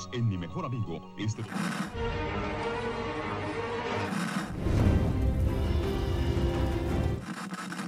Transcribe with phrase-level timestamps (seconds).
[0.00, 1.00] Unidos en Mi Mejor Amigo.
[1.18, 1.42] Este...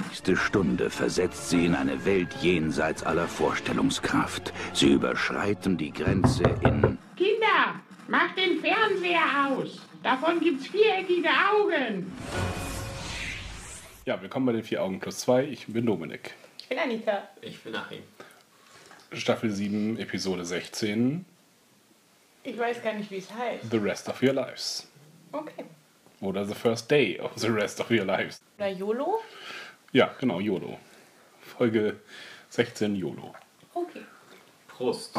[0.08, 4.52] nächste Stunde versetzt sie in eine Welt jenseits aller Vorstellungskraft.
[4.72, 6.98] Sie überschreiten die Grenze in...
[7.16, 9.80] Kinder, macht den Fernseher aus.
[10.02, 12.12] Davon gibt's viereckige Augen.
[14.04, 15.44] Ja, willkommen bei den vier Augen plus zwei.
[15.44, 16.34] Ich bin Dominik.
[16.58, 17.28] Ich bin Anita.
[17.40, 18.02] Ich bin Achim.
[19.12, 21.24] Staffel 7, Episode 16.
[22.44, 23.70] Ich weiß gar nicht, wie es heißt.
[23.70, 24.88] The Rest of Your Lives.
[25.30, 25.64] Okay.
[26.20, 28.40] Oder The First Day of the Rest of Your Lives.
[28.58, 29.20] Oder YOLO?
[29.92, 30.78] Ja, genau, YOLO.
[31.40, 32.00] Folge
[32.48, 33.34] 16 YOLO.
[33.74, 34.02] Okay.
[34.66, 35.16] Prost.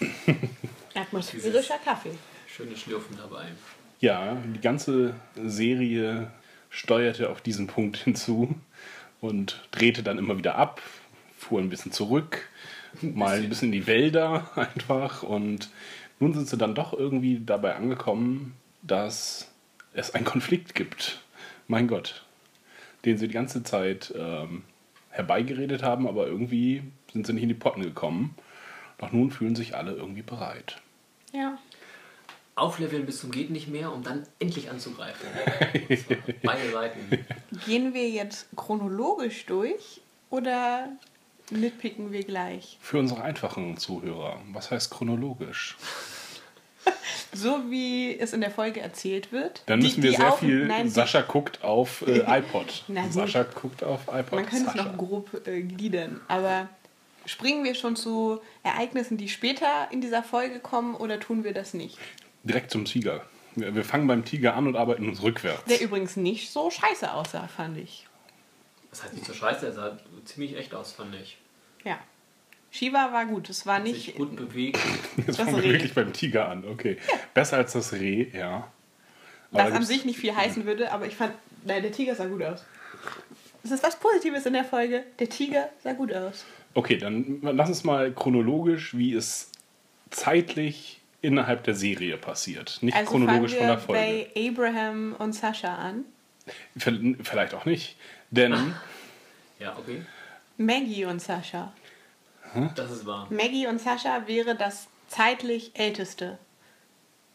[0.94, 2.18] Atmosphärischer Kaffee.
[2.48, 3.46] Schönes Schlürfen dabei.
[4.00, 6.32] Ja, die ganze Serie
[6.68, 8.54] steuerte auf diesen Punkt hinzu
[9.20, 10.80] und drehte dann immer wieder ab,
[11.38, 12.48] fuhr ein bisschen zurück,
[13.02, 15.68] mal ein bisschen in die Wälder einfach und
[16.20, 19.50] nun sind sie dann doch irgendwie dabei angekommen, dass
[19.92, 21.20] es einen Konflikt gibt.
[21.66, 22.24] Mein Gott.
[23.04, 24.62] Den sie die ganze Zeit ähm,
[25.08, 28.34] herbeigeredet haben, aber irgendwie sind sie nicht in die Potten gekommen.
[28.98, 30.76] Doch nun fühlen sich alle irgendwie bereit.
[31.32, 31.58] Ja.
[32.54, 35.26] Aufleveln bis zum geht nicht mehr, um dann endlich anzugreifen.
[36.42, 37.24] Beide Seiten.
[37.64, 40.90] Gehen wir jetzt chronologisch durch oder
[41.50, 42.78] nitpicken wir gleich?
[42.80, 45.76] Für unsere einfachen Zuhörer, was heißt chronologisch?
[47.32, 49.62] So wie es in der Folge erzählt wird.
[49.66, 50.66] Dann Die- müssen wir die sehr auf- viel.
[50.66, 52.84] Nein, Sascha guckt auf äh, iPod.
[52.88, 52.96] Gut.
[53.12, 54.32] Sascha guckt auf iPod.
[54.32, 54.82] Man es Sascha.
[54.84, 56.68] noch grob äh, gliedern, aber
[57.26, 61.72] springen wir schon zu Ereignissen, die später in dieser Folge kommen oder tun wir das
[61.72, 61.98] nicht?
[62.42, 63.24] Direkt zum Tiger.
[63.54, 65.64] Wir, wir fangen beim Tiger an und arbeiten uns rückwärts.
[65.66, 68.08] Der übrigens nicht so scheiße aussah, fand ich.
[68.90, 71.36] Das heißt nicht so scheiße, er sah ziemlich echt aus, fand ich.
[71.84, 71.98] Ja.
[72.72, 74.16] Shiva war gut, es war Hat sich nicht.
[74.16, 74.78] gut bewegt.
[75.16, 75.72] Jetzt das fangen wir Reh.
[75.72, 76.64] wirklich beim Tiger an.
[76.68, 76.98] Okay.
[77.34, 78.70] Besser als das Reh, ja.
[79.52, 81.32] Aber Was da an sich nicht viel heißen würde, aber ich fand,
[81.64, 82.64] nein, der Tiger sah gut aus.
[83.62, 85.04] Das ist was Positives in der Folge.
[85.18, 86.44] Der Tiger sah gut aus.
[86.74, 89.50] Okay, dann lass uns mal chronologisch, wie es
[90.10, 92.78] zeitlich innerhalb der Serie passiert.
[92.82, 94.28] Nicht Also fangen chronologisch wir von der Folge.
[94.34, 96.04] bei Abraham und Sascha an.
[96.76, 97.96] Vielleicht auch nicht.
[98.30, 98.52] Denn
[99.58, 100.02] Ja, okay.
[100.64, 101.72] Maggie und Sascha.
[102.76, 103.26] Das ist wahr.
[103.30, 106.38] Maggie und Sascha wäre das zeitlich älteste.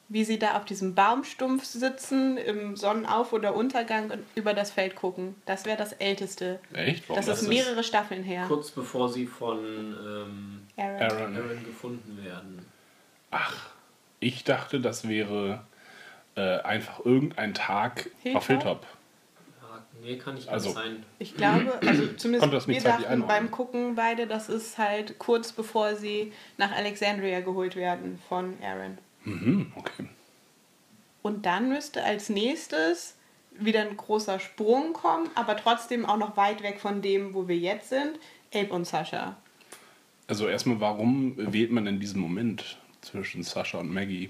[0.07, 4.95] Wie sie da auf diesem Baumstumpf sitzen, im Sonnenauf- oder Untergang und über das Feld
[4.95, 5.33] gucken.
[5.47, 6.59] Das wäre das älteste.
[6.73, 7.09] Echt?
[7.09, 8.45] Warum Das das ist ist- mehrere Staffeln her.
[8.47, 11.01] Kurz bevor sie von ähm, Aaron.
[11.01, 11.35] Aaron.
[11.37, 12.63] Aaron gefunden werden.
[13.31, 13.69] Ach,
[14.19, 15.65] ich dachte, das wäre
[16.35, 18.85] äh, einfach irgendein Tag auf Hilltop?
[20.05, 21.03] Nee, kann nicht Also- sein.
[21.17, 25.17] Ich glaube, also zumindest Konnte das nicht wir dachten beim Gucken beide, das ist halt
[25.17, 28.99] kurz bevor sie nach Alexandria geholt werden von Aaron.
[29.23, 30.05] Mhm, okay.
[31.23, 33.15] Und dann müsste als nächstes
[33.57, 37.57] wieder ein großer Sprung kommen, aber trotzdem auch noch weit weg von dem, wo wir
[37.57, 38.19] jetzt sind.
[38.53, 39.35] Abe und Sascha.
[40.27, 44.29] Also erstmal, warum wählt man in diesem Moment zwischen Sascha und Maggie?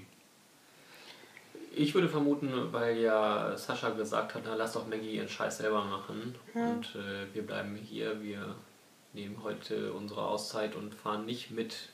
[1.78, 5.84] Ich würde vermuten, weil ja Sascha gesagt hat, na lass doch Maggie ihren Scheiß selber
[5.84, 6.34] machen.
[6.54, 8.54] Und äh, wir bleiben hier, wir
[9.12, 11.90] nehmen heute unsere Auszeit und fahren nicht mit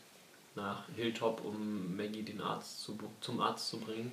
[0.55, 4.13] nach Hilltop, um Maggie den Arzt zu, zum Arzt zu bringen.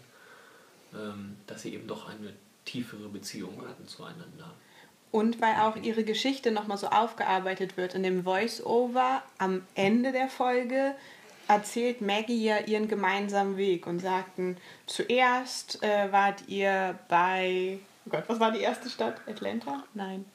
[0.93, 2.33] Ähm, dass sie eben doch eine
[2.65, 4.51] tiefere Beziehung hatten zueinander.
[5.11, 10.29] Und weil auch ihre Geschichte nochmal so aufgearbeitet wird in dem Voice-Over am Ende der
[10.29, 10.95] Folge,
[11.49, 18.23] erzählt Maggie ja ihren gemeinsamen Weg und sagten, zuerst äh, wart ihr bei, oh Gott,
[18.27, 19.19] was war die erste Stadt?
[19.27, 19.83] Atlanta?
[19.93, 20.25] Nein.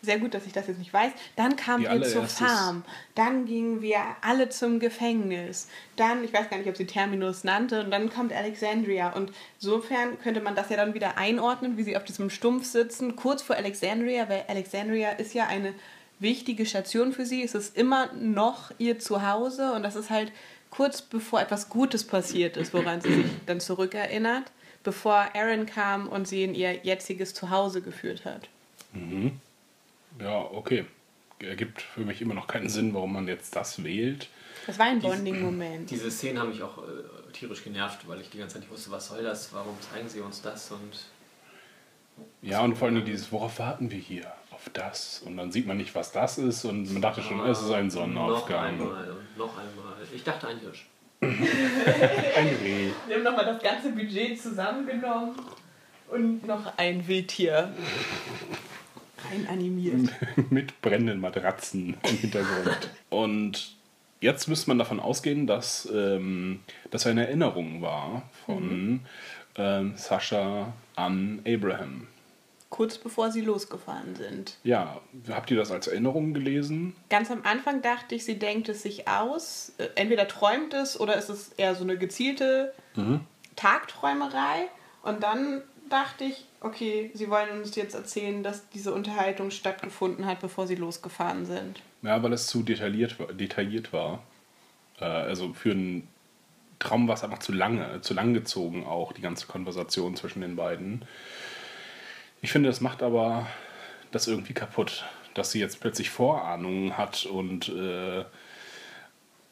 [0.00, 1.10] Sehr gut, dass ich das jetzt nicht weiß.
[1.34, 2.84] Dann kamen wir zur Farm.
[3.16, 5.68] Dann gingen wir alle zum Gefängnis.
[5.96, 9.12] Dann, ich weiß gar nicht, ob sie Terminus nannte, und dann kommt Alexandria.
[9.12, 13.16] Und insofern könnte man das ja dann wieder einordnen, wie sie auf diesem Stumpf sitzen,
[13.16, 15.74] kurz vor Alexandria, weil Alexandria ist ja eine
[16.20, 17.42] wichtige Station für sie.
[17.42, 20.32] Es ist immer noch ihr Zuhause und das ist halt
[20.70, 24.44] kurz bevor etwas Gutes passiert ist, woran sie sich dann zurückerinnert,
[24.82, 28.48] bevor Aaron kam und sie in ihr jetziges Zuhause geführt hat.
[30.20, 30.84] Ja, okay.
[31.40, 34.28] Ergibt für mich immer noch keinen Sinn, warum man jetzt das wählt.
[34.66, 35.88] Das war ein Bonding-Moment.
[35.88, 38.90] Diese Szenen haben mich auch äh, tierisch genervt, weil ich die ganze Zeit nicht wusste,
[38.90, 41.06] was soll das, warum zeigen sie uns das und
[42.42, 44.32] Ja, und vor allem dieses, worauf warten wir hier?
[44.50, 45.22] Auf das.
[45.24, 46.64] Und dann sieht man nicht, was das ist.
[46.64, 48.64] Und man dachte schon, es ist ein Noch Sonnenaufgang.
[48.64, 49.94] einmal und noch einmal.
[50.14, 50.86] Ich dachte ein Hirsch.
[51.20, 52.90] Ein Reh.
[53.08, 55.34] Wir haben nochmal das ganze Budget zusammengenommen
[56.10, 57.72] und noch ein Wildtier
[59.28, 60.12] rein animiert.
[60.50, 62.90] mit brennenden Matratzen im Hintergrund.
[63.10, 63.74] Und
[64.20, 66.60] jetzt müsste man davon ausgehen, dass ähm,
[66.92, 69.00] das eine Erinnerung war von
[69.56, 72.06] ähm, Sascha an Abraham.
[72.78, 74.56] Kurz bevor sie losgefahren sind.
[74.62, 76.94] Ja, habt ihr das als Erinnerung gelesen?
[77.10, 79.72] Ganz am Anfang dachte ich, sie denkt es sich aus.
[79.78, 82.72] Äh, Entweder träumt es oder ist es eher so eine gezielte
[83.56, 84.68] Tagträumerei.
[85.02, 90.40] Und dann dachte ich, okay, sie wollen uns jetzt erzählen, dass diese Unterhaltung stattgefunden hat,
[90.40, 91.82] bevor sie losgefahren sind.
[92.02, 94.22] Ja, weil es zu detailliert, war- detailliert war.
[95.00, 96.06] Äh, also für einen
[96.78, 100.54] Traum war es einfach zu lange, zu lang gezogen auch, die ganze Konversation zwischen den
[100.54, 101.04] beiden.
[102.40, 103.46] Ich finde, das macht aber
[104.10, 105.04] das irgendwie kaputt,
[105.34, 108.24] dass sie jetzt plötzlich Vorahnungen hat und äh,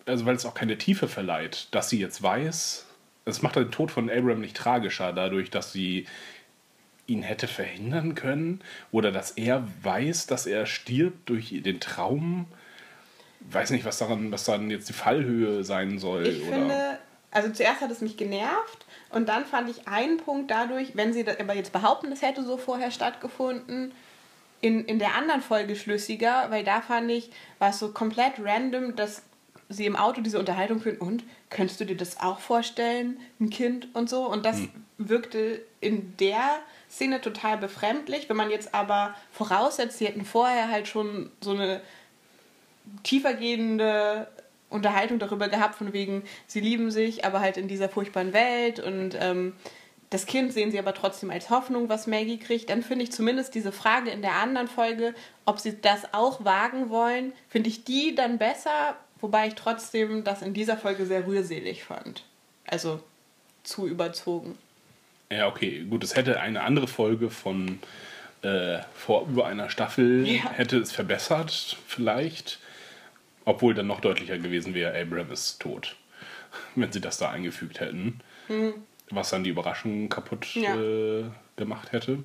[0.07, 2.87] also weil es auch keine Tiefe verleiht, dass sie jetzt weiß,
[3.25, 6.07] es macht den Tod von Abraham nicht tragischer, dadurch, dass sie
[7.09, 8.61] ihn hätte verhindern können
[8.93, 12.47] oder dass er weiß, dass er stirbt durch den Traum.
[13.41, 16.27] Weiß nicht, was daran, was dann jetzt die Fallhöhe sein soll.
[16.27, 16.99] Ich oder finde,
[17.31, 21.25] also zuerst hat es mich genervt und dann fand ich einen Punkt dadurch, wenn sie
[21.25, 23.93] das aber jetzt behaupten, das hätte so vorher stattgefunden,
[24.61, 28.97] in, in der anderen Folge schlüssiger, weil da fand ich, war es so komplett random,
[28.97, 29.23] dass
[29.69, 33.89] sie im Auto diese Unterhaltung führen und könntest du dir das auch vorstellen, ein Kind
[33.95, 34.27] und so?
[34.27, 34.61] Und das
[34.99, 36.59] wirkte in der
[36.91, 41.81] Szene total befremdlich, wenn man jetzt aber voraussetzt, sie hätten vorher halt schon so eine
[43.03, 44.29] tiefergehende
[44.69, 49.17] Unterhaltung darüber gehabt, von wegen, sie lieben sich, aber halt in dieser furchtbaren Welt und
[49.21, 49.53] ähm,
[50.11, 53.55] das Kind sehen sie aber trotzdem als Hoffnung, was Maggie kriegt, dann finde ich zumindest
[53.55, 55.15] diese Frage in der anderen Folge,
[55.45, 60.43] ob sie das auch wagen wollen, finde ich die dann besser, wobei ich trotzdem das
[60.43, 62.23] in dieser Folge sehr rührselig fand.
[62.67, 63.01] Also
[63.65, 64.57] zu überzogen.
[65.31, 67.81] Ja, okay, gut, es hätte eine andere Folge von
[68.43, 70.51] äh, vor über einer Staffel Ja.
[70.53, 72.61] hätte es verbessert, vielleicht.
[73.47, 75.97] Obwohl dann noch deutlicher gewesen wäre, Abraham ist tot.
[76.75, 78.21] Wenn sie das da eingefügt hätten.
[79.11, 80.77] Was dann die Überraschung kaputt Ja.
[80.77, 81.25] äh,
[81.57, 82.19] gemacht hätte.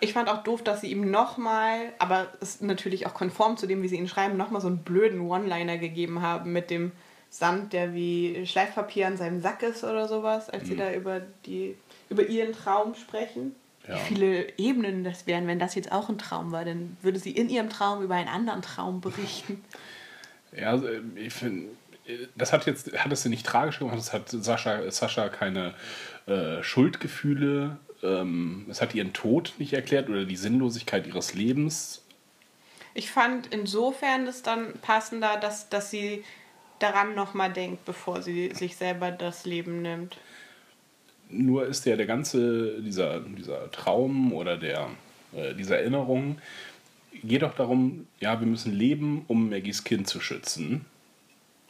[0.00, 3.82] Ich fand auch doof, dass sie ihm nochmal, aber ist natürlich auch konform zu dem,
[3.82, 6.92] wie sie ihn schreiben, nochmal so einen blöden One-Liner gegeben haben mit dem
[7.30, 11.76] Sand, der wie Schleifpapier an seinem Sack ist oder sowas, als sie da über, die,
[12.10, 13.54] über ihren Traum sprechen.
[13.88, 13.94] Ja.
[13.94, 17.30] Wie viele Ebenen das wären, wenn das jetzt auch ein Traum war, dann würde sie
[17.30, 19.62] in ihrem Traum über einen anderen Traum berichten.
[20.52, 21.68] Ja, also, äh, ich finde,
[22.34, 25.74] das hat jetzt, hat es sie nicht tragisch gemacht, es hat Sascha, Sascha keine
[26.26, 32.02] äh, Schuldgefühle, ähm, es hat ihren Tod nicht erklärt oder die Sinnlosigkeit ihres Lebens.
[32.94, 36.24] Ich fand insofern das dann passender, dass, dass sie
[36.78, 40.16] daran nochmal denkt, bevor sie sich selber das Leben nimmt.
[41.28, 44.88] Nur ist ja der ganze, dieser, dieser Traum oder der,
[45.34, 46.38] äh, diese Erinnerung,
[47.22, 50.84] geht doch darum, ja, wir müssen leben, um Maggies Kind zu schützen.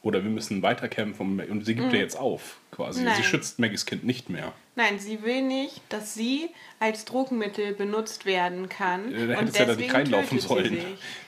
[0.02, 1.40] Oder wir müssen weiterkämpfen.
[1.40, 3.02] Um, und sie gibt ja jetzt auf, quasi.
[3.02, 3.16] Nein.
[3.16, 4.52] Sie schützt Maggies Kind nicht mehr.
[4.78, 6.50] Nein, sie will nicht, dass sie
[6.81, 9.11] als Druckmittel benutzt werden kann.
[9.11, 10.78] Da hätte und es ja nicht reinlaufen sollen.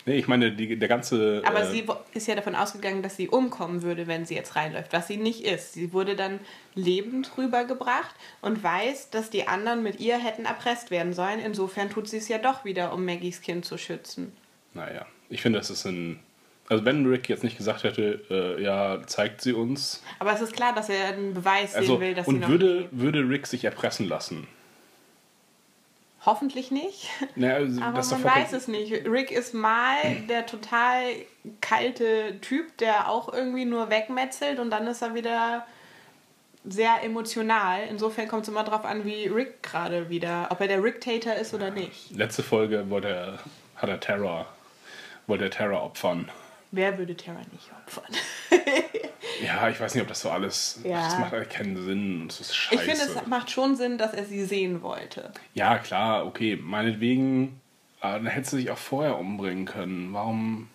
[0.04, 1.42] Nee, ich meine, die, der ganze.
[1.46, 4.92] Aber äh, sie ist ja davon ausgegangen, dass sie umkommen würde, wenn sie jetzt reinläuft,
[4.92, 5.72] was sie nicht ist.
[5.72, 6.40] Sie wurde dann
[6.74, 11.40] lebend rübergebracht und weiß, dass die anderen mit ihr hätten erpresst werden sollen.
[11.40, 14.30] Insofern tut sie es ja doch wieder, um Maggies Kind zu schützen.
[14.74, 16.20] Naja, ich finde, das ist ein.
[16.68, 20.02] Also, wenn Rick jetzt nicht gesagt hätte, äh, ja, zeigt sie uns.
[20.18, 22.48] Aber es ist klar, dass er einen Beweis Also, sehen will, dass sie und noch
[22.48, 24.46] würde, würde Rick sich erpressen lassen?
[26.26, 27.08] Hoffentlich nicht.
[27.36, 29.06] Naja, also, Aber man weiß es nicht.
[29.06, 29.96] Rick ist mal
[30.28, 31.02] der total
[31.62, 35.66] kalte Typ, der auch irgendwie nur wegmetzelt und dann ist er wieder
[36.64, 37.80] sehr emotional.
[37.88, 41.54] Insofern kommt es immer darauf an, wie Rick gerade wieder, ob er der Rick-Tater ist
[41.54, 42.10] oder nicht.
[42.10, 43.38] Letzte Folge wollte er,
[43.76, 44.46] hat er Terror,
[45.26, 46.30] wollte er Terror opfern.
[46.70, 48.14] Wer würde Terra nicht opfern?
[49.44, 50.80] Ja, ich weiß nicht, ob das so alles.
[50.82, 51.04] Ja.
[51.04, 52.24] Das macht eigentlich keinen Sinn.
[52.26, 52.74] Das ist scheiße.
[52.74, 55.30] Ich finde, es macht schon Sinn, dass er sie sehen wollte.
[55.54, 56.56] ja, klar, okay.
[56.60, 57.60] Meinetwegen.
[58.00, 60.12] Aber dann hätte sie sich auch vorher umbringen können.
[60.12, 60.68] Warum?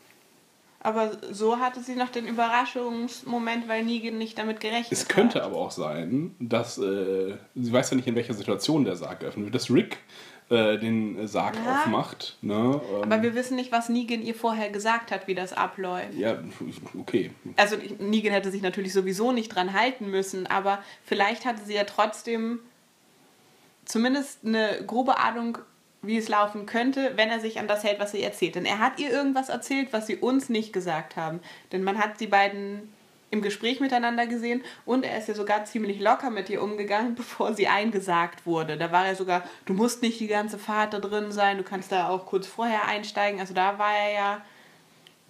[0.79, 5.45] Aber so hatte sie noch den Überraschungsmoment, weil Negan nicht damit gerechnet Es könnte hat.
[5.45, 6.77] aber auch sein, dass.
[6.77, 9.55] Äh, sie weiß ja nicht, in welcher Situation der Sarg geöffnet wird.
[9.55, 9.97] Dass Rick
[10.53, 11.73] äh, den Sarg Ja.
[11.81, 12.37] aufmacht.
[12.41, 12.79] Ne?
[12.93, 16.13] Ähm, Aber wir wissen nicht, was Negan ihr vorher gesagt hat, wie das abläuft.
[16.13, 16.37] ja,
[16.99, 17.31] okay.
[17.57, 21.83] Also Negan hätte sich natürlich sowieso nicht dran halten müssen, aber vielleicht hatte sie ja
[21.83, 22.59] trotzdem
[23.85, 25.57] zumindest eine grobe Ahnung,
[26.01, 28.55] wie es laufen könnte, wenn er sich an das hält, was sie erzählt.
[28.55, 31.39] Denn er hat ihr irgendwas erzählt, was sie uns nicht gesagt haben.
[31.71, 32.93] Denn man hat die beiden
[33.33, 37.53] im Gespräch miteinander gesehen und er ist ja sogar ziemlich locker mit ihr umgegangen, bevor
[37.55, 38.77] sie eingesagt wurde.
[38.77, 41.91] Da war er sogar, du musst nicht die ganze Fahrt da drin sein, du kannst
[41.91, 43.39] da auch kurz vorher einsteigen.
[43.39, 44.41] Also da war er ja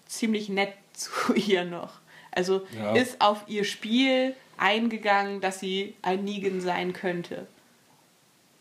[0.06, 1.94] ziemlich nett zu ihr noch.
[2.32, 2.94] Also Ja.
[2.96, 7.48] ist auf ihr Spiel eingegangen, dass sie ein Negan sein könnte.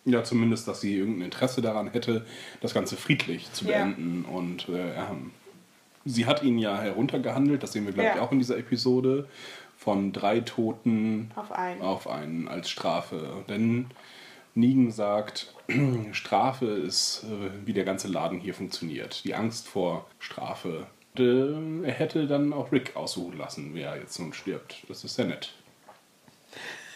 [0.05, 2.27] Ja, zumindest, dass sie irgendein Interesse daran hätte,
[2.61, 3.79] das Ganze friedlich zu Ja.
[3.79, 4.25] beenden.
[4.25, 5.33] Und äh, ähm,
[6.05, 8.23] sie hat ihn ja heruntergehandelt, das sehen wir, glaube ich, Ja.
[8.23, 9.29] auch in dieser Episode,
[9.77, 11.83] von drei Toten Auf einen.
[11.83, 13.45] auf einen als Strafe.
[13.49, 13.87] Denn
[14.55, 15.53] Negan sagt,
[16.13, 19.25] Strafe ist, äh, wie der ganze Laden hier funktioniert.
[19.25, 20.87] Die Angst vor Strafe.
[21.19, 24.83] Äh, er hätte dann auch Rick aussuchen lassen, wer jetzt nun stirbt.
[24.89, 25.53] Das ist sehr nett.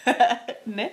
[0.65, 0.93] Nett?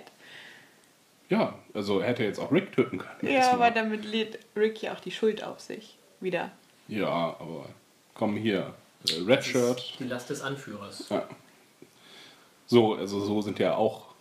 [1.30, 3.32] Ja, also er hätte jetzt auch Rick töten können.
[3.34, 5.98] Ja, aber damit lädt Rick ja auch die Schuld auf sich.
[6.20, 6.52] Wieder.
[6.88, 7.08] Ja,
[7.40, 7.66] aber
[8.14, 8.74] komm hier,
[9.10, 9.96] äh, Red Shirt.
[10.00, 11.08] Die Last des Anführers.
[11.10, 11.28] Ja.
[12.68, 14.14] So, also so sind ja auch,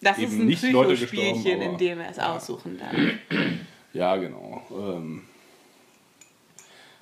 [0.00, 2.34] Das Eben ist ein nicht Leute Psychospielchen, gestorben, aber- in dem er es ja.
[2.36, 2.94] aussuchen darf.
[3.92, 4.62] ja genau.
[4.70, 5.22] Ähm,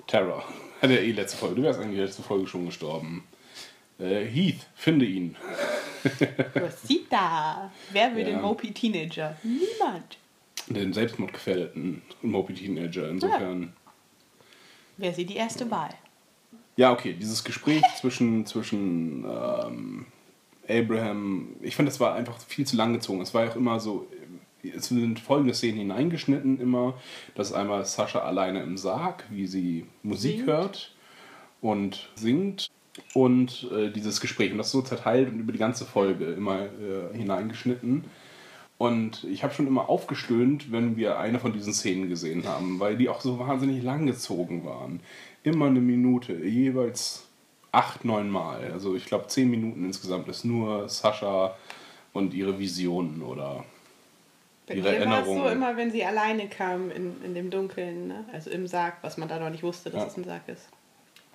[0.07, 0.43] Terror.
[0.81, 1.55] Hat er eh letzte Folge.
[1.55, 3.23] Du wärst eigentlich letzte Folge schon gestorben.
[3.97, 5.35] Äh, Heath, finde ihn.
[6.55, 7.71] Rosita!
[7.91, 8.33] Wer will Ja.
[8.33, 9.37] den Mopey Teenager?
[9.41, 10.17] Niemand.
[10.67, 13.09] Den selbstmordgefährdeten Mopey Teenager.
[13.09, 13.73] Insofern.
[14.97, 15.89] Wäre sie die erste Wahl?
[16.77, 20.05] Ja, okay, dieses Gespräch zwischen, zwischen ähm,
[20.67, 23.21] Abraham, ich fand, das war einfach viel zu lang gezogen.
[23.21, 24.07] Es war ja auch immer so,
[24.63, 26.95] es sind folgende Szenen hineingeschnitten immer.
[27.35, 30.47] Das ist einmal Sascha alleine im Sarg, wie sie Musik Singt.
[30.47, 30.95] hört
[31.61, 32.69] und singt.
[33.13, 34.51] Und äh, dieses Gespräch.
[34.51, 38.05] Und das so zerteilt und über die ganze Folge immer äh, hineingeschnitten.
[38.77, 42.97] Und ich habe schon immer aufgestöhnt, wenn wir eine von diesen Szenen gesehen haben, weil
[42.97, 44.99] die auch so wahnsinnig lang gezogen waren.
[45.45, 47.27] Immer eine Minute, jeweils
[47.71, 48.71] acht, neun Mal.
[48.71, 51.55] Also ich glaube zehn Minuten insgesamt ist nur Sascha
[52.13, 53.63] und ihre Visionen oder
[54.67, 55.51] Bei ihre ihr war es so Erinnerungen.
[55.53, 58.25] immer, wenn sie alleine kam in, in dem Dunkeln, ne?
[58.33, 60.07] also im Sarg, was man da noch nicht wusste, dass Ja.
[60.07, 60.67] es ein Sarg ist.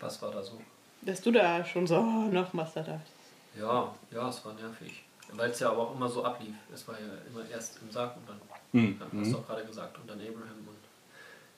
[0.00, 0.60] Was war da so?
[1.02, 3.00] Dass du da schon so, oh, noch was da da.
[3.58, 5.02] Ja, ja, es war nervig.
[5.32, 6.54] Weil es ja aber auch immer so ablief.
[6.74, 8.40] Es war ja immer erst im Sarg und dann,
[8.72, 8.96] Mhm.
[9.20, 10.68] hast du auch gerade gesagt, und dann Abraham.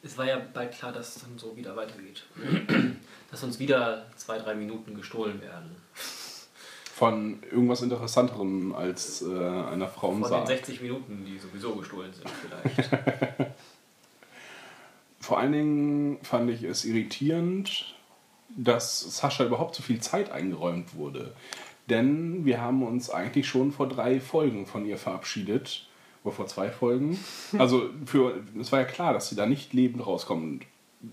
[0.03, 2.25] Es war ja bald klar, dass es dann so wieder weitergeht.
[3.31, 5.75] dass uns wieder zwei, drei Minuten gestohlen werden.
[6.95, 10.47] von irgendwas Interessanterem als äh, einer Frau im Von den Sarg.
[10.47, 12.91] 60 Minuten, die sowieso gestohlen sind vielleicht.
[15.21, 17.95] Vor allen Dingen fand ich es irritierend,
[18.51, 21.33] dass Sascha überhaupt so viel Zeit eingeräumt wurde.
[21.89, 25.89] Denn wir haben uns eigentlich schon vor drei Folgen von ihr verabschiedet.
[26.25, 27.19] Oder vor zwei Folgen.
[27.59, 30.65] Also für, es war ja klar, dass sie da nicht lebend rauskommt.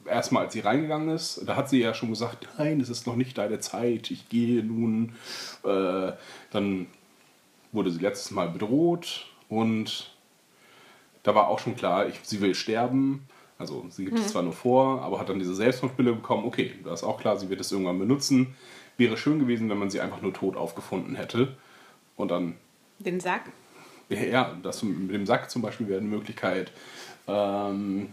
[0.06, 3.16] Erstmal, als sie reingegangen ist, da hat sie ja schon gesagt, nein, es ist noch
[3.16, 5.13] nicht deine Zeit, ich gehe nun.
[5.63, 6.12] Äh,
[6.51, 6.86] dann
[7.72, 10.12] wurde sie letztes Mal bedroht und
[11.24, 13.28] da war auch schon klar, ich, sie will sterben.
[13.58, 16.46] Also sie gibt es zwar nur vor, aber hat dann diese Selbstmordpille bekommen.
[16.46, 18.56] Okay, da ist auch klar, sie wird es irgendwann benutzen.
[18.98, 21.58] Wäre schön gewesen, wenn man sie einfach nur tot aufgefunden hätte.
[22.16, 22.56] Und dann,
[23.00, 23.51] Den Sack?
[24.10, 26.72] Ja, das mit dem Sack zum Beispiel wäre eine Möglichkeit.
[27.28, 28.10] Ähm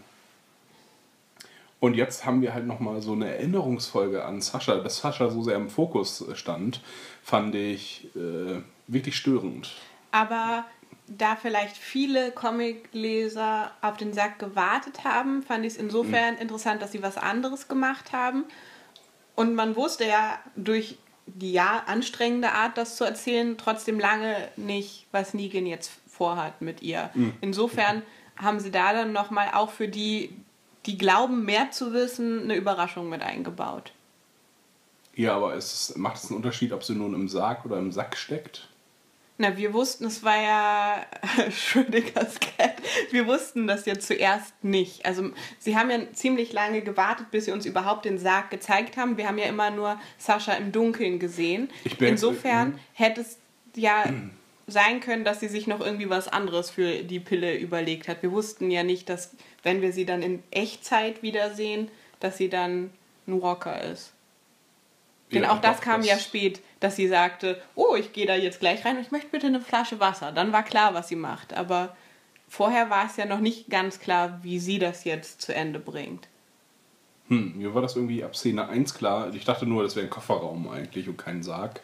[1.78, 5.56] und jetzt haben wir halt nochmal so eine Erinnerungsfolge an Sascha, dass Sascha so sehr
[5.56, 6.80] im Fokus stand,
[7.22, 9.72] fand ich äh, wirklich störend.
[10.10, 10.64] Aber
[11.06, 16.40] da vielleicht viele Comicleser auf den Sack gewartet haben, fand ich es insofern Mhm.
[16.40, 18.44] interessant, dass sie was anderes gemacht haben.
[19.34, 25.06] Und man wusste ja durch die ja anstrengende Art, das zu erzählen, trotzdem lange nicht,
[25.12, 27.10] was Negan jetzt vorhat mit ihr.
[27.14, 27.34] Mhm.
[27.40, 28.02] Insofern
[28.36, 30.34] haben sie da dann nochmal auch für die,
[30.86, 33.92] die glauben, mehr zu wissen, eine Überraschung mit eingebaut.
[35.14, 38.16] Ja, aber es macht es einen Unterschied, ob sie nun im Sarg oder im Sack
[38.16, 38.68] steckt?
[39.38, 41.06] Na, wir wussten, es war ja
[41.50, 42.74] Schrödingers Cat.
[43.10, 45.04] Wir wussten das ja zuerst nicht.
[45.04, 49.16] Also, sie haben ja ziemlich lange gewartet, bis sie uns überhaupt den Sarg gezeigt haben.
[49.18, 51.68] Wir haben ja immer nur Sascha im Dunkeln gesehen.
[51.98, 52.78] Bin- Insofern Mhm.
[52.94, 53.38] hätte es
[53.74, 54.04] ja
[54.66, 58.22] sein können, dass sie sich noch irgendwie was anderes für die Pille überlegt hat.
[58.22, 61.88] Wir wussten ja nicht, dass, wenn wir sie dann in Echtzeit wiedersehen,
[62.20, 62.90] dass sie dann
[63.28, 64.12] ein Rocker ist.
[65.32, 68.60] Denn auch das kam das- ja spät, dass sie sagte, oh, ich gehe da jetzt
[68.60, 70.30] gleich rein und ich möchte bitte eine Flasche Wasser.
[70.32, 71.54] Dann war klar, was sie macht.
[71.54, 71.96] Aber
[72.48, 76.28] vorher war es ja noch nicht ganz klar, wie sie das jetzt zu Ende bringt.
[77.28, 79.34] Hm, mir war das irgendwie ab Szene 1 klar.
[79.34, 81.80] Ich dachte nur, das wäre ein Kofferraum eigentlich und kein Sarg.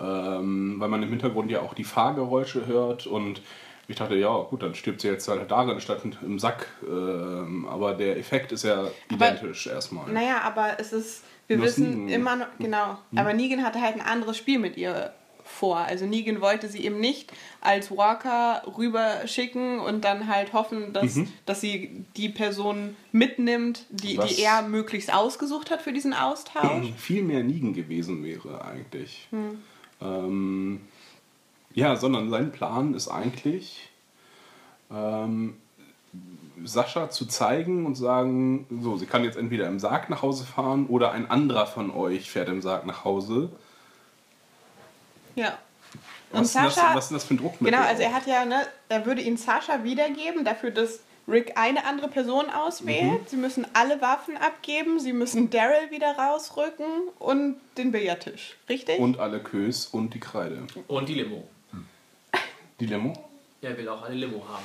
[0.00, 3.42] Ähm, weil man im Hintergrund ja auch die Fahrgeräusche hört und
[3.88, 6.68] ich dachte, ja, gut, dann stirbt sie jetzt halt darin statt im Sack.
[6.88, 10.08] Ähm, aber der Effekt ist ja identisch erstmal.
[10.10, 12.08] Naja, aber es ist, wir Nur wissen Negan.
[12.20, 12.98] immer noch, genau.
[13.16, 15.12] Aber Negan hatte halt ein anderes Spiel mit ihr
[15.44, 15.78] vor.
[15.78, 21.60] Also Negan wollte sie eben nicht als Walker rüberschicken und dann halt hoffen, dass, dass
[21.60, 26.92] sie die Person mitnimmt, die, Was- die er möglichst ausgesucht hat für diesen Austausch.
[26.96, 29.28] viel mehr Nigen gewesen wäre eigentlich.
[30.00, 30.80] Ähm,
[31.74, 33.88] ja, sondern sein Plan ist eigentlich,
[34.90, 35.56] ähm,
[36.64, 40.86] Sascha zu zeigen und sagen, so, sie kann jetzt entweder im Sarg nach Hause fahren
[40.86, 43.50] oder ein anderer von euch fährt im Sarg nach Hause.
[45.34, 45.58] Ja.
[46.30, 47.76] Und Was, ist denn das, Sascha, was ist das für ein Druckmittel?
[47.76, 51.84] genau, also er hat ja, ne, er würde ihn Sascha wiedergeben, dafür, dass Rick eine
[51.84, 53.28] andere Person auswählt.
[53.28, 56.86] Sie müssen alle Waffen abgeben, sie müssen Daryl wieder rausrücken
[57.18, 58.56] und den Billardtisch.
[58.68, 58.98] Richtig?
[58.98, 60.66] Und alle Kös und die Kreide.
[60.88, 61.46] Und die Limo.
[62.80, 63.12] Die Limo?
[63.60, 64.64] Er will auch eine Limo haben.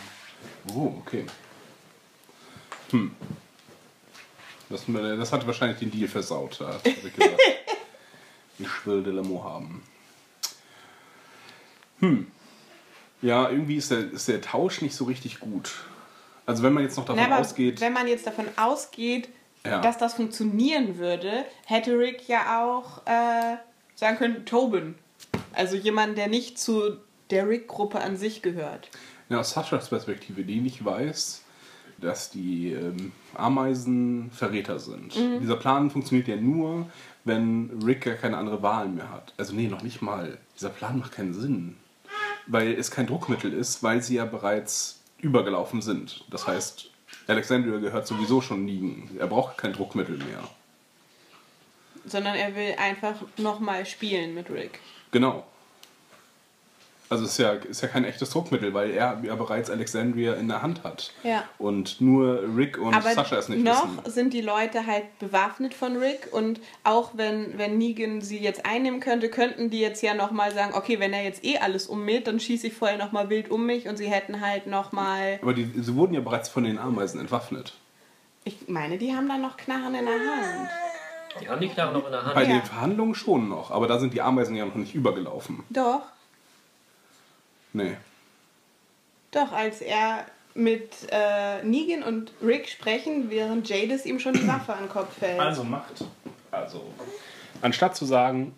[0.75, 1.25] Oh, okay.
[2.91, 3.11] Hm.
[4.69, 6.59] Das, das hat wahrscheinlich den Deal versaut.
[6.59, 7.39] Da hat gesagt,
[8.59, 9.83] ich will die Limo haben.
[11.99, 12.27] Hm.
[13.21, 15.73] Ja, irgendwie ist der, ist der Tausch nicht so richtig gut.
[16.45, 19.29] Also wenn man jetzt noch davon Na, ausgeht, wenn man jetzt davon ausgeht,
[19.65, 19.81] Ja.
[19.81, 23.57] dass das funktionieren würde, hätte Rick ja auch äh,
[23.95, 24.95] sagen können, Tobin.
[25.53, 26.97] Also jemand, der nicht zu
[27.31, 28.89] der Rick-Gruppe an sich gehört.
[29.29, 31.41] ja, aus Saschas Perspektive, die nicht weiß,
[31.99, 35.15] dass die ähm, Ameisen Verräter sind.
[35.15, 36.87] Dieser Plan funktioniert ja nur,
[37.25, 39.33] wenn Rick ja keine andere Wahl mehr hat.
[39.37, 40.37] Also nee, noch nicht mal.
[40.55, 41.77] Dieser Plan macht keinen Sinn.
[42.45, 46.23] Weil es kein Druckmittel ist, weil sie ja bereits übergelaufen sind.
[46.29, 46.89] Das heißt,
[47.27, 49.09] Alexandria gehört sowieso schon liegen.
[49.19, 50.43] Er braucht kein Druckmittel mehr.
[52.05, 54.79] Sondern er will einfach nochmal spielen mit Rick.
[55.11, 55.45] Genau.
[57.09, 60.47] Also es ist ja, ist ja kein echtes Druckmittel, weil er ja bereits Alexandria in
[60.49, 61.13] der Hand hat.
[61.23, 61.43] Ja.
[61.57, 64.11] Und nur Rick und Aber Sascha es nicht noch wissen.
[64.11, 68.99] sind die Leute halt bewaffnet von Rick und auch wenn, wenn Negan sie jetzt einnehmen
[68.99, 72.39] könnte, könnten die jetzt ja nochmal sagen, okay, wenn er jetzt eh alles ummäht, dann
[72.41, 75.39] schieße ich vorher nochmal wild um mich und sie hätten halt nochmal...
[75.41, 77.73] Aber die, sie wurden ja bereits von den Ameisen entwaffnet.
[78.43, 80.69] Ich meine, die haben dann noch Knarren in der Hand.
[81.41, 82.35] Die haben die Knarre noch in der Hand.
[82.35, 82.49] Bei Ja.
[82.49, 85.63] den Verhandlungen schon noch, aber da sind die Ameisen ja noch nicht übergelaufen.
[85.69, 86.01] Doch,
[87.77, 87.97] Nee.
[89.31, 94.73] doch, als er mit äh, Negan und Rick sprechen, während Jadis ihm schon die Waffe
[94.73, 95.39] an den Kopf fällt.
[95.39, 96.03] Also macht.
[96.51, 96.83] Also.
[97.61, 98.55] Anstatt zu sagen,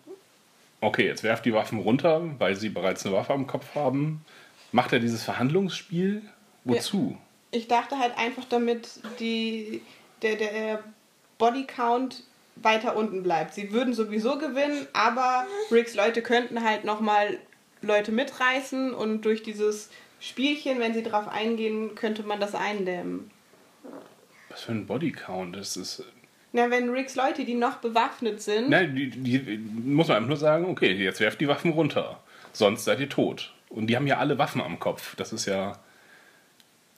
[0.80, 4.24] okay, jetzt werft die Waffen runter, weil sie bereits eine Waffe am Kopf haben,
[4.72, 6.22] macht er dieses Verhandlungsspiel.
[6.64, 7.16] Wozu?
[7.50, 9.82] Ich dachte halt einfach, damit die,
[10.22, 10.84] der, der
[11.38, 12.22] Bodycount
[12.56, 13.54] weiter unten bleibt.
[13.54, 17.38] Sie würden sowieso gewinnen, aber Ricks Leute könnten halt nochmal
[17.82, 19.90] Leute mitreißen und durch dieses
[20.20, 23.30] Spielchen, wenn sie drauf eingehen, könnte man das eindämmen.
[24.50, 26.04] Was für ein Bodycount ist es?
[26.52, 30.36] Na, wenn Ricks Leute, die noch bewaffnet sind, Nein, die, die muss man einfach nur
[30.36, 32.20] sagen, okay, jetzt werft die Waffen runter.
[32.52, 33.54] Sonst seid ihr tot.
[33.68, 35.14] Und die haben ja alle Waffen am Kopf.
[35.14, 35.78] Das ist ja.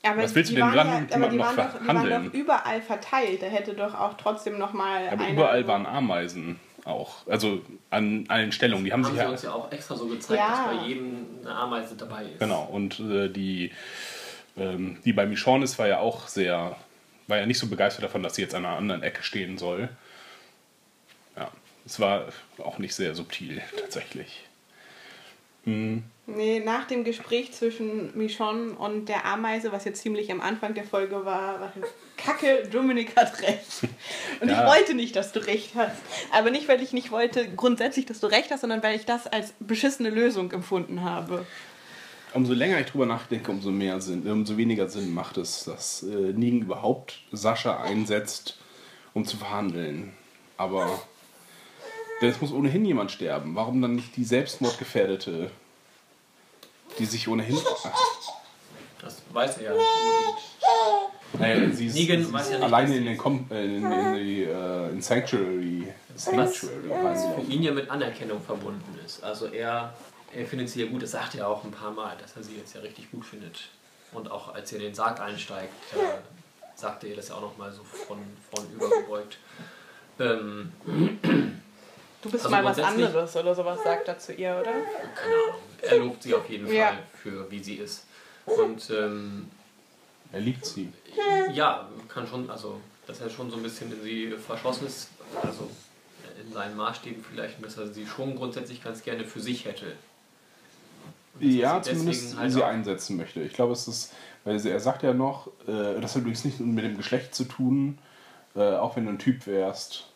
[0.03, 1.87] aber was willst du denn waren dran ja, aber die jemandem waren, noch doch, die
[2.11, 3.43] waren doch überall verteilt.
[3.43, 7.27] Da hätte doch auch trotzdem nochmal Aber überall waren Ameisen auch.
[7.27, 8.85] Also an allen Stellungen.
[8.85, 9.31] Die haben, Haben sich sie ja.
[9.31, 10.51] uns ja auch extra so gezeigt, Ja.
[10.51, 12.39] dass bei jedem eine Ameise dabei ist.
[12.39, 12.65] Genau.
[12.65, 13.73] Und äh, die,
[14.57, 16.77] ähm, die bei Michonne ist, war ja auch sehr.
[17.29, 19.89] War ja nicht so begeistert davon, dass sie jetzt an einer anderen Ecke stehen soll.
[21.37, 21.51] Ja.
[21.87, 22.27] Es war
[22.59, 24.45] auch nicht sehr subtil, tatsächlich.
[25.65, 30.85] Nee, nach dem Gespräch zwischen Michonne und der Ameise, was jetzt ziemlich am Anfang der
[30.85, 31.83] Folge war, war ich,
[32.25, 33.89] Kacke, Dominik hat recht.
[34.41, 34.61] Und Ja.
[34.63, 35.97] ich wollte nicht, dass du recht hast.
[36.33, 39.27] Aber nicht, weil ich nicht wollte grundsätzlich, dass du recht hast, sondern weil ich das
[39.27, 41.45] als beschissene Lösung empfunden habe.
[42.35, 46.07] Umso länger ich drüber nachdenke, umso mehr Sinn, umso weniger Sinn macht es, dass äh,
[46.33, 48.59] Negan überhaupt Sascha einsetzt,
[49.13, 50.15] um zu verhandeln.
[50.57, 51.03] Aber
[52.29, 53.55] es muss ohnehin jemand sterben.
[53.55, 55.51] Warum dann nicht die Selbstmordgefährdete,
[56.99, 57.59] die sich ohnehin.
[59.01, 61.41] Das weiß er ja nicht unbedingt.
[61.41, 63.65] naja, sie ist, Negan sie weiß ist ja nicht, alleine dass in den Kom äh,
[63.65, 65.89] in, in, die, äh, in Sanctuary.
[66.15, 67.51] Sanctuary Für reingelaufen.
[67.51, 69.25] ihn ja mit Anerkennung verbunden ist.
[69.25, 69.95] Also er,
[70.35, 72.57] er findet sie ja gut, das sagt er auch ein paar Mal, dass er sie
[72.57, 73.69] jetzt ja richtig gut findet.
[74.13, 77.73] Und auch als er in den Sarg einsteigt, äh, sagt er das ja auch nochmal
[77.73, 78.19] so von,
[78.55, 79.39] von übergebeugt.
[80.21, 80.73] Ähm,
[82.23, 84.71] Du bist Also mal was anderes oder sowas, sagt er zu ihr, oder?
[84.73, 85.61] keine Ahnung.
[85.83, 86.93] Er lobt sie auf jeden Fall Ja.
[87.21, 88.05] für wie sie ist.
[88.47, 89.49] Und ähm,
[90.33, 90.93] Er liebt sie.
[91.53, 95.09] ja, kann schon, also dass er schon so ein bisschen in sie verschlossen ist,
[95.43, 95.69] also
[96.41, 99.93] in seinen Maßstäben vielleicht, und dass er sie schon grundsätzlich ganz gerne für sich hätte.
[101.41, 103.41] Ja, zumindest halt sie einsetzen möchte.
[103.43, 104.13] Ich glaube, es ist,
[104.45, 107.45] weil sie, er sagt ja noch, äh, das hat übrigens nicht mit dem Geschlecht zu
[107.45, 107.99] tun,
[108.55, 110.07] äh, auch wenn du ein Typ wärst,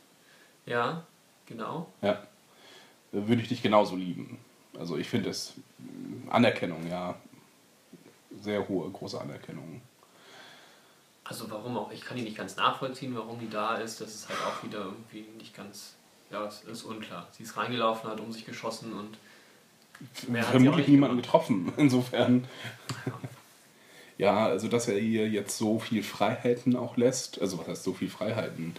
[0.67, 1.05] Ja,
[1.47, 1.87] genau.
[2.03, 2.19] ja, äh,
[3.13, 4.39] würde ich dich genauso lieben.
[4.79, 7.15] Also ich finde es mm, Anerkennung, ja.
[8.43, 9.81] Sehr hohe, große Anerkennung.
[11.25, 14.01] Also warum auch, ich kann die nicht ganz nachvollziehen, warum die da ist.
[14.01, 15.95] Das ist halt auch wieder irgendwie nicht ganz,
[16.31, 17.27] ja, es ist unklar.
[17.33, 19.19] Sie ist reingelaufen, hat um sich geschossen und
[20.29, 22.47] mehr Vermutlich niemanden getroffen, insofern.
[24.19, 27.93] Ja, also dass er ihr jetzt so viel Freiheiten auch lässt, also was heißt so
[27.93, 28.75] viel Freiheiten,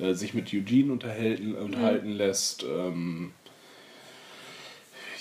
[0.00, 3.32] äh, sich mit Eugene unterhalten, unterhalten lässt, ähm,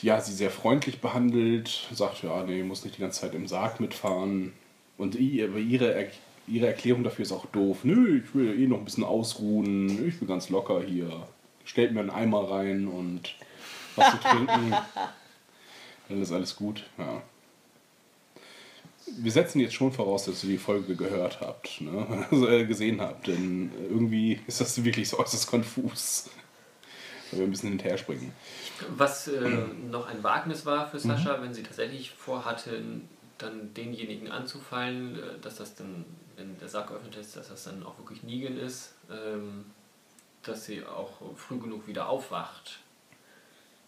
[0.01, 3.79] ja, sie sehr freundlich behandelt, sagt, ja, nee, muss nicht die ganze Zeit im Sarg
[3.79, 4.53] mitfahren.
[4.97, 5.93] Und ihre, ihre
[6.67, 7.79] Erklärung dafür ist auch doof.
[7.83, 11.27] Nö, ich will eh noch ein bisschen ausruhen, ich bin ganz locker hier.
[11.65, 13.35] Stellt mir einen Eimer rein und
[13.95, 14.73] was zu trinken.
[16.09, 17.21] Dann ist alles gut, ja.
[19.17, 22.27] Wir setzen jetzt schon voraus, dass ihr die Folge gehört habt, ne?
[22.31, 26.29] also, äh, gesehen habt, denn irgendwie ist das wirklich so äußerst konfus.
[27.31, 28.31] Weil wir ein bisschen hinterher springen.
[28.95, 29.39] Was äh,
[29.91, 32.81] noch ein Wagnis war für Sascha, wenn sie tatsächlich vorhatte,
[33.37, 36.05] dann denjenigen anzufallen, äh, dass das dann,
[36.37, 39.65] wenn der Sarg geöffnet ist, dass das dann auch wirklich Negan ist, ähm,
[40.43, 42.79] dass sie auch früh genug wieder aufwacht.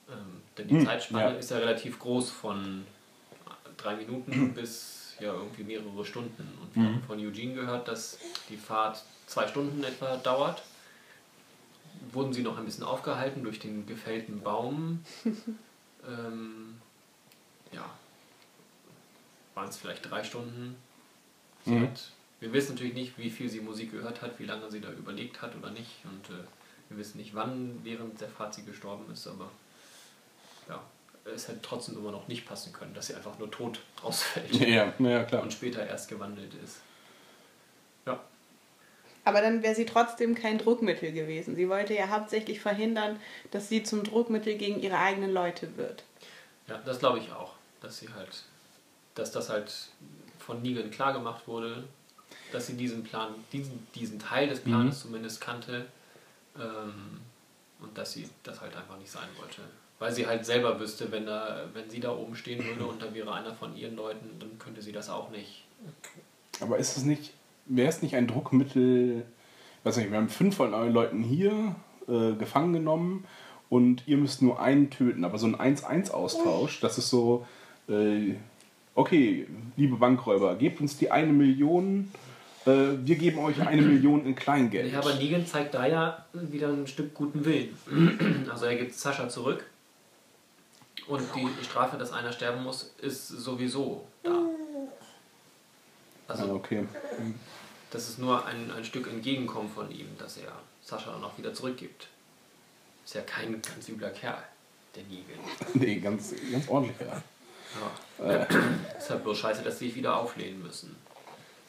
[0.10, 1.38] Ähm, denn die Hm, Zeitspanne ja.
[1.38, 2.86] ist ja relativ groß von
[3.78, 6.48] drei Minuten bis ja irgendwie mehrere Stunden.
[6.62, 8.18] Und wir haben von Eugene gehört, dass
[8.50, 10.64] die Fahrt zwei Stunden etwa dauert.
[12.12, 15.04] Wurden sie noch ein bisschen aufgehalten durch den gefällten Baum.
[16.08, 16.82] ähm,
[17.72, 17.90] ja,
[19.54, 20.76] waren es vielleicht drei Stunden.
[21.66, 21.84] Mhm.
[21.84, 24.92] hat, wir wissen natürlich nicht, wie viel sie Musik gehört hat, wie lange sie da
[24.92, 26.04] überlegt hat oder nicht.
[26.04, 26.44] Und äh,
[26.90, 29.50] wir wissen nicht, wann während der Fahrt sie gestorben ist, aber
[30.68, 30.82] ja,
[31.26, 34.94] es hätte trotzdem immer noch nicht passen können, dass sie einfach nur tot ausfällt Ja,
[35.00, 35.44] ja klar.
[35.44, 36.78] und später erst gewandelt ist.
[38.06, 38.20] Ja,
[39.24, 41.56] Aber dann wäre sie trotzdem kein Druckmittel gewesen.
[41.56, 43.20] Sie wollte ja hauptsächlich verhindern,
[43.52, 46.04] dass sie zum Druckmittel gegen ihre eigenen Leute wird.
[46.68, 48.44] ja das glaube ich auch, dass sie halt,
[49.16, 49.72] dass das halt
[50.40, 51.84] von Negan klar gemacht wurde,
[52.52, 55.86] dass sie diesen Plan, diesen, diesen Teil des Planes zumindest kannte
[56.58, 57.22] ähm,
[57.80, 59.62] und dass sie das halt einfach nicht sein wollte.
[60.02, 63.14] Weil sie halt selber wüsste, wenn, da, wenn sie da oben stehen würde und da
[63.14, 65.64] wäre einer von ihren Leuten, dann könnte sie das auch nicht.
[66.60, 67.36] Aber ist es nicht,
[67.68, 69.24] wäre es nicht ein Druckmittel,
[69.84, 71.76] weiß nicht, wir haben fünf von euren Leuten hier
[72.08, 73.26] äh, gefangen genommen
[73.70, 77.46] und ihr müsst nur einen töten, aber so ein 1-1-Austausch, das ist so,
[77.88, 78.34] äh,
[78.96, 79.46] okay,
[79.78, 82.12] liebe Bankräuber, gebt uns die eine Million,
[82.66, 84.92] äh, wir geben euch eine Million in Kleingeld.
[84.92, 87.78] Ja, aber Negan zeigt da ja wieder ein Stück guten Willen.
[88.52, 89.64] Also er gibt Sascha zurück
[91.12, 94.32] und die Strafe, dass einer sterben muss, ist sowieso da.
[94.32, 94.48] Ah,
[96.30, 96.88] Also okay.
[97.92, 101.54] das ist nur ein, ein Stück Entgegenkommen von ihm, dass er Sascha dann auch wieder
[101.54, 102.08] zurückgibt.
[103.04, 104.42] Ist ja kein ganz übler Kerl,
[104.96, 105.40] der Negan.
[105.74, 107.22] Nee, ganz, ganz ordentlich, ja.
[108.26, 108.48] Ja.
[108.98, 110.96] Ist halt bloß scheiße, dass sie sich wieder auflehnen müssen.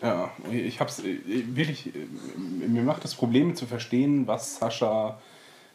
[0.00, 5.20] Ja, ich hab's äh, wirklich, äh, mir macht das Problem zu verstehen, was Sascha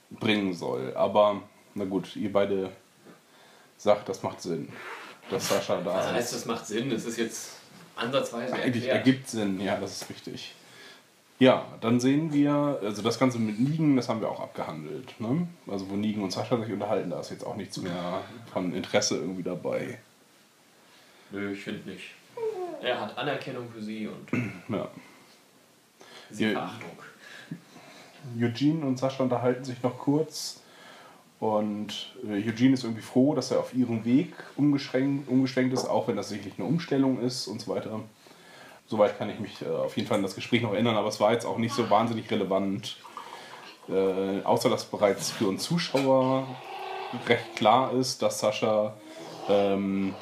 [0.09, 0.93] bringen soll.
[0.95, 1.41] Aber
[1.75, 2.71] na gut, ihr beide
[3.77, 4.69] sagt, das macht Sinn,
[5.29, 6.91] dass Sascha da Das heißt, das macht Sinn.
[6.91, 7.51] Es ist jetzt
[7.95, 8.97] ansatzweise Eigentlich erklärt.
[9.07, 10.53] ergibt Sinn, ja, das ist richtig.
[11.39, 15.19] Ja, dann sehen wir, also das Ganze mit Nigen, das haben wir auch abgehandelt.
[15.19, 15.47] Ne?
[15.67, 19.17] Also wo Nigen und Sascha sich unterhalten, da ist jetzt auch nichts mehr von Interesse
[19.17, 19.99] irgendwie dabei.
[21.29, 22.15] Nö, ich finde nicht.
[22.81, 24.31] Er hat Anerkennung für sie und
[24.69, 24.87] Ja.
[26.31, 26.51] sie Ja.
[26.53, 26.97] Verachtung.
[28.39, 30.61] Eugene und Sascha unterhalten sich noch kurz
[31.39, 36.15] und äh, Eugene ist irgendwie froh, dass er auf ihrem Weg umgeschränkt, ist, auch wenn
[36.15, 37.99] das sicherlich eine Umstellung ist und so weiter.
[38.87, 41.19] Soweit kann ich mich äh, auf jeden Fall an das Gespräch noch erinnern, aber es
[41.19, 42.97] war jetzt auch nicht so wahnsinnig relevant.
[43.89, 46.47] Äh, außer dass bereits für uns Zuschauer
[47.27, 48.93] recht klar ist, dass Sascha
[49.47, 50.13] ähm,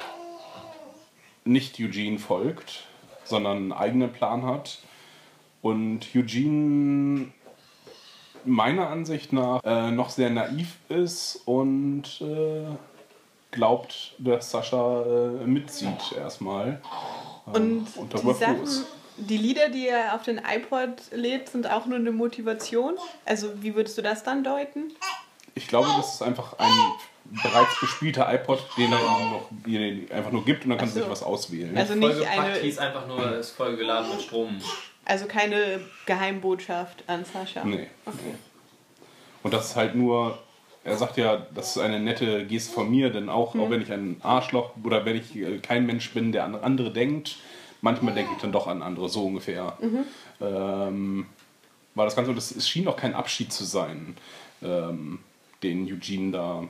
[1.45, 2.87] nicht Eugene folgt,
[3.23, 4.79] sondern einen eigenen Plan hat.
[5.61, 7.31] Und Eugene
[8.45, 12.65] meiner Ansicht nach äh, noch sehr naiv ist und äh,
[13.51, 16.81] glaubt, dass Sascha äh, mitzieht erstmal.
[17.45, 18.85] Und und die Sachen, ist.
[19.17, 22.95] die Lieder, die er auf den iPod lädt, sind auch nur eine Motivation.
[23.25, 24.93] Also wie würdest du das dann deuten?
[25.53, 26.73] Ich glaube, das ist einfach ein
[27.43, 31.01] bereits bespielter iPod, den er noch, den einfach nur gibt und dann kann Ach er
[31.01, 31.01] so.
[31.01, 31.75] sich was auswählen.
[31.77, 34.61] Also nicht Vollgepackt eine, hieß einfach nur, ist vollgeladen mit Strom.
[35.05, 37.63] Also keine Geheimbotschaft an Sascha.
[37.63, 37.87] Nee.
[38.05, 38.35] nee.
[39.43, 40.39] Und das ist halt nur,
[40.83, 43.61] er sagt ja, das ist eine nette Geste von mir, denn auch, Mhm.
[43.61, 46.91] auch wenn ich ein Arschloch oder wenn ich äh, kein Mensch bin, der an andere
[46.91, 47.37] denkt,
[47.81, 49.77] manchmal denke ich dann doch an andere, so ungefähr.
[49.79, 50.03] Mhm.
[50.41, 51.25] Ähm,
[51.93, 54.17] war das Ganze, das, es schien auch kein Abschied zu sein,
[54.63, 55.19] ähm,
[55.63, 56.63] den Eugene da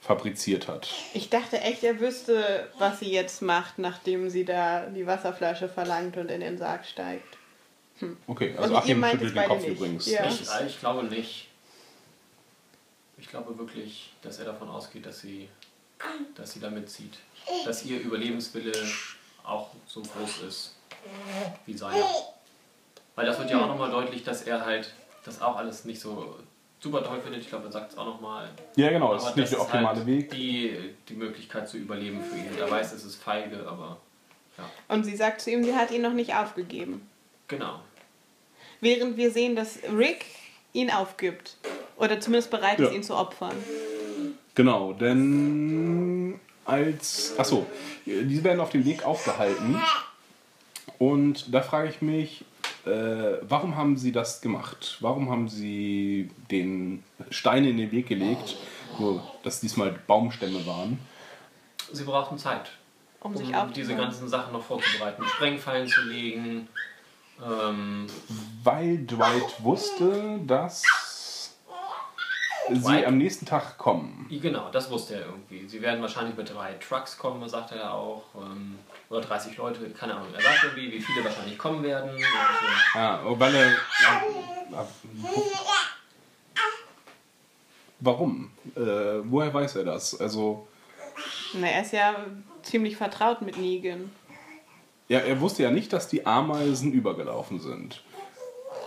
[0.00, 0.88] fabriziert hat.
[1.14, 6.16] Ich dachte echt, er wüsste, was sie jetzt macht, nachdem sie da die Wasserflasche verlangt
[6.16, 7.38] und in den Sarg steigt.
[8.26, 9.70] Okay, also Und ihr Achim meint schüttelt es den Kopf nicht.
[9.76, 10.06] übrigens.
[10.10, 10.24] Ja.
[10.26, 11.48] Ich, ist- ich glaube nicht.
[13.18, 15.48] Ich glaube wirklich, dass er davon ausgeht, dass sie,
[16.34, 17.18] dass sie da mitzieht.
[17.64, 18.72] Dass ihr Überlebenswille
[19.44, 20.74] auch so groß ist
[21.66, 22.04] wie seiner.
[23.14, 24.92] Weil das wird ja auch nochmal deutlich, dass er halt
[25.24, 26.36] das auch alles nicht so
[26.80, 27.42] super toll findet.
[27.42, 28.48] Ich glaube, er sagt es auch nochmal.
[28.76, 30.30] Ja, genau, das Aber ist nicht der optimale halt Weg.
[30.30, 32.58] Die, die Möglichkeit zu überleben für ihn.
[32.58, 33.98] Er weiß, es ist feige, aber
[34.58, 37.08] ja, Und sie sagt zu ihm, sie hat ihn noch nicht aufgegeben.
[37.48, 37.80] genau.
[38.82, 40.26] Während wir sehen, dass Rick
[40.72, 41.56] ihn aufgibt.
[41.96, 42.94] Oder zumindest bereit ist, Ja.
[42.94, 43.54] ihn zu opfern.
[44.56, 47.34] Genau, denn als.
[47.38, 47.64] Achso,
[48.04, 49.80] diese werden auf dem Weg aufgehalten.
[50.98, 52.44] Und da frage ich mich,
[52.84, 52.90] äh,
[53.42, 54.98] warum haben sie das gemacht?
[55.00, 58.56] Warum haben sie den Stein in den Weg gelegt,
[58.98, 60.98] nur dass diesmal Baumstämme waren?
[61.92, 62.72] Sie brauchten Zeit.
[63.20, 63.74] Um sich um aufzubauen.
[63.74, 66.68] diese ganzen Sachen noch vorzubereiten, Sprengfallen zu legen.
[67.44, 68.06] Ähm,
[68.62, 70.82] Weil Dwight wusste, dass
[72.68, 73.06] sie Dwight?
[73.06, 74.26] am nächsten Tag kommen.
[74.30, 75.66] genau, das wusste er irgendwie.
[75.68, 78.22] Sie werden wahrscheinlich mit drei Trucks kommen, sagt er auch.
[78.36, 78.78] Ähm,
[79.10, 80.28] oder 30 Leute, keine Ahnung.
[80.34, 82.10] Er sagt irgendwie, wie viele wahrscheinlich kommen werden.
[82.10, 82.24] Und, äh,
[82.94, 83.68] Ja, weil er.
[83.70, 84.22] Ja,
[88.00, 88.50] warum?
[88.76, 88.80] Äh,
[89.24, 90.18] woher weiß er das?
[90.20, 90.66] Also,
[91.54, 92.14] Na, er ist ja
[92.62, 94.10] ziemlich vertraut mit Negan.
[95.08, 98.02] Ja, er wusste ja nicht, dass die Ameisen übergelaufen sind.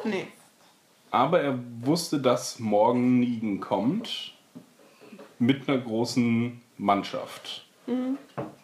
[0.04, 0.28] Nee.
[1.12, 4.34] Aber er wusste, dass morgen Negan kommt
[5.40, 7.66] mit einer großen Mannschaft.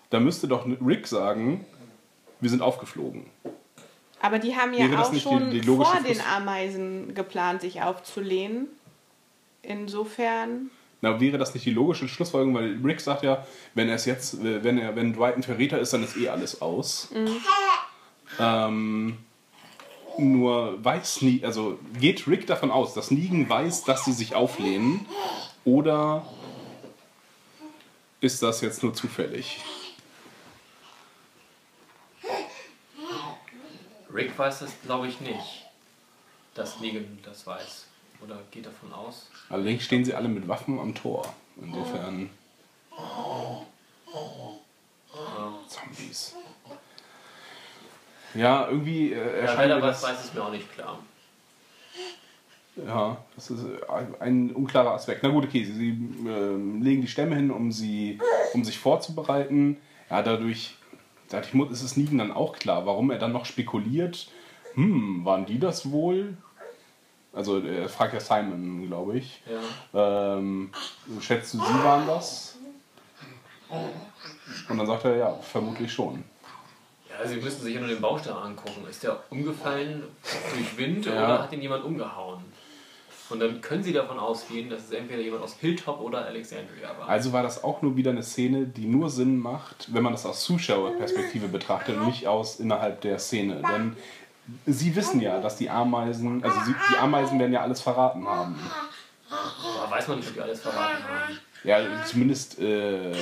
[0.09, 1.65] Da müsste doch Rick sagen,
[2.39, 3.25] wir sind aufgeflogen.
[4.19, 7.81] Aber die haben ja auch die- schon die logische vor den Schluss- Ameisen geplant, sich
[7.81, 8.67] aufzulehnen.
[9.61, 10.71] Insofern.
[11.01, 14.43] Na, wäre das nicht die logische Schlussfolgerung, weil Rick sagt ja, wenn er es jetzt,
[14.43, 17.09] wenn er, wenn Dwight ein Verräter ist, dann ist eh alles aus.
[18.39, 19.17] Ähm,
[20.17, 25.05] nur weiß nie, also geht Rick davon aus, dass Negan weiß, dass sie sich auflehnen,
[25.65, 26.25] oder
[28.19, 29.59] ist das jetzt nur zufällig?
[34.13, 35.65] Rick weiß das, glaube ich, nicht,
[36.53, 37.87] dass Negan das weiß.
[38.23, 39.29] Oder geht davon aus?
[39.49, 41.33] Allerdings stehen sie alle mit Waffen am Tor.
[41.61, 42.29] Insofern.
[45.67, 46.35] Zombies.
[48.33, 50.03] Ja, irgendwie äh, Ja, er das.
[50.03, 50.99] weiß, ist mir auch nicht klar.
[52.75, 53.79] Ja, das ist äh,
[54.19, 55.23] ein unklarer Aspekt.
[55.23, 58.19] Na gut, okay, sie, sie ähm, legen die Stämme hin, um sie,
[58.53, 59.77] um sich vorzubereiten.
[60.09, 60.75] Ja, dadurch,
[61.29, 64.29] dadurch ist es Negan dann auch klar, warum er dann noch spekuliert.
[64.75, 66.37] Hm, waren die das wohl?
[67.33, 69.41] Also er fragt ja Simon, glaube ich.
[69.93, 70.37] Ja.
[70.37, 70.71] Ähm,
[71.21, 72.57] schätzt du, sie waren das?
[74.69, 76.23] Und dann sagt er, ja, vermutlich schon.
[77.09, 78.85] Ja, Sie müssen sich ja nur den Baustein angucken.
[78.89, 80.03] Ist der umgefallen
[80.53, 81.13] durch Wind Ja.
[81.25, 82.43] oder hat ihn jemand umgehauen?
[83.29, 87.07] Und dann können Sie davon ausgehen, dass es entweder jemand aus Hilltop oder Alexandria war.
[87.07, 90.25] Also war das auch nur wieder eine Szene, die nur Sinn macht, wenn man das
[90.25, 93.61] aus Zuschauerperspektive betrachtet und nicht aus innerhalb der Szene.
[93.71, 93.95] Denn
[94.65, 98.59] sie wissen ja, dass die Ameisen, also sie, die Ameisen werden ja alles verraten haben.
[99.29, 101.39] Aber weiß man nicht, ob die alles verraten haben.
[101.63, 103.13] Ja, zumindest, äh,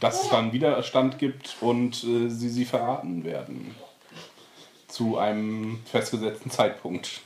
[0.00, 3.74] dass es dann Widerstand gibt und äh, sie sie verraten werden.
[4.88, 7.20] Zu einem festgesetzten Zeitpunkt.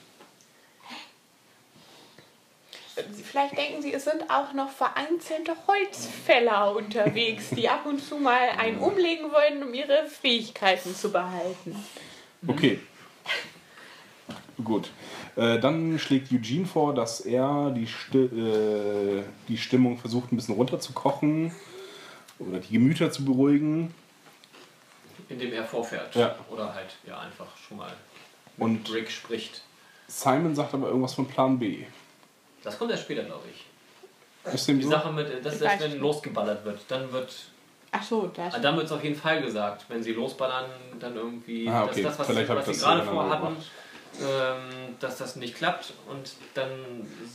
[3.25, 8.49] Vielleicht denken sie, es sind auch noch vereinzelte Holzfäller unterwegs, die ab und zu mal
[8.59, 11.77] einen umlegen wollen, um ihre Fähigkeiten zu behalten.
[12.47, 12.81] Okay.
[14.63, 14.91] Gut.
[15.37, 20.55] Äh, dann schlägt Eugene vor, dass er die, Sti äh, die Stimmung versucht ein bisschen
[20.55, 21.53] runterzukochen
[22.39, 23.95] oder die Gemüter zu beruhigen.
[25.29, 26.15] Indem er vorfährt.
[26.15, 26.37] Ja.
[26.49, 27.93] Oder halt, ja, einfach schon mal
[28.57, 29.63] Und mit Rick spricht.
[30.09, 31.85] Simon sagt aber irgendwas von Plan B.
[32.63, 34.53] Das kommt erst später, glaube ich.
[34.55, 34.91] Ist dem Die so?
[34.91, 36.81] Sache mit, das Ich ist erst, wenn losgeballert wird.
[36.89, 37.35] Dann wird
[37.99, 38.55] Ach so, das.
[38.55, 40.67] Ah, Dann wird es auf jeden Fall gesagt, wenn sie losballern,
[41.01, 42.03] dann irgendwie, Ah, okay.
[42.03, 43.57] dass das, was, Vielleicht was sie gerade vorhatten,
[44.21, 46.69] ähm, dass das nicht klappt und dann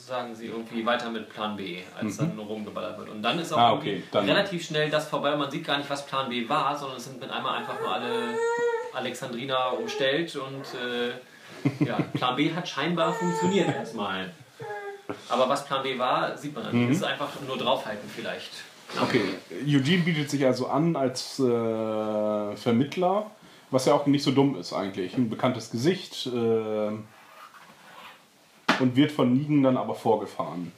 [0.06, 3.10] sagen sie irgendwie weiter mit Plan B, als dann nur rumgeballert wird.
[3.10, 3.63] Und dann ist auch Mhm.
[3.63, 5.36] Ah, okay, dann- relativ schnell das vorbei.
[5.36, 7.91] Man sieht gar nicht, was Plan B war, sondern es sind mit einmal einfach nur
[7.93, 8.36] alle
[8.93, 14.32] Alexandrina umstellt und äh, ja, Plan B hat scheinbar funktioniert erstmal.
[15.30, 16.91] Aber was Plan B war, sieht man dann nicht.
[16.91, 18.52] Es ist einfach nur draufhalten vielleicht.
[18.99, 19.21] Okay,
[19.65, 23.30] Eugene bietet sich also an als äh, Vermittler,
[23.69, 25.15] was ja auch nicht so dumm ist eigentlich.
[25.15, 26.30] Ein bekanntes Gesicht äh,
[28.80, 30.71] und wird von Negan dann aber vorgefahren.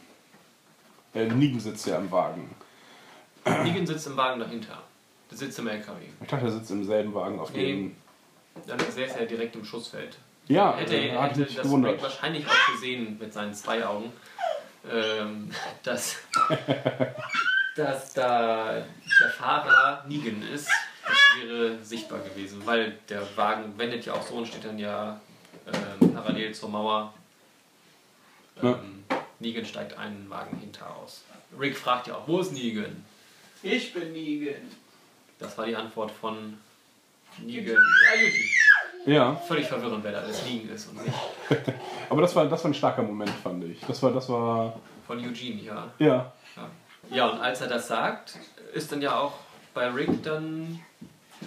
[1.15, 2.53] Äh, Negan sitzt ja im Wagen.
[3.63, 4.83] Negan sitzt im Wagen dahinter.
[5.31, 6.03] Der sitzt im LKW.
[6.21, 7.65] Ich dachte, er sitzt im selben Wagen auf Nee.
[7.65, 7.95] dem.
[8.67, 10.17] Dann ist er direkt im Schussfeld.
[10.47, 11.93] Ja, hätte, äh, hat hätte mich das gewundert.
[11.93, 14.11] Rick wahrscheinlich auch gesehen mit seinen zwei Augen,
[14.91, 15.49] ähm,
[15.81, 16.17] dass,
[17.75, 18.83] dass da
[19.19, 20.69] der Fahrer Negan ist.
[21.05, 25.19] Das wäre sichtbar gewesen, weil der Wagen wendet ja auch so und steht dann ja
[25.67, 27.13] ähm, parallel zur Mauer.
[28.61, 29.03] Ähm,
[29.39, 31.23] Negan steigt einen Wagen hinter aus.
[31.59, 33.03] Rick fragt ja auch, wo ist Negan?
[33.61, 34.61] Ich bin Negan.
[35.39, 36.57] Das war die Antwort von
[37.39, 37.77] Negan.
[37.77, 38.53] Ah, Eugene.
[39.05, 41.13] Ja, Völlig verwirrend, wer da alles Negan ist und nicht
[42.09, 43.81] aber das war, das war ein starker Moment, fand ich.
[43.81, 45.91] Das war, das war, von Eugene, ja.
[45.99, 46.31] ja.
[47.09, 47.27] Ja.
[47.29, 48.37] und als er das sagt,
[48.73, 49.33] ist dann ja auch
[49.73, 50.79] bei Rick dann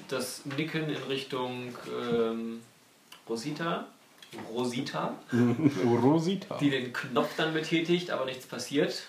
[0.08, 2.62] das Nicken in Richtung ähm,
[3.28, 3.86] Rosita,
[4.52, 5.14] Rosita,
[6.02, 6.56] Rosita.
[6.58, 9.04] die den Knopf dann betätigt, aber nichts passiert.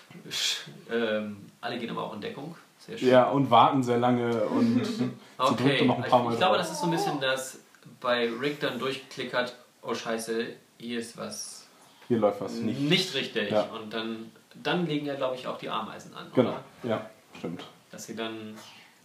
[0.90, 2.56] Ähm, alle gehen aber auch in Deckung.
[2.78, 3.08] Sehr schön.
[3.08, 4.76] Ja, und warten sehr lange und
[5.38, 7.20] drückt okay, dann noch ein paar Mal ich, ich glaube, das ist so ein bisschen,
[7.20, 7.58] dass
[8.00, 10.46] bei Rick dann durchklickert, oh scheiße,
[10.78, 11.66] hier ist was
[12.06, 12.80] Hier läuft was nicht.
[12.80, 13.50] nicht richtig.
[13.50, 13.62] Ja.
[13.64, 14.30] Und dann,
[14.62, 16.64] dann legen ja, glaube ich, auch die Ameisen an, Genau, oder?
[16.82, 17.64] ja, stimmt.
[17.90, 18.58] dass sie dann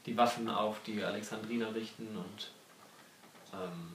[0.05, 2.51] die Waffen auf die Alexandriner richten und
[3.53, 3.93] ähm,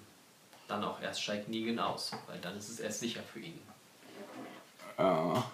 [0.69, 3.61] dann auch erst steigt Negan aus, weil dann ist es erst sicher für ihn.
[4.99, 5.45] Ja.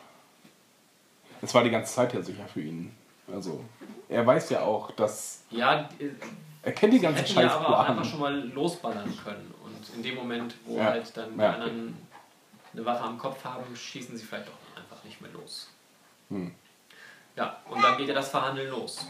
[1.43, 2.95] Es war die ganze Zeit ja sicher für ihn.
[3.33, 3.65] Also,
[4.09, 5.43] er weiß ja auch, dass.
[5.51, 6.09] Ja, äh,
[6.63, 10.03] Er kennt die ganze hätten ja aber auch einfach schon mal losballern können und in
[10.03, 10.85] dem Moment, wo Ja.
[10.87, 11.53] halt dann die Ja.
[11.55, 11.97] anderen
[12.73, 15.69] eine Waffe am Kopf haben, schießen sie vielleicht auch einfach nicht mehr los.
[16.29, 16.55] Hm.
[17.37, 19.07] Ja, und dann geht ja das Verhandeln los.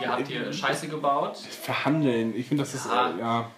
[0.00, 2.86] Ihr habt hier Scheiße gebaut, Verhandeln, ich finde, das ist.
[2.86, 3.10] Ja.
[3.10, 3.50] Äh, ja.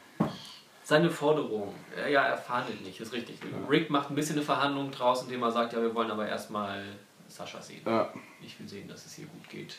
[0.85, 3.39] Seine Forderung, ja, ja, er verhandelt nicht, ist richtig.
[3.71, 6.85] Rick macht ein bisschen eine Verhandlung draus, indem er sagt, ja, wir wollen aber erstmal
[7.29, 7.83] Sascha sehen.
[7.87, 8.13] Ja.
[8.41, 9.77] Ich will sehen, dass es hier gut geht.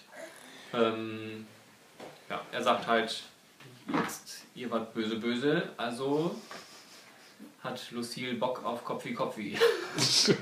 [0.73, 1.45] Ähm,
[2.29, 3.23] ja, er sagt halt,
[3.93, 6.35] jetzt, ihr wart böse, böse, also
[7.63, 9.57] hat Lucille Bock auf Kopfi Kopfi.
[9.97, 10.33] So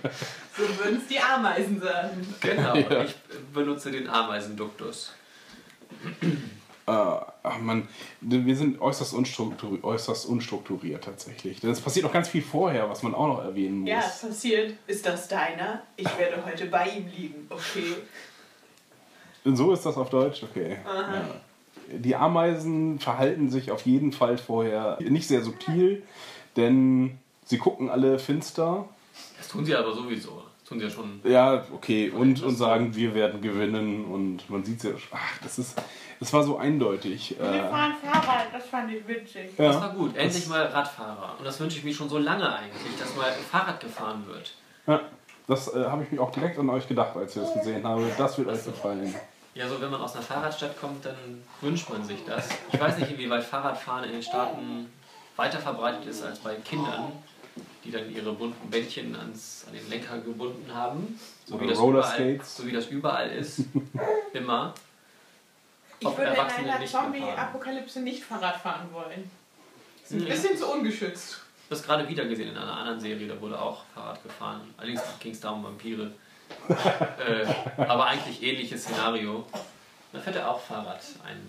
[0.79, 2.35] würden es die Ameisen sagen.
[2.41, 3.03] genau, Ja.
[3.03, 3.15] ich
[3.53, 5.13] benutze den Ameisenduktus.
[6.87, 7.87] Äh, ach man,
[8.21, 11.59] wir sind äußerst unstrukturiert, äußerst unstrukturiert tatsächlich.
[11.61, 13.89] Denn es passiert auch ganz viel vorher, was man auch noch erwähnen muss.
[13.89, 14.73] Ja, es passiert.
[14.87, 15.83] Ist das deiner?
[15.95, 17.47] Ich werde heute bei ihm liegen.
[17.49, 17.95] Okay.
[19.45, 20.77] Und so ist das auf Deutsch, okay.
[20.85, 21.23] Ja.
[21.97, 26.03] Die Ameisen verhalten sich auf jeden Fall vorher nicht sehr subtil,
[26.55, 28.85] denn sie gucken alle finster.
[29.37, 30.43] Das tun sie aber sowieso.
[30.59, 31.19] Das tun sie ja schon.
[31.23, 35.81] Ja, okay, und, und sagen, wir werden gewinnen und man sieht ja, ach, das ist,
[36.19, 37.35] das war so eindeutig.
[37.37, 39.49] Wir Äh, fahren Fahrrad, das fand ich witzig.
[39.57, 40.15] Das war ja, gut.
[40.15, 41.35] Endlich mal Radfahrer.
[41.39, 44.53] Und das wünsche ich mir schon so lange eigentlich, dass mal Fahrrad gefahren wird.
[44.87, 45.01] ja,
[45.47, 48.05] das äh, habe ich mir auch direkt an euch gedacht, als ich das gesehen habe.
[48.17, 49.13] Das wird euch gefallen.
[49.53, 52.47] Ja, so wenn man aus einer Fahrradstadt kommt, dann wünscht man sich das.
[52.71, 54.85] Ich weiß nicht, inwieweit Fahrradfahren in den Staaten
[55.35, 57.11] weiter verbreitet ist als bei Kindern,
[57.83, 61.19] die dann ihre bunten Bändchen ans, an den Lenker gebunden haben.
[61.45, 63.61] So wie, das überall, so wie das überall ist.
[64.33, 64.73] Immer.
[65.99, 66.85] Ich Ob würde in Erwachsene einer.
[66.85, 69.29] Zombie-Apokalypse nicht Fahrrad fahren wollen.
[70.03, 70.25] Ist ein Nee.
[70.29, 71.41] bisschen zu ungeschützt.
[71.69, 74.61] Das gerade wieder gesehen in einer anderen Serie, da wurde auch Fahrrad gefahren.
[74.77, 76.11] Allerdings ging es da um Vampire.
[76.67, 77.45] äh,
[77.81, 79.45] aber eigentlich ähnliches Szenario.
[80.11, 81.01] Da fährt er auch Fahrrad.
[81.25, 81.39] Ein,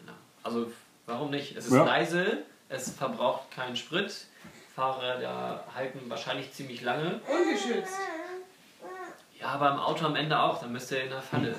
[0.00, 0.14] einer.
[0.44, 0.70] Also
[1.06, 1.56] warum nicht?
[1.56, 1.84] Es ist Ja.
[1.84, 4.26] leise, es verbraucht keinen Sprit.
[4.74, 7.20] Fahrräder halten wahrscheinlich ziemlich lange.
[7.28, 7.94] Ungeschützt.
[9.40, 11.54] Ja, aber im Auto am Ende auch, dann müsst ihr in der Falle.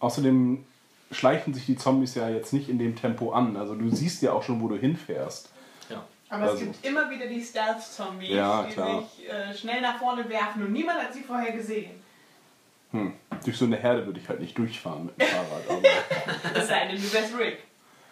[0.00, 0.64] Außerdem
[1.12, 3.56] schleichen sich die Zombies ja jetzt nicht in dem Tempo an.
[3.56, 5.50] Also du siehst ja auch schon, wo du hinfährst.
[5.88, 6.02] Ja.
[6.30, 6.56] Aber Also.
[6.56, 9.02] es gibt immer wieder die Stealth-Zombies, Ja, die klar.
[9.02, 12.02] sich äh, schnell nach vorne werfen und niemand hat sie vorher gesehen.
[12.92, 13.12] Hm.
[13.44, 16.56] Durch so eine Herde würde ich halt nicht durchfahren mit dem Fahrrad.
[16.56, 17.58] Es sei denn, du wärst Rick.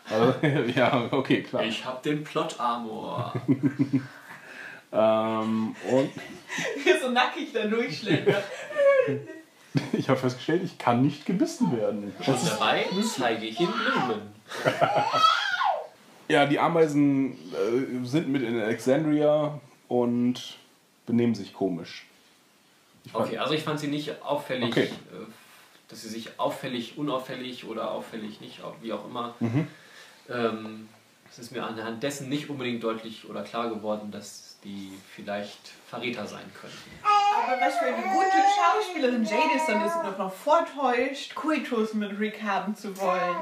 [0.08, 0.34] Also,
[0.74, 1.62] ja, okay, klar.
[1.64, 3.32] Ich hab den Plot-Armor.
[4.92, 6.10] Ähm, und
[7.00, 8.28] so nackig da durchschlägt.
[9.92, 12.12] ich habe festgestellt, ich kann nicht gebissen werden.
[12.26, 12.86] Und dabei
[13.16, 14.22] zeige ich ihm Blumen.
[16.28, 20.58] Ja, die Ameisen äh, sind mit in Alexandria und
[21.06, 22.06] benehmen sich komisch.
[23.12, 24.84] Okay, also ich fand sie nicht auffällig, Okay.
[24.84, 25.26] äh,
[25.88, 29.34] dass sie sich auffällig, unauffällig oder auffällig nicht, wie auch immer.
[29.40, 29.68] Mhm.
[30.30, 30.88] Ähm,
[31.30, 36.26] es ist mir anhand dessen nicht unbedingt deutlich oder klar geworden, dass die vielleicht Verräter
[36.26, 36.72] sein können.
[37.02, 42.74] Aber was für eine gute Schauspielerin Jadison ist, noch noch vortäuscht, Coitus mit Rick haben
[42.74, 43.36] zu wollen.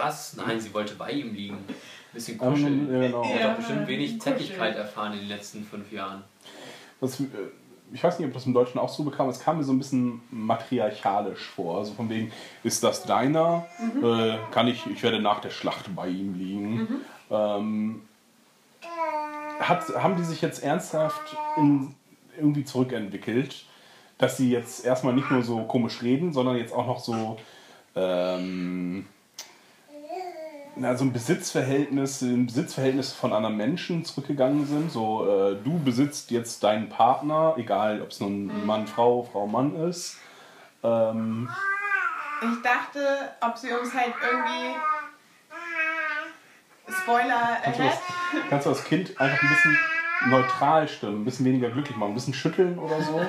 [0.00, 0.36] Was?
[0.36, 1.64] Nein, sie wollte bei ihm liegen.
[2.12, 2.88] Bisschen Ähm, kuscheln.
[2.88, 3.24] genau.
[3.24, 3.48] Sie hat Ja.
[3.50, 4.20] doch bestimmt wenig.
[4.20, 6.22] Zärtlichkeit erfahren in den letzten fünf Jahren.
[7.00, 7.24] Was, äh,
[7.92, 9.78] ich weiß nicht, ob das im Deutschen auch so bekam, es kam mir so ein
[9.78, 11.78] bisschen matriarchalisch vor.
[11.78, 12.32] Also von wegen,
[12.62, 13.66] ist das deiner?
[14.02, 16.88] Äh, kann ich, ich werde nach der Schlacht bei ihm liegen.
[17.30, 18.02] Ähm,
[19.60, 21.94] hat, haben die sich jetzt ernsthaft in,
[22.36, 23.64] irgendwie zurückentwickelt,
[24.18, 27.38] dass sie jetzt erstmal nicht nur so komisch reden, sondern jetzt auch noch so
[27.94, 29.06] ähm,
[30.76, 34.90] na, so ein Besitzverhältnis, ein Besitzverhältnis von anderen Menschen zurückgegangen sind.
[34.90, 39.76] So, äh, du besitzt jetzt deinen Partner, egal ob es nun Mann, Frau, Frau, Mann
[39.88, 40.18] ist.
[40.82, 41.48] Ähm,
[42.42, 43.00] Ich dachte,
[43.40, 44.76] ob sie uns halt irgendwie.
[47.02, 47.98] Spoiler kannst, du das,
[48.50, 49.78] kannst du das Kind einfach ein bisschen
[50.26, 53.20] neutral stimmen, ein bisschen weniger glücklich machen, ein bisschen schütteln oder so?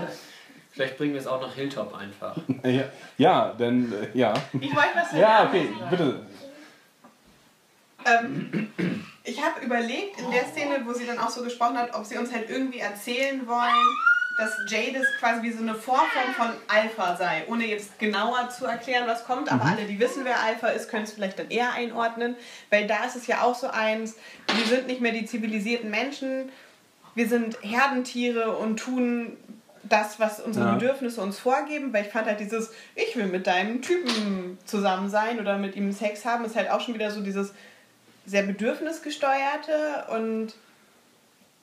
[0.72, 2.36] Vielleicht bringen wir es auch nach Hilltop einfach.
[2.64, 2.84] ja,
[3.18, 4.34] ja, denn, äh, ja.
[4.60, 6.26] Ich wollte was Ja, okay, bitte.
[8.06, 8.70] Ähm,
[9.24, 12.18] ich habe überlegt, in der Szene, wo sie dann auch so gesprochen hat, ob sie
[12.18, 13.95] uns halt irgendwie erzählen wollen,
[14.38, 19.08] dass Jadis quasi wie so eine Vorform von Alpha sei, ohne jetzt genauer zu erklären,
[19.08, 19.51] was kommt.
[19.51, 22.36] Aber alle, die wissen, wer Alpha ist, können es vielleicht dann eher einordnen,
[22.70, 24.16] weil da ist es ja auch so eins,
[24.53, 26.49] wir sind nicht mehr die zivilisierten Menschen,
[27.16, 29.38] wir sind Herdentiere und tun
[29.84, 30.74] das, was unsere Ja.
[30.74, 35.39] Bedürfnisse uns vorgeben, weil ich fand halt dieses, ich will mit deinem Typen zusammen sein
[35.39, 37.53] oder mit ihm Sex haben, ist halt auch schon wieder so dieses
[38.26, 40.53] sehr bedürfnisgesteuerte und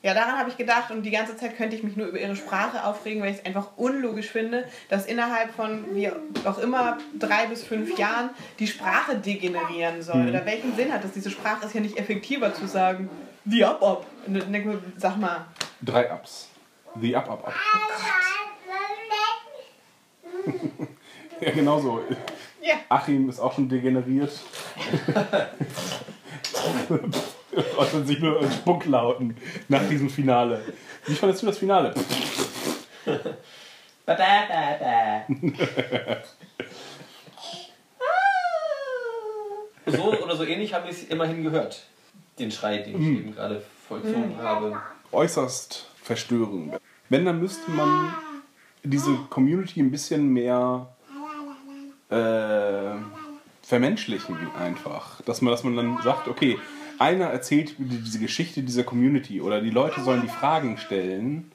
[0.03, 2.35] ja, daran habe ich gedacht und die ganze Zeit könnte ich mich nur über ihre
[2.35, 6.11] Sprache aufregen, weil ich es einfach unlogisch finde, dass innerhalb von wie
[6.45, 10.29] auch immer drei bis fünf Jahren die Sprache degenerieren soll.
[10.29, 11.13] Oder welchen Sinn hat das?
[11.13, 13.09] Diese Sprache ist ja nicht effektiver zu sagen,
[13.45, 14.05] wie ab, ab.
[14.27, 15.47] Und dann denke ich mir, Sag mal,
[15.81, 16.49] Drei Ups.
[17.01, 17.55] The Up, Up, Up.
[21.41, 22.01] Ja, genau so.
[22.61, 24.33] ja, Achim ist auch schon degeneriert.
[27.77, 29.37] Äußert sich nur in Spucklauten
[29.69, 30.63] nach diesem Finale.
[31.07, 31.95] Wie fandest du das Finale?
[39.87, 41.83] So oder so ähnlich habe ich es immerhin gehört.
[42.39, 44.81] Den Schrei, den ich eben gerade vollzogen habe.
[45.11, 46.79] Äußerst verstörend.
[47.09, 48.15] Wenn, dann müsste man
[48.85, 50.89] diese Community ein bisschen mehr
[52.11, 52.95] äh,
[53.63, 55.21] vermenschlichen einfach.
[55.23, 56.59] Dass man, dass man dann sagt, okay,
[56.99, 61.53] einer erzählt diese Geschichte dieser Community oder die Leute sollen die Fragen stellen.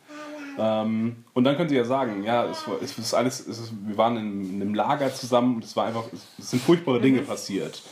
[0.58, 3.74] Ähm, und dann können sie ja sagen, ja, es, war, es ist alles, es ist,
[3.86, 6.06] wir waren in, in einem Lager zusammen und es war einfach,
[6.40, 7.84] es sind furchtbare Dinge passiert.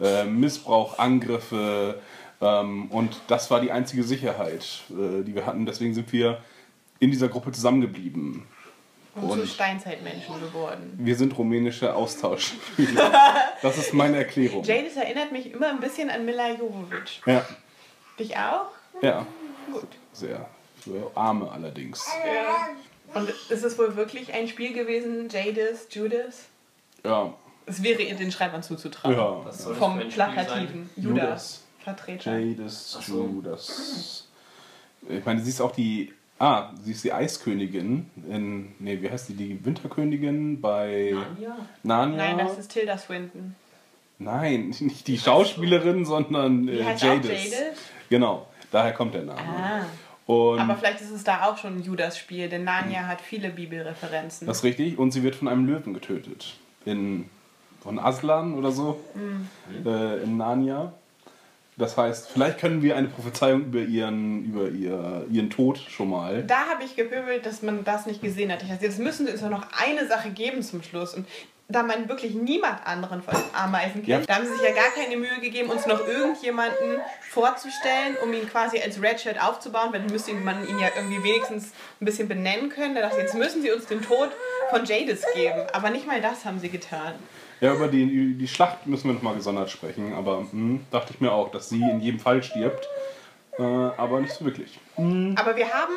[0.00, 2.00] Äh, Missbrauch, Angriffe
[2.40, 5.66] ähm, und das war die einzige Sicherheit, äh, die wir hatten.
[5.66, 6.38] Deswegen sind wir
[6.98, 8.42] in dieser Gruppe zusammengeblieben.
[9.22, 10.94] Und, zu Steinzeitmenschen geworden.
[10.98, 12.54] Wir sind rumänische Austausch.
[13.62, 14.64] das ist meine Erklärung.
[14.64, 17.22] Jadis erinnert mich immer ein bisschen an Mila Jovovich.
[17.26, 17.44] Ja,
[18.18, 18.66] Dich auch?
[19.02, 19.26] ja,
[19.72, 19.88] Gut.
[20.12, 20.48] sehr.
[20.80, 22.04] Für Arme allerdings.
[22.26, 23.18] Ja.
[23.18, 26.42] Und ist es wohl wirklich ein Spiel gewesen, Jadis, Judas?
[27.04, 27.32] Ja,
[27.66, 29.14] Es wäre ihr den Schreibern zuzutrauen.
[29.16, 29.42] ja.
[29.46, 30.90] Das Vom ein Spiel Plakativen.
[30.96, 31.04] Judas.
[31.22, 31.60] Judas.
[31.84, 32.38] Vertreter.
[32.38, 32.98] Jadis.
[33.06, 34.28] Judas.
[35.08, 36.12] Ich meine, sie ist auch die.
[36.38, 38.72] Ah, sie ist die Eiskönigin in.
[38.78, 39.34] Nee, wie heißt die?
[39.34, 41.56] Die Winterkönigin bei Ja.
[41.82, 42.16] Narnia?
[42.16, 43.54] Nein, das ist Tilda Swinton.
[44.18, 46.94] Nein, nicht die Schauspielerin, sondern äh.
[46.96, 47.54] Jadis?
[48.08, 49.40] Genau, daher kommt der Name.
[49.40, 49.86] Ah.
[50.26, 54.46] Und Aber vielleicht ist es da auch schon ein Judas-Spiel, denn Narnia hat viele Bibelreferenzen.
[54.46, 54.98] das ist richtig.
[54.98, 56.54] Und sie wird von einem Löwen getötet.
[56.86, 57.28] In,
[57.82, 58.98] von Aslan oder so.
[59.14, 59.48] Mhm.
[59.86, 60.94] Äh, in Narnia.
[61.76, 66.44] Das heißt, vielleicht können wir eine Prophezeiung über ihren, über ihr, ihren Tod schon mal.
[66.44, 68.62] Da habe ich gepöbelt, dass man das nicht gesehen hat.
[68.62, 71.14] Ich dachte, jetzt müssen es doch noch eine Sache geben zum Schluss.
[71.14, 71.26] Und
[71.66, 74.20] da man wirklich niemand anderen von den Ameisen kennt, Ja.
[74.20, 77.00] da haben sie sich ja gar keine Mühe gegeben, uns noch irgendjemanden
[77.30, 81.72] vorzustellen, um ihn quasi als Redshirt aufzubauen, weil dann müsste man ihn ja irgendwie wenigstens
[82.00, 82.94] ein bisschen benennen können.
[82.94, 84.30] Da dachte ich, jetzt müssen sie uns den Tod
[84.70, 85.62] von Jadis geben.
[85.72, 87.14] Aber nicht mal das haben sie getan.
[87.60, 90.14] Ja, über die, die Schlacht müssen wir nochmal gesondert sprechen.
[90.14, 92.88] Aber hm, dachte ich mir auch, dass sie in jedem Fall stirbt.
[93.58, 94.78] Äh, aber nicht so wirklich.
[94.96, 95.94] Aber wir haben,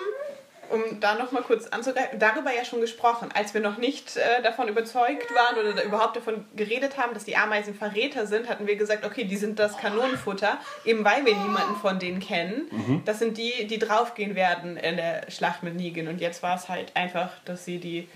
[0.70, 4.68] um da nochmal kurz anzugreifen, darüber ja schon gesprochen, als wir noch nicht äh, davon
[4.68, 8.76] überzeugt waren oder da überhaupt davon geredet haben, dass die Ameisen Verräter sind, hatten wir
[8.76, 13.02] gesagt, okay, die sind das Kanonenfutter, eben weil wir niemanden von denen kennen.
[13.06, 16.08] Das sind die, die draufgehen werden in der Schlacht mit Negan.
[16.08, 18.08] Und jetzt war es halt einfach, dass sie die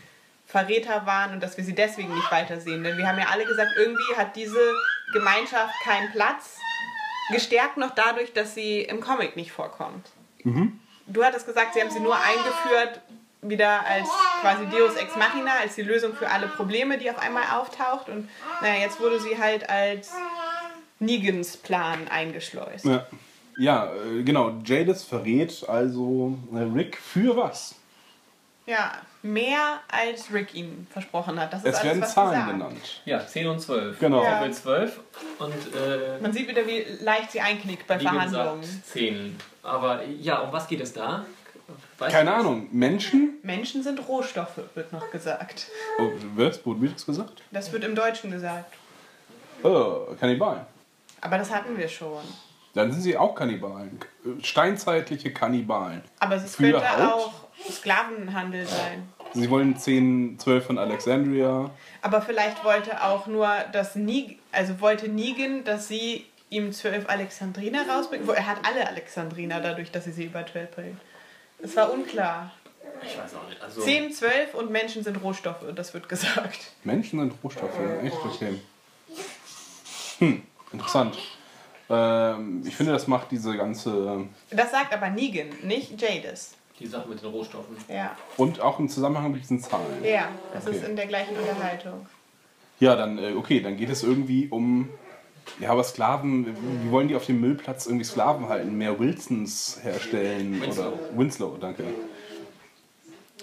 [0.51, 2.83] Verräter waren und dass wir sie deswegen nicht weitersehen.
[2.83, 4.59] Denn wir haben ja alle gesagt, irgendwie hat diese
[5.13, 6.57] Gemeinschaft keinen Platz.
[7.31, 10.09] Gestärkt noch dadurch, dass sie im Comic nicht vorkommt.
[11.07, 12.99] Du hattest gesagt, sie haben sie nur eingeführt,
[13.41, 14.09] wieder als
[14.41, 18.09] quasi Deus Ex Machina, als die Lösung für alle Probleme, die auf einmal auftaucht.
[18.09, 18.29] Und
[18.61, 20.11] naja, jetzt wurde sie halt als
[20.99, 22.85] Negans Plan eingeschleust.
[22.85, 23.05] Ja,
[23.57, 24.61] ja äh, genau.
[24.65, 27.75] Jadis verrät also Rick für was?
[28.71, 31.51] Ja, mehr als Rick ihnen versprochen hat.
[31.51, 33.01] Das ist Es alles, werden was Zahlen genannt.
[33.03, 33.99] Ja, 10 und 12.
[33.99, 34.23] Genau.
[34.23, 34.37] Ja.
[34.39, 34.99] Ich will 12
[35.39, 38.61] und äh, Man sieht wieder, wie leicht sie einknickt bei wie Verhandlungen.
[38.61, 39.37] gesagt 10.
[39.63, 41.25] Aber ja, um was geht es da?
[41.97, 42.33] Weißt Keine?
[42.33, 42.67] Ahnung.
[42.71, 43.39] Menschen?
[43.43, 45.67] Menschen sind Rohstoffe, wird noch gesagt.
[45.99, 46.65] Oh, was?
[46.65, 47.43] Wurde mir das gesagt?
[47.51, 48.73] Das wird im Deutschen gesagt.
[49.63, 50.65] Oh, Kannibalen.
[51.19, 52.23] Aber das hatten wir schon.
[52.73, 53.99] Dann sind sie auch Kannibalen.
[54.41, 56.01] Steinzeitliche Kannibalen.
[56.19, 57.11] Aber es Für könnte Haut?
[57.13, 57.33] auch
[57.69, 59.07] Sklavenhandel sein.
[59.33, 61.69] Sie wollen 10, 12 von Alexandria.
[62.01, 67.87] Aber vielleicht wollte auch nur das Nig also wollte Negan, dass sie ihm zwölf Alexandriner
[67.87, 68.27] rausbringt.
[68.27, 70.99] Wo- Er hat alle Alexandriner dadurch, dass sie sie über Twelve bringt.
[71.63, 72.51] Es war unklar.
[73.03, 73.61] Ich weiß auch nicht.
[73.61, 76.71] Also, 10, 12 und Menschen sind Rohstoffe, das wird gesagt.
[76.83, 77.79] Menschen sind Rohstoffe.
[78.03, 78.59] Echt okay.
[80.19, 80.43] Hm,
[80.73, 81.17] interessant.
[81.89, 84.25] Ähm, ich finde, das macht diese ganze.
[84.49, 86.55] Das sagt aber Negan, nicht Jadis.
[86.81, 87.75] Die Sache mit den Rohstoffen.
[87.87, 90.03] Ja, Und auch im Zusammenhang mit diesen Zahlen.
[90.03, 90.89] ja das ist Okay.
[90.89, 92.05] in der gleichen Unterhaltung.
[92.79, 94.89] Ja, dann, äh, okay, dann geht es irgendwie um.
[95.59, 98.75] Ja, aber Sklaven, wie wollen die auf dem Müllplatz irgendwie Sklaven halten?
[98.77, 100.59] Mehr Wilsons herstellen?
[100.61, 100.87] Winslow.
[100.87, 101.83] Oder Winslow, danke.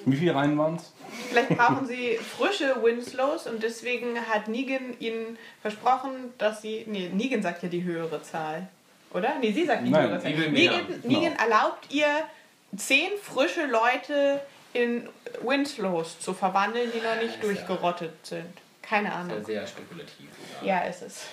[0.05, 0.93] Wie viele Reihen waren es?
[1.31, 6.85] Vielleicht brauchen sie frische Winslows und deswegen hat Negan ihnen versprochen, dass sie.
[6.87, 8.69] Nee, Negan sagt ja die höhere Zahl.
[9.13, 9.39] Oder?
[9.41, 10.33] Nee, sie sagt die Nein, höhere Zahl.
[10.51, 12.07] Negan, Negan erlaubt ihr,
[12.77, 14.41] zehn frische Leute
[14.73, 15.09] in
[15.43, 18.53] Winslows zu verwandeln, die noch nicht durchgerottet sind.
[18.83, 19.45] Keine Ahnung.
[19.45, 20.29] sehr spekulativ.
[20.63, 21.27] Ja, ist es.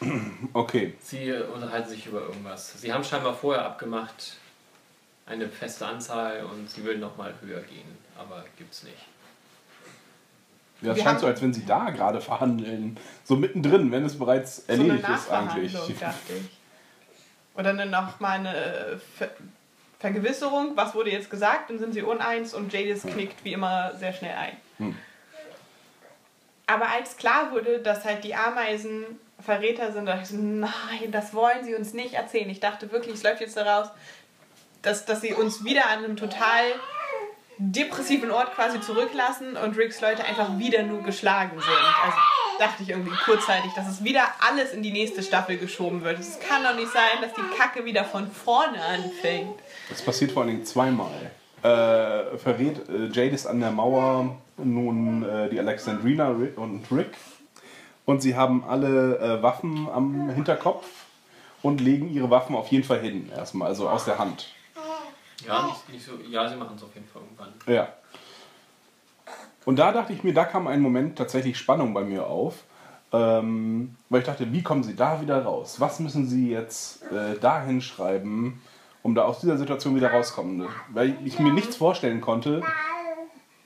[0.52, 0.94] Okay.
[1.00, 2.78] Sie unterhalten sich über irgendwas.
[2.80, 4.36] Sie haben scheinbar vorher abgemacht,
[5.24, 7.96] eine feste Anzahl und sie will nochmal höher gehen.
[8.18, 9.06] Aber gibt's nicht.
[10.82, 12.98] Ja, es scheint so, als wenn sie da gerade verhandeln.
[13.24, 15.72] So mittendrin, wenn es bereits So eine erledigt ist eigentlich.
[15.72, 17.58] Nachverhandlung, dachte ich.
[17.58, 19.30] Oder dann noch mal eine äh, Ver
[20.06, 24.12] Vergewisserung, was wurde jetzt gesagt, dann sind sie uneins und Jadis knickt wie immer sehr
[24.12, 24.56] schnell ein.
[24.78, 24.96] Hm.
[26.68, 29.04] Aber als klar wurde, dass halt die Ameisen
[29.44, 32.48] Verräter sind, dachte ich so, nein, das wollen sie uns nicht erzählen.
[32.48, 33.88] Ich dachte wirklich, es läuft jetzt daraus,
[34.82, 36.62] dass, dass sie uns wieder an einem total
[37.58, 42.04] depressiven Ort quasi zurücklassen und Ricks Leute einfach wieder nur geschlagen sind.
[42.04, 42.18] Also
[42.58, 46.18] dachte ich irgendwie kurzzeitig, dass es wieder alles in die nächste Staffel geschoben wird.
[46.20, 49.58] Es kann doch nicht sein, dass die Kacke wieder von vorne anfängt.
[49.88, 51.30] Das passiert vor allen Dingen zweimal.
[51.62, 57.16] Äh, verrät äh, Jadis an der Mauer nun äh, die Alexandrina Ri- und Rick.
[58.04, 60.86] Und sie haben alle äh, Waffen am Hinterkopf
[61.62, 64.48] und legen ihre Waffen auf jeden Fall hin, erstmal, also aus der Hand.
[65.46, 67.52] Ja, nicht, nicht so, ja, sie machen es auf jeden Fall irgendwann.
[67.66, 67.88] Ja.
[69.64, 72.62] Und da dachte ich mir, da kam ein Moment tatsächlich Spannung bei mir auf.
[73.12, 75.80] Ähm, weil ich dachte, wie kommen sie da wieder raus?
[75.80, 78.60] Was müssen sie jetzt äh, da hinschreiben,
[79.06, 80.68] um da aus dieser Situation wieder rauskommen?
[80.88, 82.60] Weil ich mir nichts vorstellen konnte,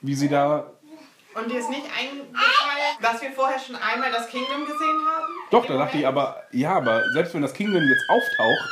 [0.01, 0.67] wie sie da.
[1.33, 5.33] Und dir ist nicht eingefallen, dass wir vorher schon einmal das Kingdom gesehen haben?
[5.49, 8.69] Doch, da dachte ich aber, ja, aber selbst wenn das Kingdom jetzt auftaucht,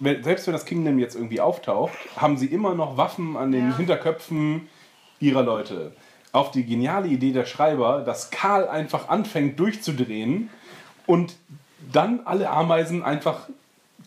[0.00, 3.70] wenn, selbst wenn das Kingdom jetzt irgendwie auftaucht, haben sie immer noch Waffen an den
[3.70, 3.76] Ja.
[3.76, 4.68] Hinterköpfen
[5.20, 5.94] ihrer Leute.
[6.32, 10.50] Auf die geniale Idee der Schreiber, dass Karl einfach anfängt durchzudrehen
[11.06, 11.36] und
[11.92, 13.48] dann alle Ameisen einfach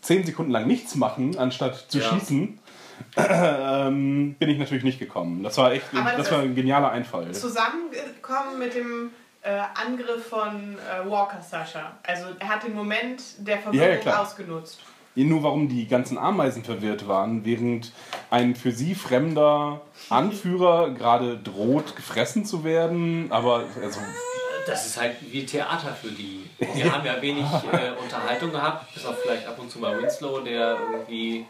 [0.00, 2.04] zehn Sekunden lang nichts machen, anstatt zu Ja.
[2.04, 2.58] schießen,
[3.16, 5.42] ähm, bin ich natürlich nicht gekommen.
[5.42, 7.32] Das war echt, das das war ein genialer Einfall.
[7.32, 9.10] zusammengekommen mit dem
[9.42, 11.92] äh, Angriff von äh, Walker Sascha.
[12.02, 14.80] Also er hat den Moment der Verwirrung ja, ausgenutzt.
[15.16, 17.92] Nur warum die ganzen Ameisen verwirrt waren, während
[18.30, 23.26] ein für sie fremder Anführer gerade droht, gefressen zu werden.
[23.30, 24.00] Aber also,
[24.70, 26.48] Das ist halt wie Theater für die.
[26.60, 30.40] Die haben ja wenig äh, Unterhaltung gehabt, bis auf vielleicht ab und zu mal Winslow,
[30.40, 31.44] der irgendwie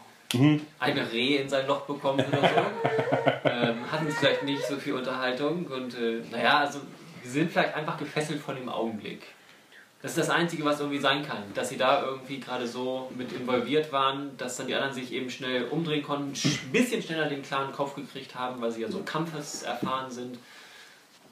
[0.79, 3.49] ein Reh in sein Loch bekommt oder so.
[3.49, 6.79] ähm, hatten vielleicht nicht so viel Unterhaltung und äh, naja, also
[7.23, 9.21] sie sind vielleicht einfach gefesselt von dem Augenblick.
[10.01, 13.31] Das ist das Einzige, was irgendwie sein kann, dass sie da irgendwie gerade so mit
[13.33, 17.43] involviert waren, dass dann die anderen sich eben schnell umdrehen konnten, ein bisschen schneller den
[17.43, 20.39] klaren Kopf gekriegt haben, weil sie ja so kampfeserfahren sind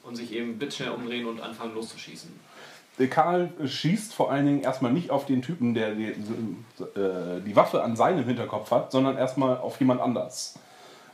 [0.04, 2.30] und sich eben blitzschnell umdrehen und anfangen loszuschießen.
[3.08, 7.82] Karl schießt vor allen Dingen erstmal nicht auf den Typen, der die, äh, die Waffe
[7.82, 10.58] an seinem Hinterkopf hat, sondern erstmal auf jemand anders.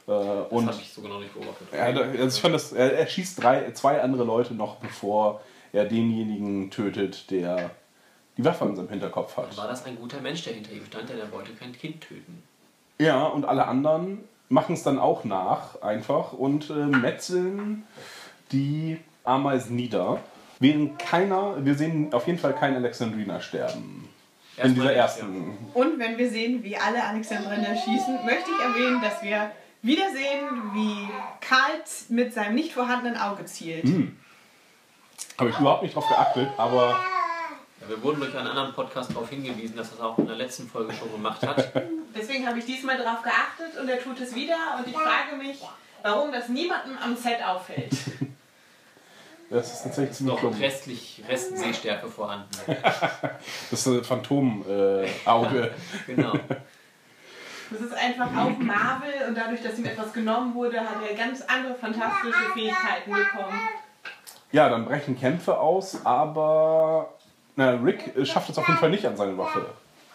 [0.08, 1.68] Äh, Das und habe ich so genau nicht beobachtet.
[1.70, 5.40] er, hat- also ich fand das, er, er schießt drei, zwei andere Leute noch, bevor
[5.72, 7.70] er denjenigen tötet, der
[8.36, 9.56] die Waffe an seinem Hinterkopf hat.
[9.56, 12.42] War das ein guter Mensch, der hinter ihm stand, der wollte kein Kind töten?
[12.98, 17.84] Ja, und alle anderen machen es dann auch nach, einfach, und äh, metzeln
[18.52, 20.20] die Ameisen nieder.
[20.58, 24.08] Während keiner, wir sehen auf jeden Fall keinen Alexandrina sterben.
[24.56, 25.58] In Erstmal dieser nicht, ersten.
[25.74, 29.50] Und wenn wir sehen, wie alle Alexandriner schießen, möchte ich erwähnen, dass wir
[29.82, 31.08] wieder sehen, wie
[31.40, 33.84] Karl mit seinem nicht vorhandenen Auge zielt.
[35.38, 36.98] Habe ich überhaupt nicht drauf geachtet, aber
[37.82, 40.36] Ja, wir wurden durch einen anderen Podcast darauf hingewiesen, dass er es auch in der
[40.36, 41.72] letzten Folge schon gemacht hat.
[42.16, 44.56] Deswegen habe ich diesmal darauf geachtet und er tut es wieder.
[44.78, 45.60] Und ich frage mich,
[46.02, 47.92] warum das niemandem am Set auffällt.
[49.50, 50.54] das ist tatsächlich ziemlich Noch dumm.
[50.60, 52.48] restlich Rest Sehstärke vorhanden.
[53.70, 55.74] Das ist ein Phantom-Auge.
[56.06, 56.32] Genau.
[57.68, 61.42] Das ist einfach auch Marvel und dadurch, dass ihm etwas genommen wurde, hat er ganz
[61.42, 63.58] andere fantastische Fähigkeiten bekommen.
[64.52, 67.12] ja, dann brechen Kämpfe aus, aber
[67.56, 69.66] na, Rick äh, schafft es auf jeden Fall nicht an seine Waffe.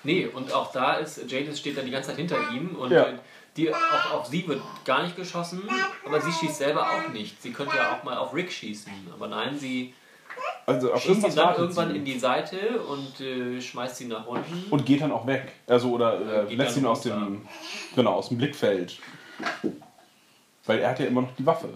[0.04, 3.08] Nee, und auch da ist, Jadis steht da die ganze Zeit hinter ihm und Ja.
[3.52, 5.62] Äh, die, auch auf sie wird gar nicht geschossen,
[6.06, 7.42] aber sie schießt selber auch nicht.
[7.42, 9.94] Sie könnte ja auch mal auf Rick schießen, aber nein, sie
[10.66, 11.98] Also auf schießt ihn dann irgendwann sie.
[11.98, 14.66] in die Seite und äh, schmeißt ihn nach unten.
[14.70, 15.52] und geht dann auch weg.
[15.68, 17.48] Also oder äh, geht lässt ihn aus dem
[17.96, 18.98] genau aus dem Blickfeld.
[20.66, 21.70] Weil er hat ja immer noch die Waffe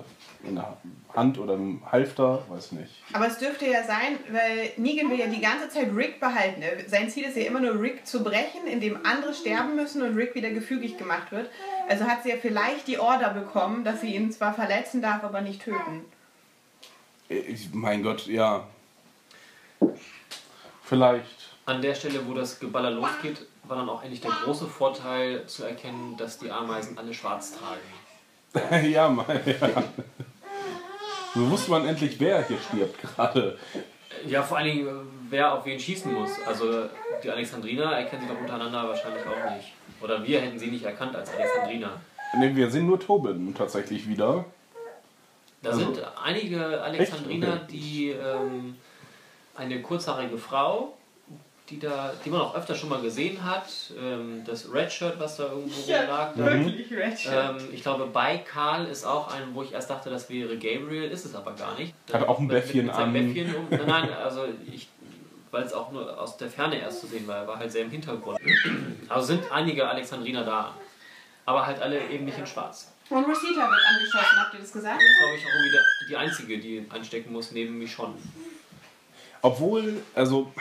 [0.47, 0.77] in der
[1.13, 2.91] Hand oder im Halfter, weiß nicht.
[3.13, 6.61] Aber es dürfte ja sein, weil Negan will ja die ganze Zeit Rick behalten.
[6.87, 10.35] Sein Ziel ist ja immer nur Rick zu brechen, indem andere sterben müssen und Rick
[10.35, 11.49] wieder gefügig gemacht wird.
[11.87, 15.41] Also hat sie ja vielleicht die Order bekommen, dass sie ihn zwar verletzen darf, aber
[15.41, 16.05] nicht töten.
[17.29, 18.67] Ich, mein Gott, ja.
[20.83, 21.55] Vielleicht.
[21.65, 25.63] An der Stelle, wo das Geballer losgeht, war dann auch endlich der große Vorteil zu
[25.63, 28.85] erkennen, dass die Ameisen alle schwarz tragen.
[28.91, 29.83] ja, mal, ja.
[31.35, 33.57] So wusste man endlich, wer hier stirbt gerade.
[34.25, 36.31] Ja, vor allen Dingen, wer auf wen schießen muss.
[36.47, 36.85] Also
[37.23, 39.73] die Alexandriner erkennen sie doch untereinander wahrscheinlich auch nicht.
[40.01, 41.91] Oder wir hätten sie nicht erkannt als Alexandriner.
[42.39, 44.45] Ne, wir sehen nur Tobin tatsächlich wieder.
[45.61, 47.47] Da Also- sind einige Alexandriner?
[47.47, 47.59] Okay.
[47.69, 48.75] die ähm,
[49.55, 50.97] eine kurzhaarige Frau,
[51.69, 53.67] die, da, die man auch öfter schon mal gesehen hat,
[53.99, 56.37] ähm, das Redshirt, was da irgendwo rumlag.
[56.37, 60.29] wirklich Red Ähm, ich glaube, bei Karl ist auch ein, wo ich erst dachte, das
[60.29, 61.95] wäre Gabriel, ist es aber gar nicht.
[62.13, 63.13] Hat auch ein Bäffchen an.
[63.13, 64.89] Bäffchen um, nein, nein, also ich,
[65.49, 67.81] weil es auch nur aus der Ferne erst zu sehen war, er war halt sehr
[67.81, 68.39] im Hintergrund.
[69.09, 70.75] Also sind einige Alexandriner da,
[71.45, 72.91] aber halt alle eben nicht in Schwarz.
[73.09, 75.01] Und Rosita wird angeschossen, habt ihr das gesagt?
[75.01, 78.15] Das ist, glaube ich, auch irgendwie die einzige, die einstecken muss, neben Michonne.
[79.41, 80.51] Obwohl, also,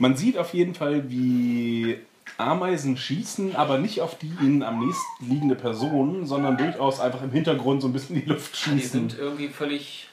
[0.00, 1.98] man sieht auf jeden Fall, wie
[2.38, 7.30] Ameisen schießen, aber nicht auf die ihnen am nächsten liegende Person, sondern durchaus einfach im
[7.30, 8.80] Hintergrund so ein bisschen in die Luft Die sind
[9.12, 9.14] schießen.
[9.18, 10.08] irgendwie völlig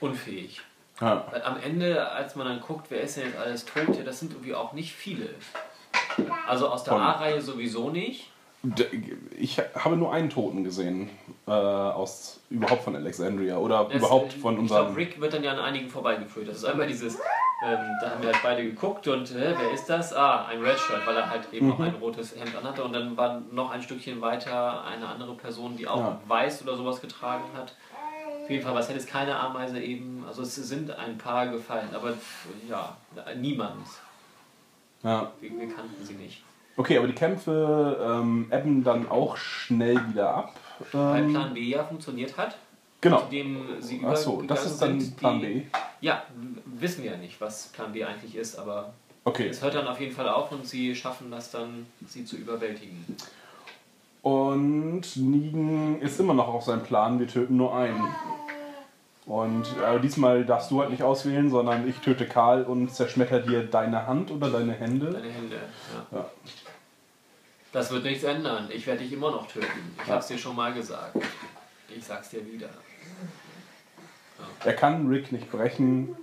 [0.00, 0.60] unfähig.
[1.00, 1.26] Ja.
[1.30, 4.20] Weil am Ende, als man dann guckt, wer ist denn jetzt alles tot, ja, das
[4.20, 5.28] sind irgendwie auch nicht viele.
[6.46, 8.30] Also aus der A-Reihe sowieso nicht.
[9.36, 11.10] Ich habe nur einen Toten gesehen,
[11.46, 14.94] äh, aus überhaupt von Alexandria oder Das, überhaupt äh, von Ich glaube, unserem.
[14.94, 16.48] Rick wird dann ja an einigen vorbeigeführt.
[16.48, 17.18] Das ist einmal dieses,
[17.66, 20.12] ähm, da haben wir halt beide geguckt und äh, wer ist das?
[20.12, 21.72] Ah, ein Redshirt, weil er halt eben Mhm.
[21.72, 22.84] auch ein rotes Hemd anhatte.
[22.84, 26.20] Und dann war noch ein Stückchen weiter eine andere Person, die auch Ja.
[26.28, 27.74] weiß oder sowas getragen hat.
[28.42, 30.24] Auf jeden Fall, was hätte es keine Ameise eben.
[30.28, 32.12] Also es sind ein paar gefallen, aber
[32.68, 32.96] ja,
[33.36, 33.86] niemand.
[35.02, 35.32] Ja.
[35.40, 36.42] Wir, wir kannten sie nicht.
[36.76, 40.54] Okay, aber die Kämpfe ähm, ebben dann auch schnell wieder ab.
[40.92, 42.56] Weil Ähm, Plan B ja funktioniert hat,
[43.00, 43.20] genau.
[43.20, 45.62] zu dem sie Ach so, übergegangen das ist dann Plan die, B.
[46.00, 46.24] Ja,
[46.84, 48.92] wissen wir ja nicht, was Plan B eigentlich ist, aber
[49.24, 49.48] Okay.
[49.48, 53.04] es hört dann auf jeden Fall auf und sie schaffen das dann, sie zu überwältigen.
[54.22, 58.02] Und Negan ist immer noch auf seinem Plan, wir töten nur einen.
[59.26, 63.64] Und äh, diesmal darfst du halt nicht auswählen, sondern ich töte Karl und zerschmetter dir
[63.64, 65.10] deine Hand oder deine Hände.
[65.10, 65.56] Deine Hände,
[66.12, 66.18] ja.
[66.18, 66.30] Ja.
[67.72, 68.68] Das wird nichts ändern.
[68.70, 69.66] Ich werde dich immer noch töten.
[70.02, 70.14] Ich Ja.
[70.16, 71.16] hab's dir schon mal gesagt.
[71.88, 72.68] Ich sag's dir wieder.
[74.64, 76.14] Er kann Rick nicht brechen,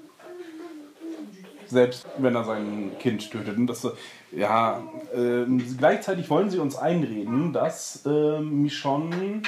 [1.72, 3.58] selbst wenn er sein Kind tötet.
[3.58, 3.92] Und das, äh,
[4.32, 4.82] ja,
[5.14, 9.42] ähm, gleichzeitig wollen sie uns einreden, dass ähm, Michonne,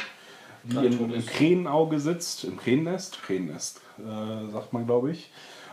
[0.63, 1.25] die Gerade im.
[1.25, 5.29] Krähenauge sitzt, im Krähennest, Krähennest, äh, sagt man, glaube ich,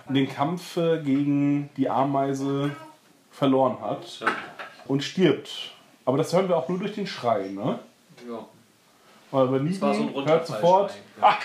[0.09, 2.71] den Kampf äh, gegen die Ameise
[3.31, 4.27] verloren hat Ja.
[4.87, 5.73] und stirbt.
[6.05, 7.79] Aber das hören wir auch nur durch den Schrei, ne?
[8.29, 8.45] ja.
[9.33, 11.39] Aber Negan hört sofort, Ja.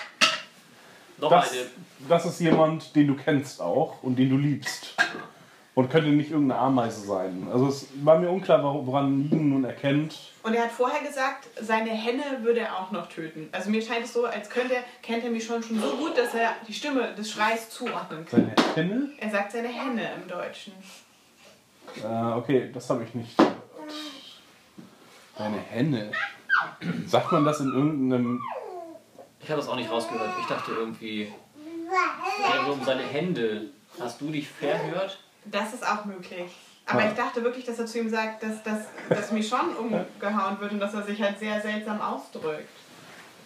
[1.18, 1.60] Noch das, eine.
[2.08, 4.94] das ist jemand, den du kennst auch und den du liebst.
[5.74, 7.46] Und könnte nicht irgendeine Ameise sein.
[7.52, 10.16] Also es war mir unklar, wor- woran Negan nun erkennt.
[10.42, 13.50] Und er hat vorher gesagt, seine Henne würde er auch noch töten.
[13.52, 16.16] Also mir scheint es so, als könnte er, kennt er mich schon, schon so gut,
[16.16, 18.50] dass er die Stimme des Schreis zuordnen kann.
[18.74, 19.10] Seine Henne?
[19.18, 20.72] Er sagt seine Henne im Deutschen.
[22.02, 23.54] Äh, okay, das habe ich nicht gehört.
[25.36, 26.10] Seine Henne.
[27.06, 28.40] Sagt man das in irgendeinem.
[29.46, 30.30] Ich habe das auch nicht rausgehört.
[30.40, 31.32] Ich dachte irgendwie.
[32.52, 33.66] Also um seine Hände.
[34.00, 35.20] Hast du dich verhört?
[35.44, 36.50] Das ist auch möglich.
[36.84, 37.10] Aber Ja.
[37.10, 40.80] ich dachte wirklich, dass er zu ihm sagt, dass, dass, dass Michonne umgehauen wird und
[40.80, 42.68] dass er sich halt sehr seltsam ausdrückt.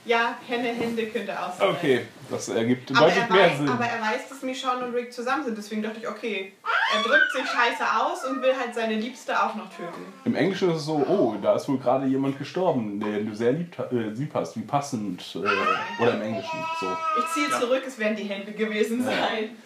[0.04, 1.76] Ja, Henne, Hände könnte ausdrücken.
[1.76, 3.68] Okay, das ergibt Aber deutlich er, mehr weiß, Sinn.
[3.68, 5.58] aber er weiß, dass Michonne und Rick zusammen sind.
[5.58, 6.54] Deswegen dachte ich, okay,
[6.94, 10.06] er drückt sich scheiße aus und will halt seine Liebste auch noch töten.
[10.24, 13.52] Im Englischen ist es so, oh, da ist wohl gerade jemand gestorben, den du sehr
[13.52, 15.36] lieb, äh, lieb hast, wie passend.
[15.36, 16.86] Äh, oder im Englischen so.
[17.18, 19.56] Ich ziehe zurück, es werden die Hände gewesen sein.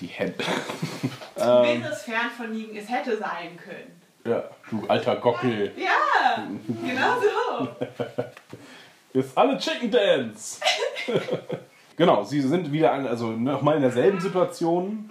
[0.00, 0.44] Die Hände.
[1.36, 4.03] Wäre es fern von liegen, es hätte sein können.
[4.24, 5.72] Ja, du alter Gockel.
[5.76, 7.68] Ja, genau so.
[9.18, 10.60] Ist alle Chicken Dance.
[11.96, 15.10] genau, sie sind wieder an, also nochmal in derselben Situation.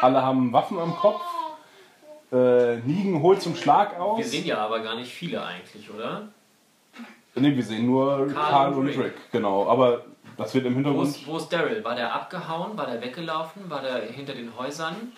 [0.00, 1.20] Alle haben Waffen am Kopf.
[2.32, 4.18] Äh, Negan holt zum Schlag aus.
[4.18, 6.28] Wir sehen ja aber gar nicht viele eigentlich, oder?
[7.36, 8.98] Ne, wir sehen nur Karl, und und Rick.
[8.98, 9.14] Rick.
[9.30, 9.68] genau.
[9.68, 10.04] Aber
[10.36, 11.08] das wird im Wo Hintergrund.
[11.08, 11.84] ist, wo ist Daryl?
[11.84, 12.76] War der abgehauen?
[12.76, 13.68] War der weggelaufen?
[13.68, 15.12] War der hinter den Häusern?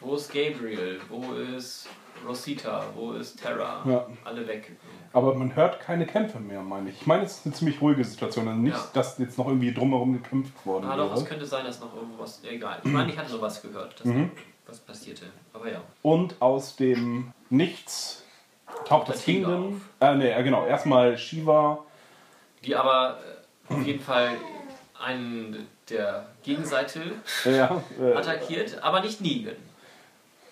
[0.00, 1.00] Wo ist Gabriel?
[1.08, 1.88] Wo ist
[2.26, 2.84] Rosita?
[2.94, 3.82] Wo ist Terra?
[3.86, 4.06] Ja.
[4.24, 4.72] Alle weg.
[5.12, 7.00] Aber man hört keine Kämpfe mehr, meine ich.
[7.00, 8.46] Ich meine, es ist eine ziemlich ruhige Situation.
[8.48, 8.84] Also nicht, Ja.
[8.92, 12.42] dass jetzt noch irgendwie drumherum gekämpft worden Ah, doch, es könnte sein, dass noch irgendwas.
[12.44, 12.78] Egal.
[12.84, 14.30] Ich meine, ich hatte nur was gehört, dass Mhm.
[14.66, 15.26] was passierte.
[15.52, 15.80] Aber ja.
[16.02, 18.24] Und aus dem Nichts
[18.84, 19.80] taucht das Kingdom.
[20.00, 20.64] Äh, nee, äh, genau.
[20.66, 21.78] Erstmal Shiva.
[22.64, 23.18] Die aber
[23.68, 24.30] äh, auf jeden Fall
[25.02, 27.00] einen der Gegenseite
[27.44, 29.56] ja, äh, attackiert, aber nicht Negan.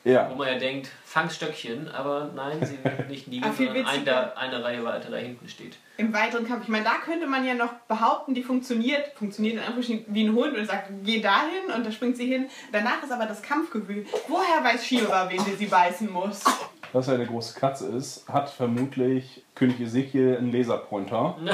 [0.08, 0.30] Ja.
[0.30, 4.04] Wo man ja denkt, Fangstöckchen, aber nein, sie nimmt nicht Negan, Ah, viel sondern ein,
[4.04, 5.76] der eine Reihe weiter da hinten steht.
[5.96, 9.60] Im weiteren Kampf, ich meine, da könnte man ja noch behaupten, die funktioniert, funktioniert in
[9.60, 12.48] Anführungsstrichen wie ein Hund und sagt, geh dahin und da springt sie hin.
[12.72, 14.06] Danach ist aber das Kampfgefühl.
[14.28, 16.44] Woher weiß Shiva, wen sie sie beißen muss?
[16.92, 21.36] Dass er eine große Katze ist, hat vermutlich König Ezekiel einen Laserpointer.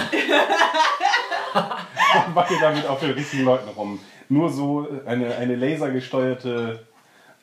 [2.27, 3.99] und wackelt damit auf den richtigen Leuten rum.
[4.29, 6.87] Nur so eine, eine lasergesteuerte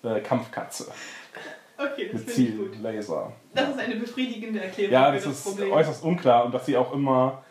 [0.03, 0.91] äh, Kampfkatze
[1.77, 2.73] Okay, das mit finde ich gut.
[2.73, 3.31] Ziel-Laser.
[3.55, 5.71] Das ist eine befriedigende Erklärung Ja, für das das ist Problem.
[5.71, 7.43] äußerst unklar und dass sie auch immer,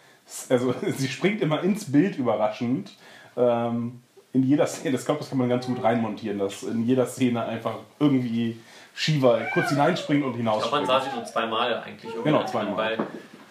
[0.48, 2.92] also sie springt immer ins Bild überraschend.
[3.36, 4.00] Ähm,
[4.32, 7.44] in jeder Szene, das glaube das kann man ganz gut reinmontieren, dass in jeder Szene
[7.44, 8.60] einfach irgendwie
[8.94, 12.14] Shiva kurz hineinspringt und Ich glaube, man sah sie nur zweimal eigentlich.
[12.14, 12.76] irgendwann Genau, zweimal.
[12.76, 12.98] Weil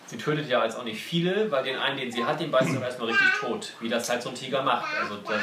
[0.06, 2.70] sie tötet ja jetzt auch nicht viele, weil den einen, den sie hat, den beißt
[2.70, 3.74] sie doch erstmal richtig tot.
[3.82, 4.86] Wie das halt so ein Tiger macht.
[5.02, 5.42] Also das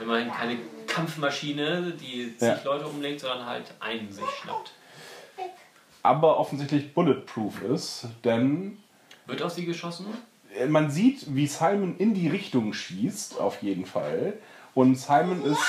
[0.00, 0.58] immerhin keine
[0.98, 2.58] Kampfmaschine, die zig Ja.
[2.64, 4.72] Leute umlegt, sondern halt einen sich schnappt.
[6.02, 8.78] Aber offensichtlich bulletproof ist, denn
[9.26, 10.06] Wird auf sie geschossen?
[10.68, 14.34] man sieht, wie Simon in die Richtung schießt, auf jeden Fall.
[14.74, 15.60] Und Simon ist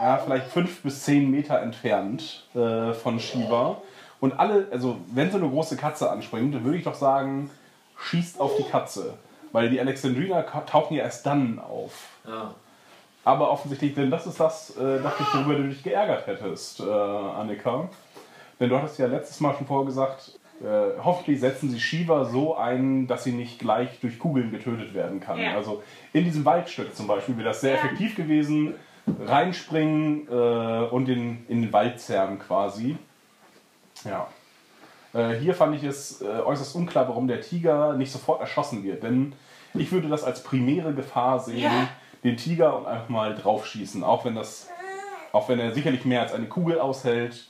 [0.00, 3.82] ja, vielleicht fünf bis zehn Meter entfernt äh, von Shiva.
[4.20, 7.50] Und alle, also wenn so eine große Katze anspringt, dann würde ich doch sagen,
[7.98, 9.14] schießt auf die Katze.
[9.52, 11.92] Weil die Alexandriner ka- tauchen ja erst dann auf.
[12.26, 12.54] Ja.
[13.24, 16.84] Aber offensichtlich, denn das ist das, äh, dachte ich, worüber du dich geärgert hättest, äh,
[16.84, 17.88] Annika.
[18.58, 23.06] Denn du hattest ja letztes Mal schon vorgesagt, äh, hoffentlich setzen sie Shiva so ein,
[23.06, 25.38] dass sie nicht gleich durch Kugeln getötet werden kann.
[25.38, 25.54] Ja.
[25.54, 28.74] Also in diesem Waldstück zum Beispiel wäre das sehr effektiv gewesen.
[29.24, 32.96] Reinspringen äh, und in, in den Wald zerren quasi.
[34.04, 34.28] Ja.
[35.12, 39.02] Äh, hier fand ich es äh, äußerst unklar, warum der Tiger nicht sofort erschossen wird.
[39.02, 39.32] Denn
[39.74, 41.88] ich würde das als primäre Gefahr sehen, Ja.
[42.24, 44.04] Den Tiger und einfach mal draufschießen.
[44.04, 44.68] Auch wenn das,
[45.32, 47.46] auch wenn er sicherlich mehr als eine Kugel aushält.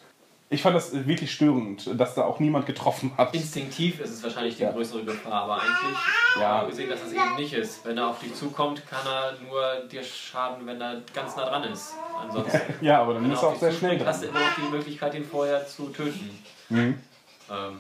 [0.53, 3.33] Ich fand das wirklich störend, dass da auch niemand getroffen hat.
[3.35, 4.73] Instinktiv ist es wahrscheinlich die Ja.
[4.73, 5.97] größere Gefahr, aber eigentlich
[6.41, 6.49] Ja.
[6.49, 7.85] haben wir gesehen, dass das eben nicht ist.
[7.87, 11.63] Wenn er auf dich zukommt, kann er nur dir schaden, wenn er ganz nah dran
[11.65, 11.95] ist.
[12.21, 14.37] Ansonsten, Ja, aber dann ist er auch sehr schnell zuspringt, hast du dran.
[14.37, 16.43] immer noch die Möglichkeit, ihn vorher zu töten.
[16.69, 16.99] Mhm.
[17.49, 17.79] Ähm,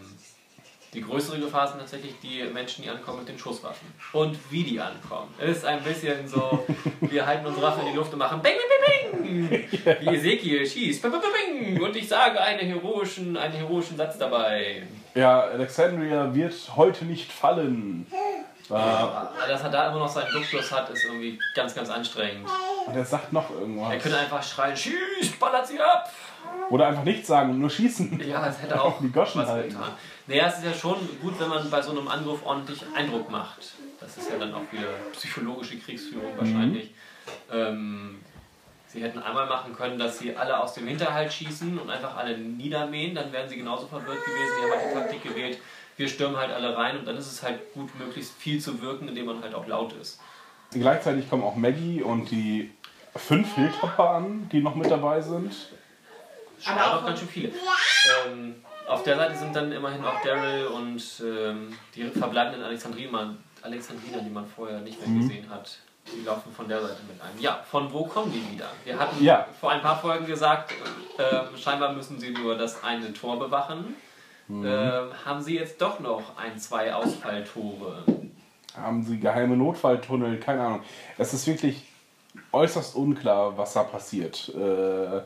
[0.92, 3.86] die größere Gefahr sind tatsächlich die Menschen, die ankommen mit den Schusswaffen.
[4.12, 5.32] Und wie die ankommen.
[5.38, 6.64] Es ist ein bisschen so,
[7.00, 9.68] wir halten unsere Waffen in die Luft und machen Bing, Bing, Bing, Bing.
[10.00, 11.00] Wie Ezekiel schießt.
[11.02, 11.82] Bing, Bing, Bing, Bing.
[11.82, 14.82] Und ich sage einen heroischen, einen heroischen Satz dabei.
[15.14, 18.06] Ja, Alexandria wird heute nicht fallen.
[18.68, 22.48] Äh, Dass er da immer noch seinen Duktus hat, ist irgendwie ganz, ganz anstrengend.
[22.86, 24.00] und er sagt noch Er irgendwas.
[24.02, 26.08] könnte einfach schreien, schießt, ballert sie ab.
[26.70, 28.20] Oder einfach nichts sagen und nur schießen.
[28.28, 29.70] Ja, das hätte auch Die Goschen was halten.
[29.70, 29.90] getan.
[30.30, 33.72] Naja, es ist ja schon gut, wenn man bei so einem Angriff ordentlich Eindruck macht.
[33.98, 36.94] Das ist ja dann auch wieder psychologische Kriegsführung wahrscheinlich.
[37.52, 38.20] Ähm,
[38.86, 42.38] sie hätten einmal machen können, dass sie alle aus dem Hinterhalt schießen und einfach alle
[42.38, 44.52] niedermähen, dann wären sie genauso verwirrt gewesen.
[44.56, 45.58] Sie haben halt die Taktik gewählt,
[45.96, 49.08] wir stürmen halt alle rein und dann ist es halt gut, möglichst viel zu wirken,
[49.08, 50.20] indem man halt auch laut ist.
[50.70, 52.70] Gleichzeitig kommen auch Maggie und die
[53.16, 55.52] fünf Hilltopper an, die noch mit dabei sind.
[56.64, 57.48] Aber Aber auch auch ganz schön viele.
[58.28, 58.54] Ähm,
[58.90, 64.30] auf der Seite sind dann immerhin auch Daryl und ähm, die verbleibenden Alexandriner, Alexandriner, die
[64.30, 65.78] man vorher nicht mehr gesehen hat.
[66.12, 67.40] die laufen von der Seite mit ein.
[67.40, 68.66] Ja, von wo kommen die wieder?
[68.84, 69.46] Wir hatten Ja.
[69.60, 70.72] vor ein paar Folgen gesagt,
[71.18, 73.94] ähm, scheinbar müssen sie nur das eine Tor bewachen.
[74.48, 74.64] Mhm.
[74.66, 78.02] Ähm, haben sie jetzt doch noch ein, zwei Ausfalltore?
[78.76, 80.40] Haben sie geheime Notfalltunnel?
[80.40, 80.82] Keine Ahnung.
[81.18, 81.84] Es ist wirklich
[82.52, 84.48] äußerst unklar, was da passiert.
[84.54, 85.20] Äh,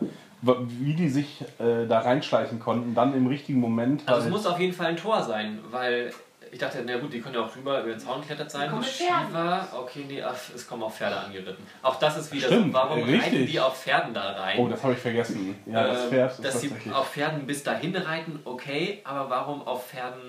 [0.80, 4.02] wie die sich äh, da reinschleichen konnten, dann im richtigen Moment.
[4.06, 6.12] Also es muss auf jeden Fall ein Tor sein, weil
[6.52, 8.70] ich dachte, na gut, die können ja auch drüber über den Zaun geklettert sein.
[8.84, 11.56] Shiva, okay, nee, ach, es kommen auch Pferde angeritten.
[11.82, 13.22] Auch das ist wieder Stimmt, so, warum richtig.
[13.24, 14.58] reiten die auf Pferden da rein?
[14.60, 15.56] oh, das habe ich vergessen.
[15.66, 19.62] Ja, das Ähm, Pferd ist dass sie auf Pferden bis dahin reiten, okay, aber warum
[19.66, 20.20] auf Pferden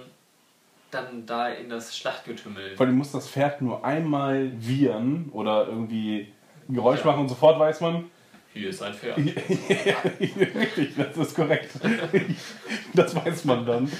[0.91, 2.75] dann da in das Schlachtgetümmel?
[2.75, 6.31] Vor allem muss das Pferd nur einmal wiehern oder irgendwie
[6.67, 7.07] ein Geräusch Ja.
[7.07, 8.05] machen und sofort weiß man,
[8.55, 9.17] Hier ist ein Pferd.
[9.17, 11.71] richtig, das ist korrekt.
[12.93, 13.91] Das weiß man dann.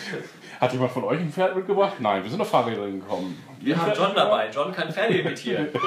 [0.62, 1.96] Hat jemand von euch ein Pferd mitgebracht?
[2.00, 3.38] Nein, wir sind auf Fahrrädern gekommen.
[3.60, 4.50] Wir haben John dabei.
[4.50, 5.68] John kann Pferde imitieren.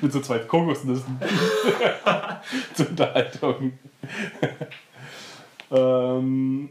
[0.00, 1.20] Mit so zwei Kokosnüssen.
[2.74, 3.72] Zur Unterhaltung.
[5.72, 6.68] ähm,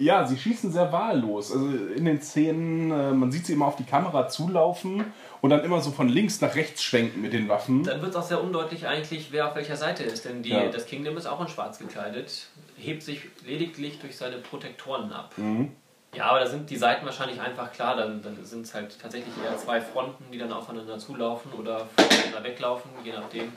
[0.00, 1.52] ja, sie schießen sehr wahllos.
[1.52, 5.04] Also in den Szenen, äh, man sieht sie immer auf die Kamera zulaufen
[5.40, 7.84] und dann immer so von links nach rechts schwenken mit den Waffen.
[7.84, 10.24] Dann wird es auch sehr undeutlich eigentlich, wer auf welcher Seite ist.
[10.24, 10.68] Denn die, Ja.
[10.68, 15.32] das Kingdom ist auch in schwarz gekleidet, hebt sich lediglich durch seine Protektoren ab.
[15.36, 15.72] Mhm.
[16.14, 17.94] Ja, aber da sind die Seiten wahrscheinlich einfach klar.
[17.96, 22.42] Dann, dann sind es halt tatsächlich eher zwei Fronten, die dann aufeinander zulaufen oder voneinander
[22.44, 23.52] weglaufen, je nachdem.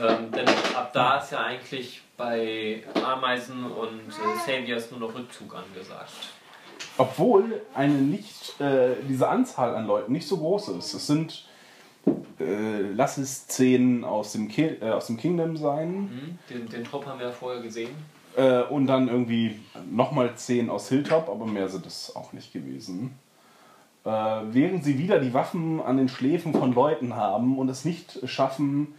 [0.00, 5.54] Ähm, denn ab da ist ja eigentlich bei Ameisen und äh, Saviors nur noch Rückzug
[5.54, 6.10] angesagt.
[7.00, 10.92] Obwohl eine nicht, äh, diese Anzahl an Leuten nicht so groß ist.
[10.92, 11.46] Es sind,
[12.38, 16.10] äh, lass es zehn aus dem, Ki äh, aus dem Kingdom sein.
[16.10, 16.38] Hm?
[16.50, 17.88] Den, den Trupp haben wir ja vorher gesehen.
[18.36, 23.18] Äh, und dann irgendwie nochmal 10 aus Hilltop, aber mehr sind es auch nicht gewesen.
[24.04, 28.28] Äh, während sie wieder die Waffen an den Schläfen von Leuten haben und es nicht
[28.28, 28.94] schaffen,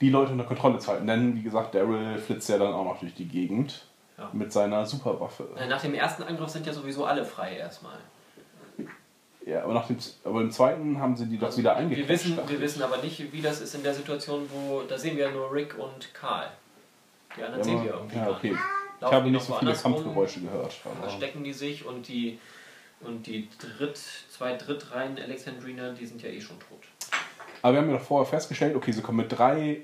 [0.00, 1.06] die Leute unter Kontrolle zu halten.
[1.06, 3.87] Denn, wie gesagt, Daryl flitzt ja dann auch noch durch die Gegend
[4.18, 4.30] Ja.
[4.32, 5.48] mit seiner Superwaffe.
[5.56, 7.98] Äh, Nach dem ersten Angriff sind ja sowieso alle frei erstmal.
[9.46, 12.08] Ja, aber, nach dem, aber im zweiten haben sie die doch wieder wir eingekriegt.
[12.08, 14.82] wissen, wir wissen aber nicht, wie das ist in der Situation, wo.
[14.82, 16.50] Da sehen wir ja nur Rick und Karl.
[17.36, 18.56] Die anderen sehen wir irgendwie ja, okay.
[19.00, 19.92] Ich habe nicht so viele woanders rum?
[19.94, 20.72] Kampfgeräusche gehört.
[21.00, 22.38] Verstecken die sich und die.
[23.00, 23.48] Und die
[23.78, 23.96] Dritt,
[24.28, 26.80] zwei Drittreihen Alexandriner, die sind ja eh schon tot.
[27.62, 29.82] Aber wir haben ja doch vorher festgestellt, okay, sie kommen mit drei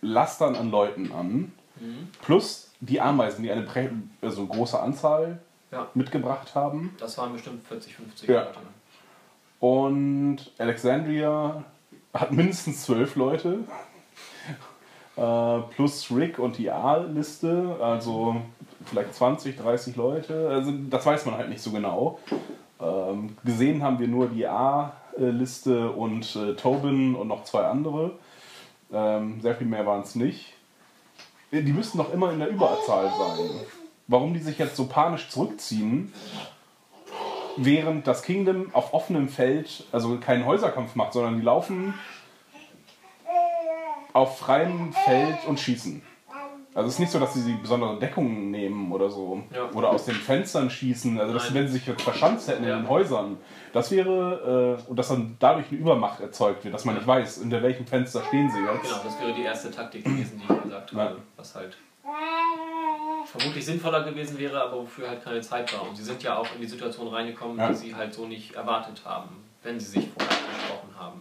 [0.00, 2.08] Lastern an Leuten an, Mhm.
[2.22, 3.66] plus die Ameisen, die eine
[4.20, 5.38] also große Anzahl
[5.70, 5.86] Ja.
[5.94, 6.94] mitgebracht haben.
[6.98, 8.44] Das waren bestimmt 40, 50 Ja.
[8.44, 8.58] Leute.
[9.60, 11.64] Und Alexandria
[12.12, 13.60] hat mindestens zwölf Leute.
[15.16, 18.34] Äh, plus Rick und die A-Liste, also
[18.84, 20.48] vielleicht 20, 30 Leute.
[20.48, 22.18] Also das weiß man halt nicht so genau.
[22.80, 28.10] Ähm, gesehen haben wir nur die A-Liste und äh, Tobin und noch zwei andere.
[28.92, 30.53] Ähm, sehr viel mehr waren es nicht.
[31.62, 33.50] Die müssten doch immer in der Überzahl sein.
[34.08, 36.12] Warum die sich jetzt so panisch zurückziehen,
[37.56, 41.94] während das Kingdom auf offenem Feld, also keinen Häuserkampf macht, sondern die laufen
[44.12, 46.02] auf freiem Feld und schießen.
[46.76, 49.40] Also es ist nicht so, dass sie besondere Deckungen nehmen oder so.
[49.54, 49.70] Ja.
[49.74, 51.20] Oder aus den Fenstern schießen.
[51.20, 51.54] Also dass, Nein.
[51.54, 52.76] wenn sie sich jetzt verschanzt hätten Ja.
[52.76, 53.36] in den Häusern,
[53.72, 57.38] das wäre, äh, und dass dann dadurch eine Übermacht erzeugt wird, dass man nicht weiß,
[57.38, 58.82] in welchem Fenster stehen sie jetzt.
[58.82, 61.00] Genau, das wäre die erste Taktik gewesen, die ich gesagt habe.
[61.00, 61.16] Ja.
[61.36, 61.76] Was halt
[63.26, 65.88] vermutlich sinnvoller gewesen wäre, aber wofür halt keine Zeit war.
[65.88, 67.68] Und sie sind ja auch in die Situation reingekommen, Ja.
[67.68, 69.28] die sie halt so nicht erwartet haben,
[69.62, 71.20] wenn sie sich vorher abgesprochen haben.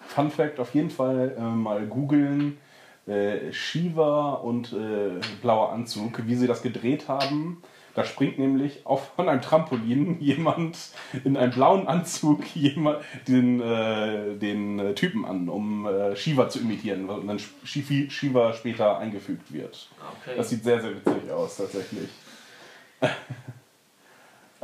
[0.00, 2.58] Fun Fact: auf jeden Fall äh, mal googeln.
[3.06, 7.62] Äh, Shiva und äh, blauer Anzug, wie sie das gedreht haben.
[7.94, 10.78] Da springt nämlich auf, von einem Trampolin jemand
[11.22, 16.60] in einem blauen Anzug jemand, den, äh, den äh, Typen an, um äh, Shiva zu
[16.60, 19.88] imitieren, und dann Shiva später eingefügt wird.
[20.22, 20.36] Okay.
[20.38, 22.08] Das sieht sehr, sehr witzig aus, tatsächlich.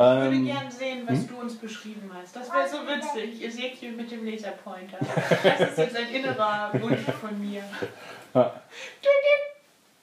[0.00, 2.34] Ich würde ähm, gern sehen, was du uns beschrieben hast.
[2.34, 3.44] Das wäre so witzig.
[3.44, 4.96] Ezekiel mit dem Laserpointer.
[4.98, 7.62] Das ist jetzt ein innerer Wunsch von mir.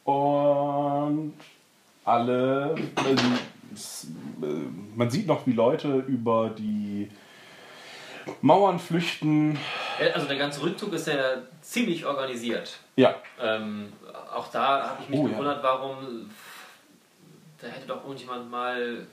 [0.03, 1.33] Und
[2.05, 3.25] alle, also,
[4.41, 4.45] äh,
[4.95, 7.09] man sieht noch, wie Leute über die
[8.41, 9.57] Mauern flüchten.
[9.99, 12.77] Ja, Also der ganze Rückzug ist ja ziemlich organisiert.
[12.95, 13.91] Ja, Ähm,
[14.33, 15.33] auch da habe ich mich Oh, ja.
[15.33, 16.29] gewundert, warum
[17.61, 19.07] da hätte doch irgendjemand mal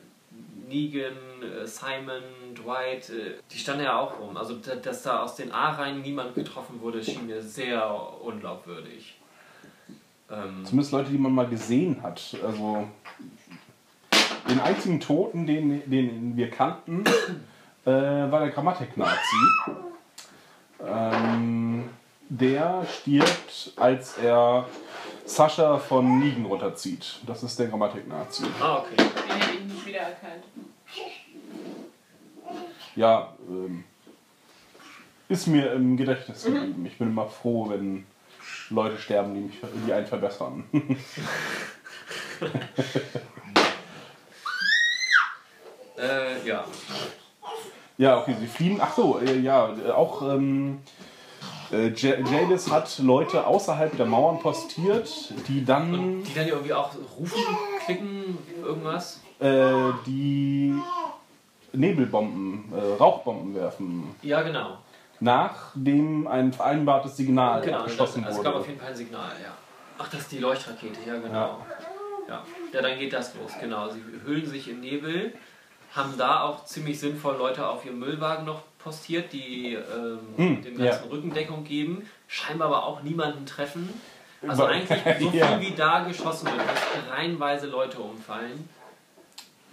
[0.68, 1.12] Negan,
[1.42, 2.22] äh, Simon,
[2.54, 4.36] Dwight, äh, die standen ja auch rum.
[4.36, 7.86] Also da- dass da aus den A-Reihen niemand getroffen wurde, schien mir sehr
[8.22, 9.16] unglaubwürdig.
[10.30, 12.36] Ähm, zumindest Leute, die man mal gesehen hat.
[12.44, 12.88] Also
[14.48, 17.04] den einzigen Toten, den, den wir kannten,
[17.84, 19.36] äh, war der Grammatik-Nazi.
[20.86, 21.88] Ähm,
[22.28, 24.66] der stirbt, als er
[25.26, 27.20] Sascha von Nigen runterzieht.
[27.26, 28.44] Das ist der Grammatik-Nazi.
[28.60, 28.96] Ah, okay.
[29.94, 30.44] Wiedererkannt.
[32.96, 33.84] Ja, ähm,
[35.28, 36.84] ist mir im Gedächtnis geblieben.
[36.84, 38.04] Ich bin immer froh, wenn
[38.70, 40.64] Leute sterben, die, mich, die einen verbessern.
[45.96, 46.64] Äh, ja.
[47.98, 48.78] ja, okay, sie fliehen.
[48.82, 50.80] Ach so, äh, ja, äh, auch ähm,
[51.70, 55.08] äh, Ja- Jalis hat Leute außerhalb der Mauern postiert,
[55.46, 57.40] die dann Die dann irgendwie auch rufen,
[57.86, 59.20] klicken, irgendwas.
[59.40, 60.74] Äh, die
[61.72, 64.78] Nebelbomben, äh, Rauchbomben werfen, Ja, genau.
[65.20, 68.68] nachdem ein vereinbartes Signal Genau, das, abgeschossen also es gab auf wurde.
[68.70, 69.50] jeden Fall ein Signal, ja.
[69.98, 71.58] Ach, das ist die Leuchtrakete, ja genau.
[72.28, 72.42] Ja.
[72.72, 73.88] ja, dann geht das los, genau.
[73.90, 75.34] Sie hüllen sich in Nebel,
[75.94, 80.78] haben da auch ziemlich sinnvoll Leute auf ihrem Müllwagen noch postiert, die ähm, Hm, dem
[80.78, 80.90] ja.
[80.90, 83.88] ganzen Rückendeckung geben, scheinbar aber auch niemanden treffen.
[84.46, 85.60] Also eigentlich so viel Ja.
[85.60, 88.68] wie da geschossen wird, dass reihenweise Leute umfallen.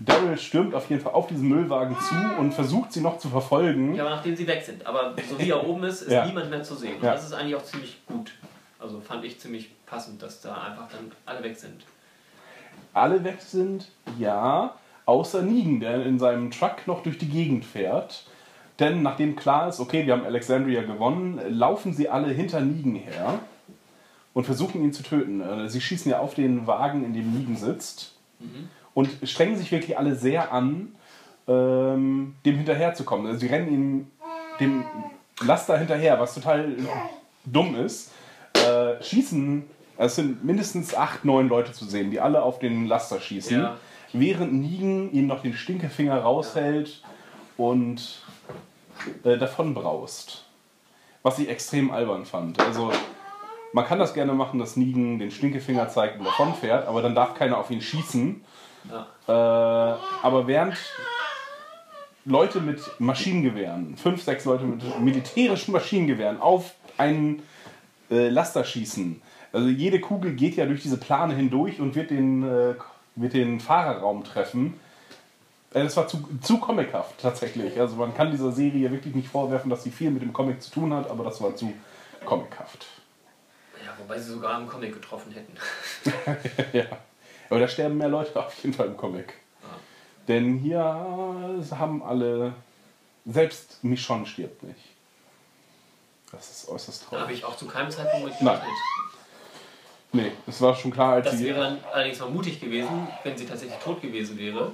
[0.05, 3.93] Daryl stürmt auf jeden Fall auf diesen Müllwagen zu und versucht sie noch zu verfolgen.
[3.95, 4.85] Ja, aber nachdem sie weg sind.
[4.85, 6.25] Aber so wie er oben ist, ist Ja.
[6.25, 6.95] niemand mehr zu sehen.
[6.95, 7.13] Und Ja.
[7.13, 8.31] das ist eigentlich auch ziemlich gut.
[8.79, 11.83] Also fand ich ziemlich passend, dass da einfach dann alle weg sind.
[12.93, 13.87] Alle weg sind,
[14.19, 14.73] ja,
[15.05, 18.25] außer Negan, der in seinem Truck noch durch die Gegend fährt.
[18.79, 23.39] Denn nachdem klar ist, okay, wir haben Alexandria gewonnen, laufen sie alle hinter Negan her
[24.33, 25.41] und versuchen ihn zu töten.
[25.41, 28.13] Äh, Sie schießen ja auf den Wagen, in dem Negan sitzt
[28.93, 30.95] und strengen sich wirklich alle sehr an,
[31.47, 33.27] ähm, dem hinterherzukommen.
[33.27, 34.07] Also sie rennen ihm
[34.59, 34.83] dem
[35.41, 36.75] Laster hinterher, was total
[37.45, 38.11] dumm ist.
[38.53, 39.63] Äh, schießen,
[39.97, 43.77] es sind mindestens acht, neun Leute zu sehen, die alle auf den Laster schießen, Ja.
[44.13, 47.01] während Negan ihm noch den Stinkefinger raushält
[47.57, 48.21] und
[49.23, 50.45] äh, davon braust.
[51.23, 52.59] Was ich extrem albern fand.
[52.59, 52.91] Also,
[53.73, 57.35] man kann das gerne machen, dass Negan den Stinkefinger zeigt und davonfährt, aber dann darf
[57.35, 58.43] keiner auf ihn schießen.
[58.89, 59.07] Ja.
[59.27, 60.77] Äh, aber während
[62.25, 67.41] Leute mit Maschinengewehren, fünf, sechs Leute mit militärischen Maschinengewehren auf einen
[68.09, 69.21] äh, Laster schießen,
[69.53, 72.75] also jede Kugel geht ja durch diese Plane hindurch und wird den, äh,
[73.15, 74.79] wird den Fahrerraum treffen.
[75.73, 77.79] Äh, Das war zu, zu comichaft tatsächlich.
[77.79, 80.71] Also man kann dieser Serie wirklich nicht vorwerfen, dass sie viel mit dem Comic zu
[80.71, 81.73] tun hat, aber das war zu
[82.25, 82.85] comichaft.
[83.83, 85.57] Ja, wobei sie sogar im Comic getroffen hätten.
[86.77, 86.85] ja.
[87.51, 89.33] Aber da sterben mehr Leute auf jeden Fall im Comic.
[90.27, 92.53] Denn hier haben alle.
[93.25, 94.79] Selbst Michonne stirbt nicht.
[96.31, 97.37] Das ist äußerst Da habe traurig.
[97.39, 98.59] ich auch zu keinem Zeitpunkt mit Nein.
[100.13, 101.45] Nee, es war schon klar, als Das sie.
[101.45, 104.71] wäre dann allerdings mal mutig gewesen, wenn sie tatsächlich tot gewesen wäre.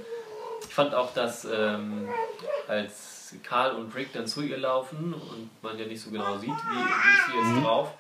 [0.68, 2.08] Ich fand auch, dass ähm,
[2.68, 6.50] als Karl und Rick dann zu ihr laufen und man ja nicht so genau sieht,
[6.50, 7.56] wie, wie ist sie Mhm.
[7.58, 7.92] jetzt drauf,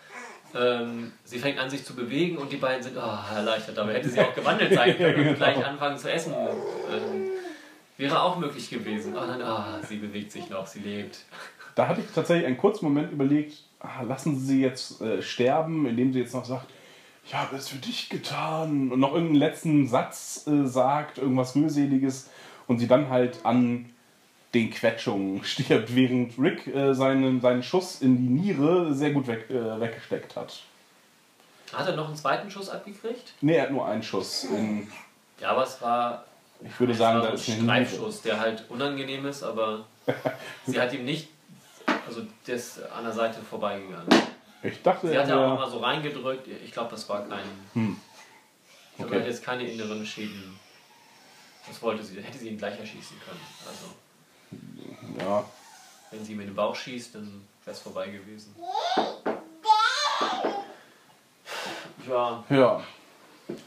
[0.55, 3.77] ähm, sie fängt an sich zu bewegen und die beiden sind oh, erleichtert.
[3.77, 6.33] Aber hätte sie auch gewandelt sein können und gleich anfangen zu essen.
[6.33, 7.29] Ähm,
[7.97, 9.15] wäre auch möglich gewesen.
[9.15, 11.25] Oh, dann, ah, sie bewegt sich noch, sie lebt.
[11.75, 15.85] Da hatte ich tatsächlich einen kurzen Moment überlegt, ah, lassen Sie sie jetzt äh, sterben,
[15.85, 16.67] indem sie jetzt noch sagt,
[17.25, 22.29] ich habe es für dich getan und noch irgendeinen letzten Satz äh, sagt, irgendwas Mühseliges
[22.67, 23.89] und sie dann halt an
[24.57, 29.49] den Quetschungen stirbt, während Rick äh, seinen, seinen Schuss in die Niere sehr gut weg,
[29.49, 30.59] äh, weggesteckt hat.
[31.73, 33.33] Hat er noch einen zweiten Schuss abgekriegt?
[33.41, 34.45] Nee, er hat nur einen Schuss.
[34.45, 34.87] In,
[35.39, 36.23] Ja, aber es war
[36.65, 37.63] ich würde sagen, da ein ist Niere.
[37.63, 39.85] Streifschuss, der halt unangenehm ist, aber
[40.65, 41.27] sie hat ihm nicht,
[42.07, 44.07] also der ist an der Seite vorbeigegangen.
[44.63, 47.43] Ich dachte, Sie hat ja auch mal so reingedrückt, ich glaube, das war kein.
[47.73, 47.97] Hm.
[48.91, 49.15] Ich glaube, Okay.
[49.17, 50.57] er hat jetzt keine inneren Schäden.
[51.67, 53.39] Das wollte sie, hätte sie ihn gleich erschießen können.
[53.67, 53.93] Also,
[55.19, 55.43] ja,
[56.11, 58.55] wenn sie ihm in den Bauch schießt, dann wäre es vorbei gewesen.
[62.07, 62.81] Ja, ja,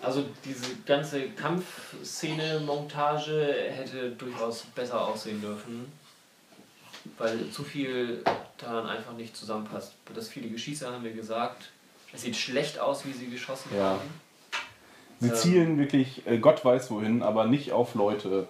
[0.03, 5.91] also diese ganze Kampfszene-Montage hätte durchaus besser aussehen dürfen,
[7.19, 8.23] weil zu viel
[8.59, 9.95] daran einfach nicht zusammenpasst.
[10.15, 11.71] Das viele Geschieße haben wir gesagt.
[12.13, 13.91] Es sieht schlecht aus, wie sie geschossen Ja.
[13.91, 14.01] haben.
[15.21, 15.35] sie Ähm.
[15.35, 18.49] zielen wirklich, äh, Gott weiß wohin, aber nicht auf Leute.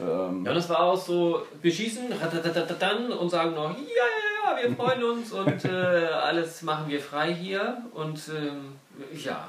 [0.00, 2.08] Ähm, Ja, und es war auch so, wir schießen
[3.12, 7.32] und sagen noch, ja, ja, ja, wir freuen uns und äh, alles machen wir frei
[7.34, 8.76] hier und ähm,
[9.14, 9.48] ja.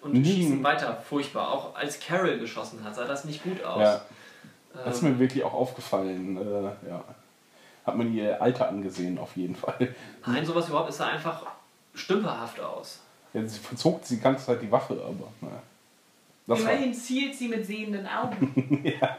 [0.00, 1.48] Und Nie- schießen weiter, furchtbar.
[1.52, 3.80] Auch als Carol geschossen hat, sah das nicht gut aus.
[3.80, 4.00] ja,
[4.84, 6.36] das ist Ähm, mir wirklich auch aufgefallen.
[6.36, 7.02] Äh, ja.
[7.84, 9.94] Hat man ihr Alter angesehen, auf jeden Fall.
[10.26, 11.42] Nein, sowas überhaupt, es sah einfach
[11.94, 13.00] stümperhaft aus.
[13.32, 15.62] Ja, sie verzog die ganze Zeit die Waffe, aber naja.
[16.48, 18.82] War, Immerhin zielt sie mit sehenden Augen.
[19.00, 19.16] Ja,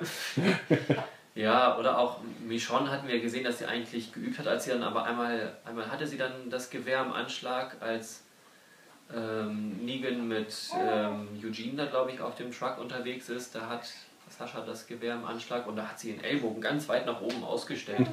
[1.35, 4.83] Ja, oder auch Michonne hatten wir gesehen, dass sie eigentlich geübt hat, als sie dann
[4.83, 8.23] aber einmal, einmal hatte sie dann das Gewehr im Anschlag, als
[9.15, 13.55] ähm, Negan mit ähm, Eugene da glaube ich auf dem Truck unterwegs ist.
[13.55, 13.87] Da hat
[14.29, 17.43] Sascha das Gewehr im Anschlag und da hat sie den Ellbogen ganz weit nach oben
[17.43, 18.05] ausgestellt,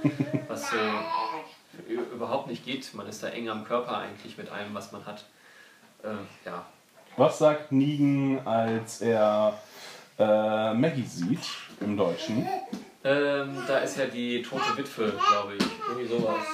[0.49, 2.95] was äh, ü- überhaupt nicht geht.
[2.95, 5.25] Man ist da eng am Körper eigentlich mit allem, was man hat.
[6.03, 6.09] Äh,
[6.45, 6.65] ja,
[7.17, 9.59] Was sagt Negan, als er
[10.19, 11.47] äh, Maggie sieht
[11.81, 12.47] im Deutschen?
[13.05, 15.65] Ähm, da ist ja die tote Witwe, glaube ich.
[15.89, 16.45] Irgendwie sowas.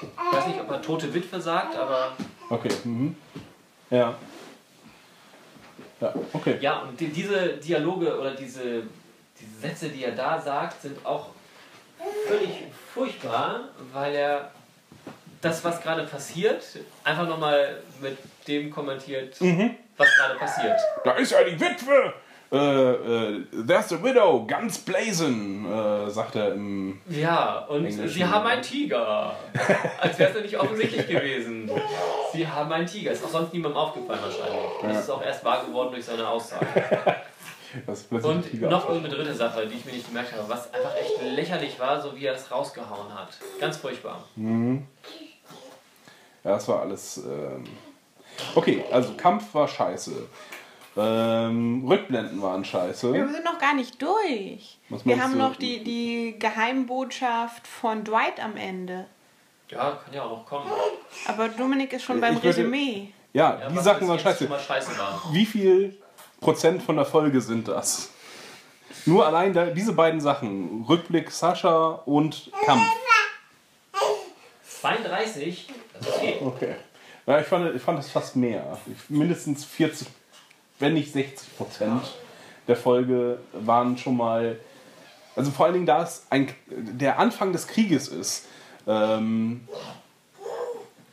[0.00, 2.16] Ich weiß nicht, ob er tote Witwe sagt, aber
[2.50, 2.70] Okay.
[2.84, 3.14] Mhm.
[3.90, 4.14] Ja.
[6.00, 6.58] Ja, okay.
[6.60, 8.84] ja, und die, diese Dialoge oder diese,
[9.38, 11.30] diese Sätze, die er da sagt, sind auch
[12.26, 12.50] völlig
[12.94, 14.52] furchtbar, weil er
[15.40, 16.64] das, was gerade passiert,
[17.02, 18.16] einfach nochmal mit
[18.46, 19.40] dem kommentiert,
[19.98, 20.80] was gerade passiert.
[21.04, 22.14] Da ist ja die Witwe!
[22.50, 26.98] Äh, äh, there's the widow, ganz blazing, äh, sagt er im.
[27.06, 28.52] Ja, und Englischen, sie haben ja.
[28.52, 29.36] einen Tiger.
[30.00, 31.70] Als wäre es ja nicht offensichtlich gewesen.
[32.32, 33.12] Sie haben einen Tiger.
[33.12, 34.62] Ist auch sonst niemandem aufgefallen wahrscheinlich.
[34.82, 36.66] Das ist auch erst wahr geworden durch seine Aussage.
[38.22, 41.78] Und noch eine dritte Sache, die ich mir nicht gemerkt habe, was einfach echt lächerlich
[41.78, 43.28] war, so wie er es rausgehauen hat.
[43.60, 44.24] Ganz furchtbar.
[44.36, 44.78] Ja,
[46.44, 47.18] das war alles.
[47.18, 47.64] Ähm
[48.54, 50.28] okay, also Kampf war scheiße.
[50.96, 53.12] Ähm, Rückblenden waren scheiße.
[53.12, 54.78] Wir sind noch gar nicht durch.
[54.88, 55.38] Was Wir haben du?
[55.38, 59.06] noch die, die Geheimbotschaft von Dwight am Ende.
[59.70, 60.66] Ja, kann ja auch noch kommen.
[61.26, 63.12] Aber Dominik ist schon beim Ich würde- Resümee.
[63.32, 64.48] Ja, Ja, die Sachen waren scheiße.
[64.48, 65.22] scheiße war.
[65.32, 65.96] Wie viel
[66.40, 68.10] Prozent von der Folge sind das?
[69.04, 72.82] Nur allein da, diese beiden Sachen, Rückblick Sascha und Kampf.
[74.80, 75.68] 32?
[75.92, 76.36] Das ist okay.
[76.44, 76.74] Okay.
[77.28, 78.78] Ja, ich fand, ich fand das fast mehr.
[79.10, 80.08] Mindestens 40,
[80.78, 82.02] wenn nicht 60 Prozent
[82.66, 84.58] der Folge waren schon mal.
[85.36, 88.46] Also vor allen Dingen, da es ein, der Anfang des Krieges ist,
[88.86, 89.68] ähm,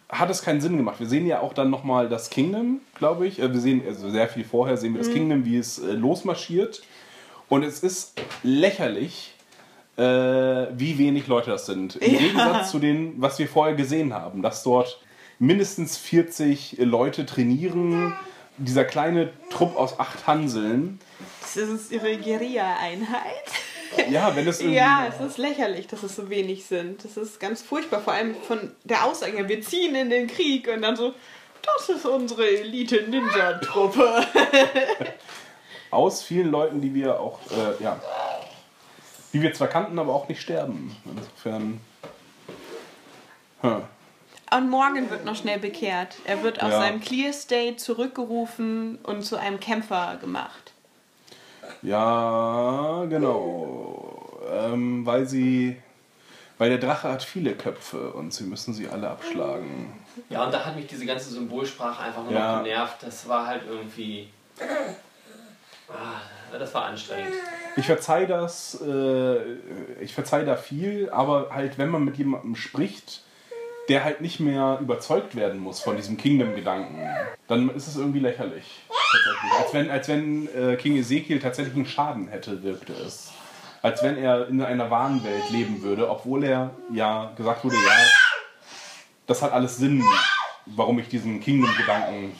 [0.10, 1.00] hat es keinen Sinn gemacht.
[1.00, 3.40] Wir sehen ja auch dann nochmal das Kingdom, glaube ich.
[3.40, 6.82] Äh, Wir sehen, also sehr viel vorher sehen wir das Kingdom, wie es äh, losmarschiert.
[7.50, 9.34] Und es ist lächerlich,
[9.98, 11.98] äh, wie wenig Leute das sind.
[11.98, 12.20] Im Ja.
[12.20, 15.00] Gegensatz zu dem, was wir vorher gesehen haben, dass dort
[15.40, 18.16] mindestens 40 Leute trainieren.
[18.58, 21.00] Dieser kleine Trupp aus acht Hanseln.
[21.42, 23.52] Das ist ihre Guerilla-Einheit.
[24.10, 24.78] Ja, wenn es irgendwie.
[24.78, 27.04] Ja, es ist lächerlich, dass es so wenig sind.
[27.04, 30.82] Das ist ganz furchtbar, vor allem von der Aussage, wir ziehen in den Krieg und
[30.82, 31.14] dann so,
[31.62, 34.26] das ist unsere Elite-Ninja-Truppe.
[35.96, 38.00] aus vielen Leuten, die wir auch, äh, ja,
[39.34, 40.96] die wir zwar kannten, aber auch nicht sterben.
[41.06, 41.80] Insofern.
[43.62, 43.84] Hm.
[44.56, 46.16] Und Morgan wird noch schnell bekehrt.
[46.26, 46.80] Er wird aus Ja.
[46.82, 50.72] seinem Clear State zurückgerufen und zu einem Kämpfer gemacht.
[51.82, 54.40] Ja, genau.
[54.52, 55.78] Ähm, weil sie.
[56.58, 59.92] Weil der Drache hat viele Köpfe und sie müssen sie alle abschlagen.
[60.30, 62.56] Ja, und da hat mich diese ganze Symbolsprache einfach nur Ja.
[62.58, 62.96] noch genervt.
[63.02, 64.30] Das war halt irgendwie.
[65.90, 66.22] Ah,
[66.58, 67.34] das war anstrengend.
[67.76, 69.36] Ich verzeih das, äh,
[70.00, 73.22] ich verzeih da viel, aber halt, wenn man mit jemandem spricht,
[73.90, 77.08] der halt nicht mehr überzeugt werden muss von diesem Kingdom-Gedanken,
[77.48, 78.82] dann ist es irgendwie lächerlich.
[79.60, 83.32] Als wenn, als wenn äh, King Ezekiel tatsächlich einen Schaden hätte, wirkte es.
[83.82, 87.92] Als wenn er in einer wahren Welt leben würde, obwohl er ja gesagt wurde, ja,
[89.28, 90.04] das hat alles Sinn,
[90.66, 92.34] warum ich diesen Kingdom-Gedanken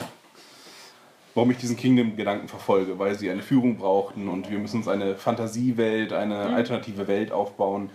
[1.36, 5.16] warum ich diesen Kingdom-Gedanken verfolge, weil sie eine Führung brauchten und wir müssen uns eine
[5.16, 7.90] Fantasiewelt, eine alternative Welt aufbauen.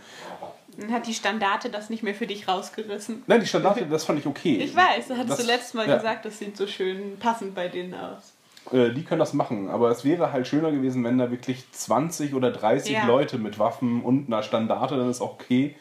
[0.77, 3.23] Dann hat die Standarte das nicht mehr für dich rausgerissen.
[3.27, 4.57] Nein, die Standarte, das fand ich okay.
[4.57, 5.97] Ich weiß, da hattest Das- du letztes Mal ja.
[5.97, 8.33] gesagt, das sieht so schön passend bei denen aus.
[8.71, 12.33] Äh, die können das machen, aber es wäre halt schöner gewesen, wenn da wirklich 20
[12.35, 13.05] oder 30 Ja.
[13.05, 15.75] Leute mit Waffen und einer Standarte, dann ist auch okay.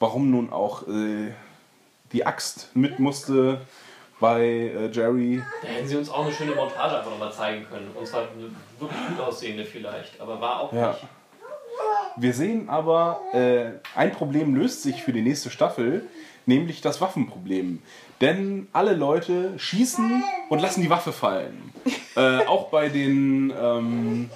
[0.00, 1.32] Warum nun auch äh,
[2.12, 3.60] die Axt mit musste
[4.18, 5.42] bei äh, Jerry?
[5.62, 7.90] Da hätten sie uns auch eine schöne Montage einfach nochmal zeigen können.
[7.94, 10.20] Und zwar eine wirklich gut aussehende vielleicht.
[10.20, 10.88] Aber war auch Ja.
[10.92, 11.02] nicht.
[12.16, 16.06] Wir sehen aber, äh, ein Problem löst sich für die nächste Staffel,
[16.46, 17.82] nämlich das Waffenproblem.
[18.20, 21.72] Denn alle Leute schießen und lassen die Waffe fallen.
[22.16, 24.30] äh, auch bei den ähm,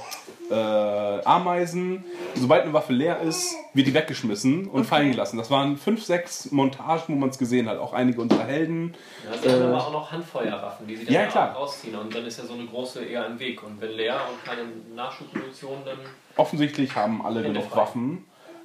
[0.50, 2.04] äh, Ameisen,
[2.34, 5.36] sobald eine Waffe leer ist, wird die weggeschmissen und fallen gelassen.
[5.38, 7.78] Das waren fünf, sechs Montagen, wo man es gesehen hat.
[7.78, 8.94] Auch einige unserer Helden.
[9.30, 11.54] Ja, sie haben aber auch noch Handfeuerwaffen, die sie dann Ja, klar.
[11.56, 11.94] auch rausziehen.
[11.96, 13.62] Und dann ist ja so eine große eher im Weg.
[13.62, 14.62] Und wenn leer und keine
[14.94, 15.98] Nachschubmunition, dann.
[16.36, 17.74] Offensichtlich haben alle genug.
[17.74, 18.24] Waffen.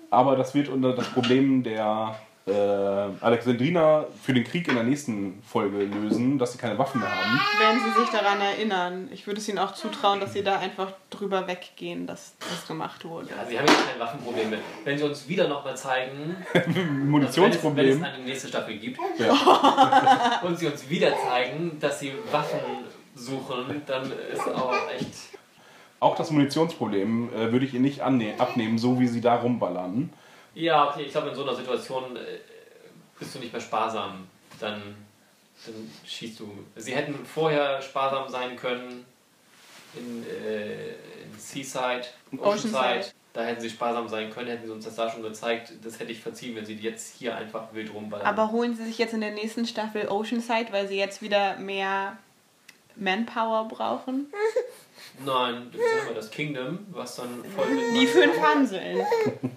[0.09, 2.15] Aber das wird unter das Problem der
[2.47, 2.51] äh,
[3.21, 7.39] Alexandrina für den Krieg in der nächsten Folge lösen, dass sie keine Waffen mehr haben.
[7.59, 9.09] Wenn sie sich daran erinnern.
[9.11, 13.03] Ich würde es ihnen auch zutrauen, dass sie da einfach drüber weggehen, dass das gemacht
[13.03, 13.29] wurde.
[13.37, 14.59] Also wir haben jetzt kein Waffenproblem mehr.
[14.83, 18.03] Wenn sie uns wieder nochmal zeigen, also wenn, es, wenn Munitionsproblem.
[18.03, 20.41] es eine nächste Staffel gibt, Ja.
[20.43, 22.59] und sie uns wieder zeigen, dass sie Waffen
[23.15, 25.35] suchen, dann ist auch echt.
[25.99, 30.11] Auch das Munitionsproblem äh, würde ich ihr nicht abnehmen, so wie sie da rumballern.
[30.55, 32.39] Ja, okay, ich glaube, in so einer Situation äh,
[33.19, 34.27] bist du nicht mehr sparsam.
[34.59, 34.95] Dann,
[35.65, 36.51] dann schießt du.
[36.75, 39.05] Sie hätten vorher sparsam sein können
[39.93, 42.05] in, äh, in Seaside,
[42.37, 42.75] Oceanside.
[42.77, 43.05] Oceanside.
[43.33, 45.73] Da hätten sie sparsam sein können, hätten sie uns das da schon gezeigt.
[45.83, 48.25] Das hätte ich verziehen, wenn sie jetzt hier einfach wild rumballern.
[48.25, 52.17] Aber holen sie sich jetzt in der nächsten Staffel Oceanside, weil sie jetzt wieder mehr
[52.95, 54.27] Manpower brauchen?
[55.23, 57.95] Nein, das ist immer das Kingdom, was dann voll mit.
[58.01, 59.05] Die fünf Hanseln.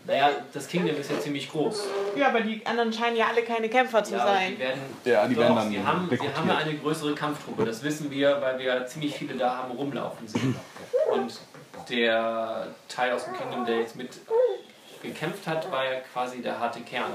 [0.07, 1.85] Naja, das Kingdom ist ja ziemlich groß.
[2.17, 4.53] Ja, aber die anderen scheinen ja alle keine Kämpfer zu Ja, sein.
[4.55, 7.65] die werden, Ja, die doch, werden dann wir haben, wir haben ja eine größere Kampftruppe,
[7.65, 10.55] das wissen wir, weil wir ziemlich viele da haben rumlaufen sehen.
[11.11, 11.41] Und
[11.89, 14.11] der Teil aus dem Kingdom, der jetzt mit
[15.03, 17.13] gekämpft hat, war ja quasi der harte Kern.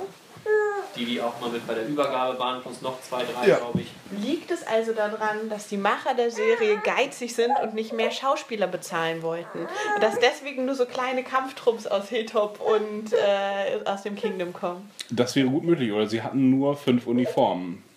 [0.95, 3.57] Die, die auch mal mit bei der Übergabe waren, plus noch zwei, drei, Ja.
[3.57, 3.91] glaube ich.
[4.23, 8.67] Liegt es also daran, dass die Macher der Serie geizig sind und nicht mehr Schauspieler
[8.67, 9.59] bezahlen wollten?
[9.95, 14.89] Und dass deswegen nur so kleine Kampftrupps aus Hilltop und äh, aus dem Kingdom kommen?
[15.09, 15.91] Das wäre gut möglich.
[15.91, 17.83] Oder sie hatten nur fünf Uniformen.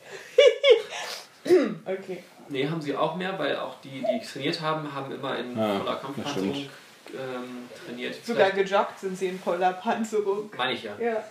[1.85, 2.23] Okay.
[2.48, 5.78] Nee, haben sie auch mehr, weil auch die, die trainiert haben, haben immer in Ja,
[5.78, 8.14] voller Kampfpanzerung ähm, trainiert.
[8.24, 10.51] Sogar Vielleicht- gejoggt sind sie in Polarpanzerung.
[10.56, 10.93] Meine ich ja.
[11.01, 11.23] Ja.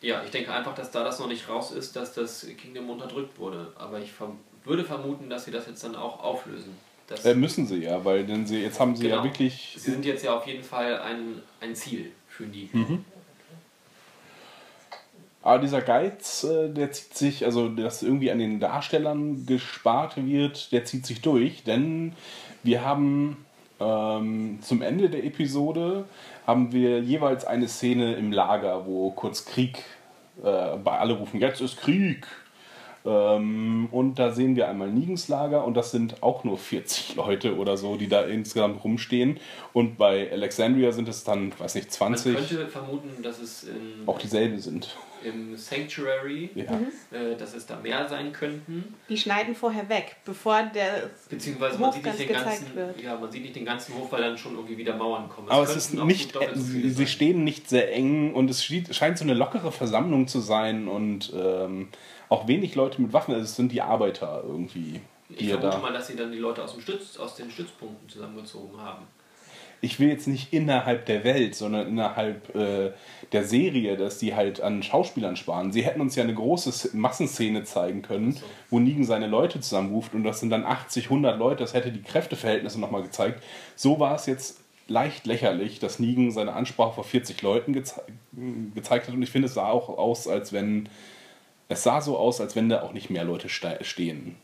[0.00, 3.38] Ja, ich denke einfach, dass da das noch nicht raus ist, dass das Kingdom unterdrückt
[3.38, 3.72] wurde.
[3.76, 6.76] Aber ich verm würde vermuten, dass sie das jetzt dann auch auflösen.
[7.24, 9.24] Äh, müssen sie ja, weil denn sie, jetzt haben sie ja Genau.
[9.24, 9.74] wirklich.
[9.78, 12.68] sie sind jetzt ja auf jeden Fall ein, ein Ziel für die.
[12.72, 13.04] Mhm.
[15.42, 20.72] Aber dieser Geiz, äh, der zieht sich, also dass irgendwie an den Darstellern gespart wird,
[20.72, 22.12] der zieht sich durch, denn
[22.62, 23.46] wir haben
[23.80, 26.04] ähm, zum Ende der Episode
[26.48, 29.84] haben wir jeweils eine Szene im Lager, wo kurz Krieg,
[30.42, 32.26] äh, bei alle rufen, jetzt ist Krieg.
[33.08, 37.56] Ähm, und da sehen wir einmal Nigens Lager und das sind auch nur 40 Leute
[37.56, 39.38] oder so, die da insgesamt rumstehen.
[39.72, 44.06] Und bei Alexandria sind es dann, weiß nicht, Man 20, könnte vermuten, dass es in,
[44.06, 44.94] auch dieselben sind.
[45.24, 46.64] im Sanctuary, Ja.
[47.10, 48.94] äh, dass es da mehr sein könnten.
[49.08, 51.10] Die schneiden vorher weg, bevor der.
[51.30, 53.00] Beziehungsweise man Hof sieht, ganz nicht den ganzen, wird.
[53.02, 55.48] ja, man sieht nicht den ganzen Hof, weil dann schon irgendwie wieder Mauern kommen.
[55.48, 59.24] Aber es ist nicht, äh, sie, sie stehen nicht sehr eng und es scheint so
[59.24, 61.88] eine lockere Versammlung zu sein und ähm,
[62.28, 63.32] auch wenig Leute mit Waffen.
[63.34, 65.78] Also es sind die Arbeiter irgendwie, Ich die vermute da.
[65.78, 69.04] mal, dass sie dann die Leute aus, dem Stütz, aus den Stützpunkten zusammengezogen haben.
[69.80, 72.90] Ich will jetzt nicht innerhalb der Welt, sondern innerhalb äh,
[73.30, 75.70] der Serie, dass die halt an Schauspielern sparen.
[75.70, 78.44] Sie hätten uns ja eine große Massenszene zeigen können, so.
[78.70, 81.62] wo Negan seine Leute zusammenruft und das sind dann 80, 100 Leute.
[81.62, 83.40] Das hätte die Kräfteverhältnisse nochmal gezeigt.
[83.76, 88.02] So war es jetzt leicht lächerlich, dass Negan seine Ansprache vor 40 Leuten geze
[88.74, 90.88] gezeigt hat und ich finde, es sah auch aus, als wenn
[91.68, 94.36] es sah so aus, als wenn da auch nicht mehr Leute ste stehen.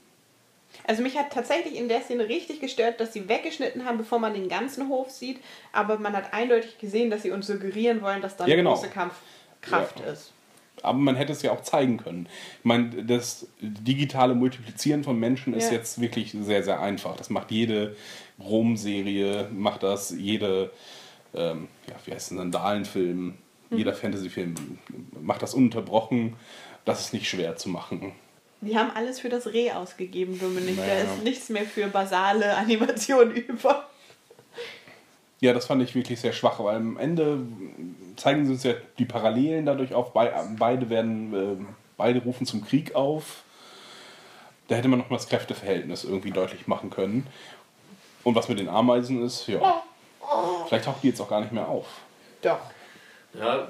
[0.86, 4.34] Also mich hat tatsächlich in der Szene richtig gestört, dass sie weggeschnitten haben, bevor man
[4.34, 5.38] den ganzen Hof sieht.
[5.72, 8.74] Aber man hat eindeutig gesehen, dass sie uns suggerieren wollen, dass da Ja, eine genau.
[8.74, 10.06] große Kampfkraft Ja.
[10.06, 10.32] ist.
[10.82, 12.28] Aber man hätte es ja auch zeigen können.
[12.59, 15.76] Ich meine, das digitale Multiplizieren von Menschen ist Ja.
[15.76, 17.16] jetzt wirklich sehr, sehr einfach.
[17.16, 17.96] Das macht jede
[18.40, 20.70] Rom-Serie, macht das, jede,
[21.34, 23.34] ähm, ja, wie heißt es, Sandalenfilm,
[23.70, 23.78] Mhm.
[23.78, 24.55] jeder Fantasy-Film
[25.22, 26.34] macht das ununterbrochen.
[26.85, 28.12] Das ist nicht schwer zu machen.
[28.61, 30.77] Die haben alles für das Reh ausgegeben, Dominik.
[30.77, 31.02] Da Naja.
[31.05, 33.89] ist nichts mehr für basale Animation über.
[35.40, 37.40] Ja, das fand ich wirklich sehr schwach, weil am Ende
[38.16, 40.12] zeigen sie uns ja die Parallelen dadurch auf.
[40.12, 41.65] Bei- Beide werden, äh,
[41.97, 43.43] beide rufen zum Krieg auf.
[44.69, 47.27] Da hätte man noch mal das Kräfteverhältnis irgendwie deutlich machen können.
[48.23, 49.82] Und was mit den Ameisen ist, ja.
[50.66, 51.86] Vielleicht taucht die jetzt auch gar nicht mehr auf.
[52.40, 52.61] Doch.
[53.39, 53.69] Ja,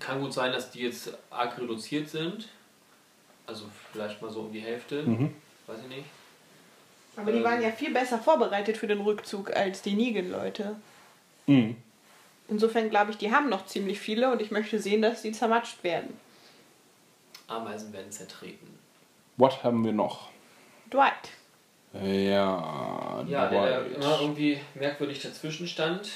[0.00, 2.48] kann gut sein, dass die jetzt arg reduziert sind.
[3.46, 5.02] Also vielleicht mal so um die Hälfte.
[5.02, 5.34] Mhm.
[5.66, 6.04] Weiß ich nicht.
[7.16, 7.44] Aber die Ähm.
[7.44, 10.76] waren ja viel besser vorbereitet für den Rückzug als die Negan-Leute.
[11.46, 11.76] Mhm.
[12.48, 15.82] Insofern glaube ich, die haben noch ziemlich viele und ich möchte sehen, dass die zermatscht
[15.84, 16.18] werden.
[17.46, 18.78] Ameisen werden zertreten.
[19.36, 20.28] What haben wir noch?
[20.92, 21.30] Dwight.
[21.92, 23.96] Ja, Ja, der da Dwight.
[23.96, 26.10] immer irgendwie merkwürdig dazwischen stand.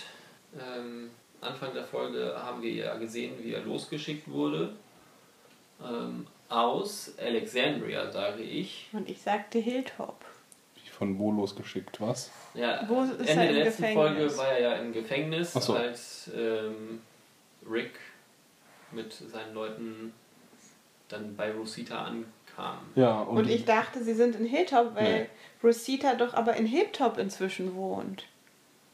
[0.58, 1.10] Ähm,
[1.40, 4.72] Anfang der Folge haben wir ja gesehen, wie er losgeschickt wurde.
[5.84, 8.88] Ähm, aus Alexandria, sage ich.
[8.92, 10.24] Und ich sagte Hilltop.
[10.90, 12.32] Von wo losgeschickt, was?
[12.54, 13.94] Ja, Wo ist Ende er der letzten Gefängnis?
[14.34, 15.74] Folge war er ja im Gefängnis, so.
[15.74, 17.00] als ähm,
[17.70, 17.92] Rick
[18.90, 20.12] mit seinen Leuten
[21.06, 22.80] dann bei Rosita ankamen.
[22.96, 25.26] Ja, und, Und ich dachte, sie sind in Hilltop, weil Nee.
[25.62, 28.24] Rosita doch aber in Hilltop inzwischen wohnt.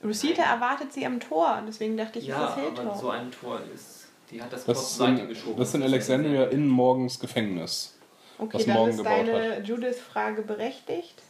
[0.05, 3.61] Rosita erwartet sie am Tor und deswegen dachte ich, Ja, ist das so ein Tor
[3.75, 5.57] ist, die hat das Tor das, zur Seite sind, geschoben.
[5.59, 7.97] das ist in Alexandria in Morgens Gefängnis.
[8.39, 11.23] okay, was dann Morgan ist deine Judith-Frage berechtigt.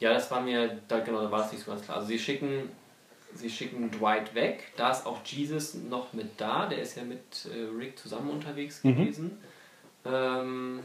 [0.00, 1.98] Ja, das war mir, da, genau, da war es nicht so ganz klar.
[1.98, 2.70] Also sie schicken,
[3.34, 7.20] sie schicken Dwight weg, da ist auch Jesus noch mit da, der ist ja mit
[7.54, 8.96] äh, Rick zusammen unterwegs Mhm.
[8.96, 9.38] gewesen.
[10.04, 10.80] Ähm,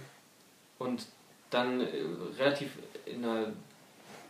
[0.77, 1.05] und
[1.49, 1.87] dann äh,
[2.37, 2.71] relativ
[3.05, 3.47] in einer,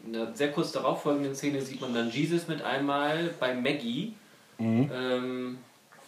[0.06, 4.14] in einer sehr kurz darauf folgenden Szene sieht man dann Jesus mit einmal bei Maggie,
[4.60, 4.90] Mhm.
[4.92, 5.58] ähm,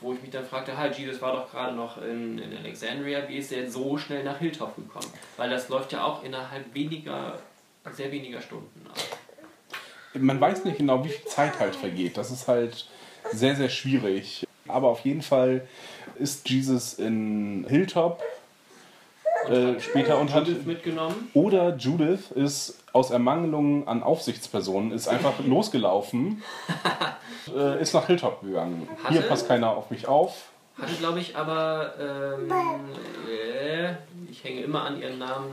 [0.01, 3.37] wo ich mich dann fragte, halt, Jesus war doch gerade noch in, in Alexandria, wie
[3.37, 5.05] ist er jetzt so schnell nach Hilltop gekommen?
[5.37, 7.37] Weil das läuft ja auch innerhalb weniger,
[7.91, 8.97] sehr weniger Stunden ab.
[10.15, 12.17] Man weiß nicht genau, wie viel Zeit halt vergeht.
[12.17, 12.87] Das ist halt
[13.31, 14.47] sehr, sehr schwierig.
[14.67, 15.67] Aber auf jeden Fall
[16.17, 18.23] ist Jesus in Hilltop
[19.47, 20.47] äh, später und hat.
[20.47, 21.29] Judith mitgenommen.
[21.33, 26.43] Oder Judith ist aus Ermangelung an Aufsichtspersonen ist einfach losgelaufen,
[27.55, 28.87] äh, ist nach Hilltop gegangen.
[29.09, 30.47] Hier Hatte- passt keiner auf mich auf.
[30.81, 32.49] Hatte, glaube ich, aber, ähm,
[33.29, 33.91] äh,
[34.31, 35.51] ich hänge immer an ihren Namen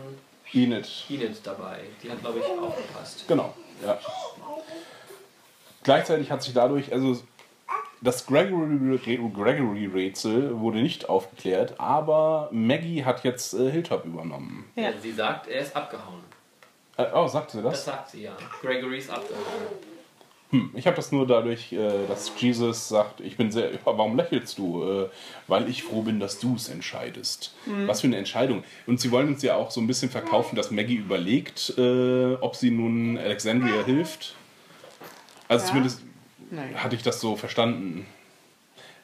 [0.52, 0.88] Enid.
[1.10, 1.80] Enid dabei.
[2.02, 3.24] Die hat, glaube ich, aufgepasst.
[3.26, 3.52] Genau,
[3.84, 3.98] ja.
[5.82, 7.20] Gleichzeitig hat sich dadurch, also
[8.00, 8.98] das Gregory-
[9.34, 14.64] Gregory-Rätsel wurde nicht aufgeklärt, aber Maggie hat jetzt äh, Hilltop übernommen.
[14.76, 14.90] Ja.
[15.00, 16.22] Sie sagt, er ist abgehauen.
[16.96, 17.84] Äh, oh, sagte sie Das das?
[17.84, 18.36] sagt sie ja.
[18.60, 19.44] Gregory ist abgehauen.
[20.50, 24.58] Hm, ich habe das nur dadurch, äh, dass Jesus sagt, ich bin sehr, warum lächelst
[24.58, 24.84] du?
[24.84, 25.08] Äh,
[25.48, 27.54] weil ich froh bin, dass du es entscheidest.
[27.86, 28.62] Was für eine Entscheidung.
[28.86, 32.54] Und sie wollen uns ja auch so ein bisschen verkaufen, dass Maggie überlegt, äh, ob
[32.56, 34.34] sie nun Alexandria hilft.
[35.48, 35.68] Also Ja.
[35.70, 36.02] zumindest
[36.50, 36.82] Nein.
[36.82, 38.06] hatte ich das so verstanden.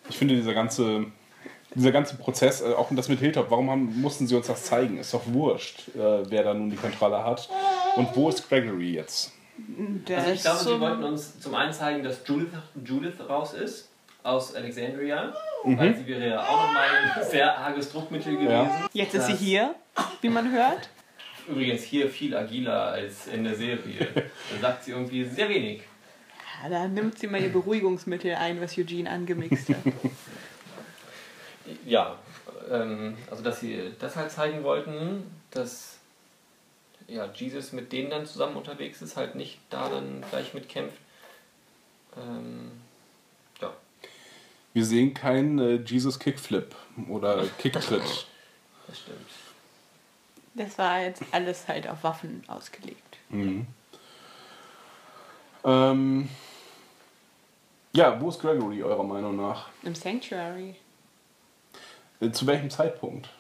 [0.09, 1.07] Ich finde dieser ganze,
[1.75, 4.99] dieser ganze Prozess, äh, auch das mit Hilltop, warum haben, mussten sie uns das zeigen?
[4.99, 7.49] Ist doch wurscht, äh, wer da nun die Kontrolle hat.
[7.97, 9.33] Und wo ist Gregory jetzt?
[9.57, 12.49] Der Also ich glaube, sie wollten uns zum einen zeigen, dass Judith,
[12.85, 13.89] Judith raus ist
[14.23, 15.33] aus Alexandria.
[15.65, 15.79] Mhm.
[15.79, 18.51] Weil sie wäre ja auch nochmal ein sehr arges Druckmittel gewesen.
[18.51, 18.89] Ja.
[18.93, 19.75] Jetzt ist sie hier,
[20.21, 20.89] wie man hört.
[21.49, 24.09] Übrigens hier viel agiler als in der Serie.
[24.15, 25.83] Da sagt sie irgendwie sehr wenig.
[26.63, 29.77] Ja, da nimmt sie mal ihr Beruhigungsmittel ein, was Eugene angemixt hat.
[31.85, 32.19] Ja,
[32.71, 35.99] ähm, also dass sie das halt zeigen wollten, dass
[37.13, 40.97] ja, Jesus mit denen dann zusammen unterwegs ist, halt nicht da dann gleich mitkämpft.
[42.17, 42.71] Ähm,
[43.61, 43.73] ja,
[44.73, 46.75] Wir sehen keinen äh, Jesus Kickflip
[47.09, 48.27] oder Kicktritt.
[48.87, 49.29] das stimmt.
[50.55, 53.17] Das war jetzt alles halt auf Waffen ausgelegt.
[53.31, 53.67] Mhm.
[55.65, 56.29] Ähm,
[57.95, 59.69] ja, wo ist Gregory eurer Meinung nach?
[59.83, 60.75] Im Sanctuary.
[62.21, 63.31] Äh, Zu welchem Zeitpunkt?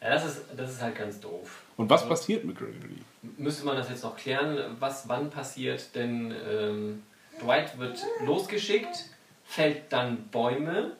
[0.00, 1.62] Ja, das ist, das ist halt ganz doof.
[1.80, 2.98] Und was passiert mit Gregory?
[3.38, 7.02] Müsste man das jetzt noch klären, was wann passiert, denn ähm,
[7.42, 9.06] Dwight wird losgeschickt,
[9.46, 10.92] fällt dann Bäume,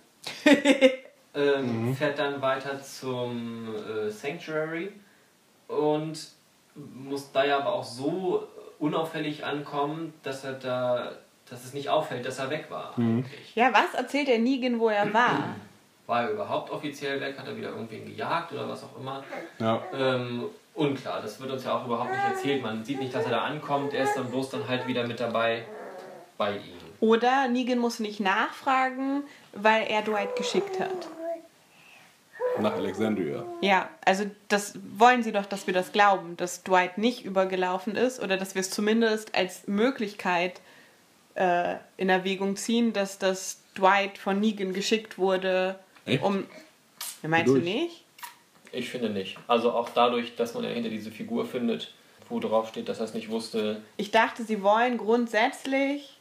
[1.34, 4.90] ähm, fährt dann weiter zum äh, Sanctuary
[5.68, 6.18] und
[6.74, 8.48] muss da ja aber auch so
[8.78, 11.12] unauffällig ankommen, dass er da,
[11.50, 12.96] dass es nicht auffällt, dass er weg war.
[12.96, 13.54] Eigentlich.
[13.54, 15.56] Ja, was erzählt der Negan, wo er war?
[16.06, 17.38] War er überhaupt offiziell weg?
[17.38, 19.22] Hat er wieder irgendwen gejagt oder was auch immer?
[19.58, 19.82] Ja.
[19.92, 22.62] Ähm, unklar, das wird uns ja auch überhaupt nicht erzählt.
[22.62, 25.20] Man sieht nicht, dass er da ankommt, er ist dann bloß dann halt wieder mit
[25.20, 25.64] dabei
[26.38, 26.80] bei ihm.
[27.00, 31.08] Oder Negan muss nicht nachfragen, weil er Dwight geschickt hat.
[32.58, 33.44] Nach Alexandria.
[33.60, 38.20] Ja, also das wollen sie doch, dass wir das glauben, dass Dwight nicht übergelaufen ist
[38.20, 40.60] oder dass wir es zumindest als Möglichkeit
[41.34, 46.22] äh, in Erwägung ziehen, dass das Dwight von Negan geschickt wurde, Echt?
[46.22, 46.46] um.
[47.22, 47.64] Ja, meinst du Durch?
[47.64, 48.04] nicht?
[48.72, 49.38] Ich finde nicht.
[49.46, 51.92] Also auch dadurch, dass man ja hinter diese Figur findet,
[52.28, 53.82] wo drauf steht, dass er es nicht wusste.
[53.96, 56.16] Ich dachte, sie wollen grundsätzlich,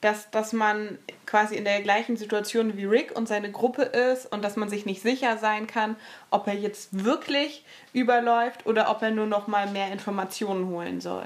[0.00, 4.42] dass, dass man quasi in der gleichen Situation wie Rick und seine Gruppe ist und
[4.42, 5.96] dass man sich nicht sicher sein kann,
[6.30, 11.24] ob er jetzt wirklich überläuft oder ob er nur noch mal mehr Informationen holen soll.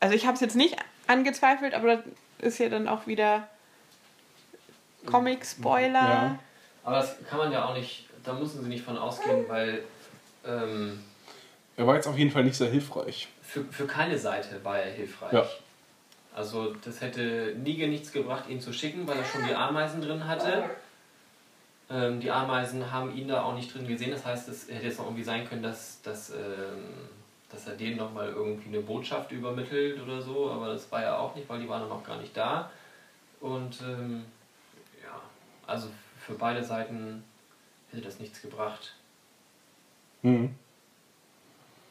[0.00, 0.76] Also ich habe es jetzt nicht
[1.06, 2.04] angezweifelt, aber das
[2.38, 3.48] ist ja dann auch wieder
[5.06, 5.92] Comic-Spoiler.
[5.92, 6.38] Ja.
[6.84, 9.82] Aber das kann man ja auch nicht, da müssen sie nicht von ausgehen, weil
[10.46, 11.02] ähm,
[11.76, 13.28] Er war jetzt auf jeden Fall nicht sehr hilfreich.
[13.42, 15.32] für, für keine Seite war er hilfreich.
[15.32, 15.46] Ja.
[16.34, 20.26] Also das hätte Negan nichts gebracht, ihn zu schicken, weil er schon die Ameisen drin
[20.28, 20.70] hatte.
[21.90, 24.10] Ähm, die Ameisen haben ihn da auch nicht drin gesehen.
[24.12, 27.08] Das heißt, es hätte jetzt noch irgendwie sein können, dass, dass, ähm,
[27.50, 30.50] dass er denen nochmal irgendwie eine Botschaft übermittelt oder so.
[30.50, 32.70] Aber das war ja auch nicht, weil die waren dann auch gar nicht da.
[33.40, 34.24] Und ähm,
[35.02, 35.20] ja,
[35.66, 35.88] also
[36.20, 37.24] für beide Seiten
[37.90, 38.94] hätte das nichts gebracht.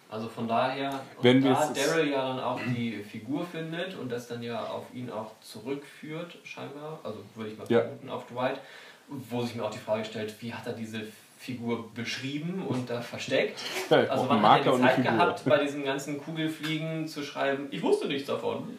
[0.09, 4.27] Also von daher, und Wenn da Daryl ja dann auch die Figur findet und das
[4.27, 7.81] dann ja auf ihn auch zurückführt, scheinbar, also würde ich mal Ja.
[7.81, 8.59] vermuten, auf Dwight,
[9.07, 11.01] wo sich mir auch die Frage stellt, wie hat er diese
[11.39, 13.59] Figur beschrieben und da versteckt?
[13.89, 17.67] Ja, Also wann hat er und die Zeit gehabt, bei diesen ganzen Kugelfliegen zu schreiben,
[17.71, 18.77] ich wusste nichts davon.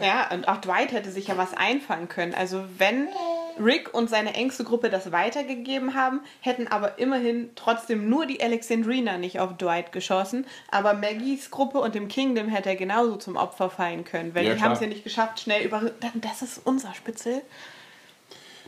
[0.00, 2.34] Ja, und auch Dwight hätte sich ja was einfangen können.
[2.34, 3.08] Also wenn
[3.62, 9.18] Rick und seine engste Gruppe das weitergegeben haben, hätten aber immerhin trotzdem nur die Alexandrina
[9.18, 10.46] nicht auf Dwight geschossen.
[10.70, 14.34] Aber Maggies Gruppe und dem Kingdom hätte er genauso zum Opfer fallen können.
[14.34, 15.90] Weil Ja, die haben es ja nicht geschafft, schnell über...
[16.14, 17.42] Das ist unser Spitzel.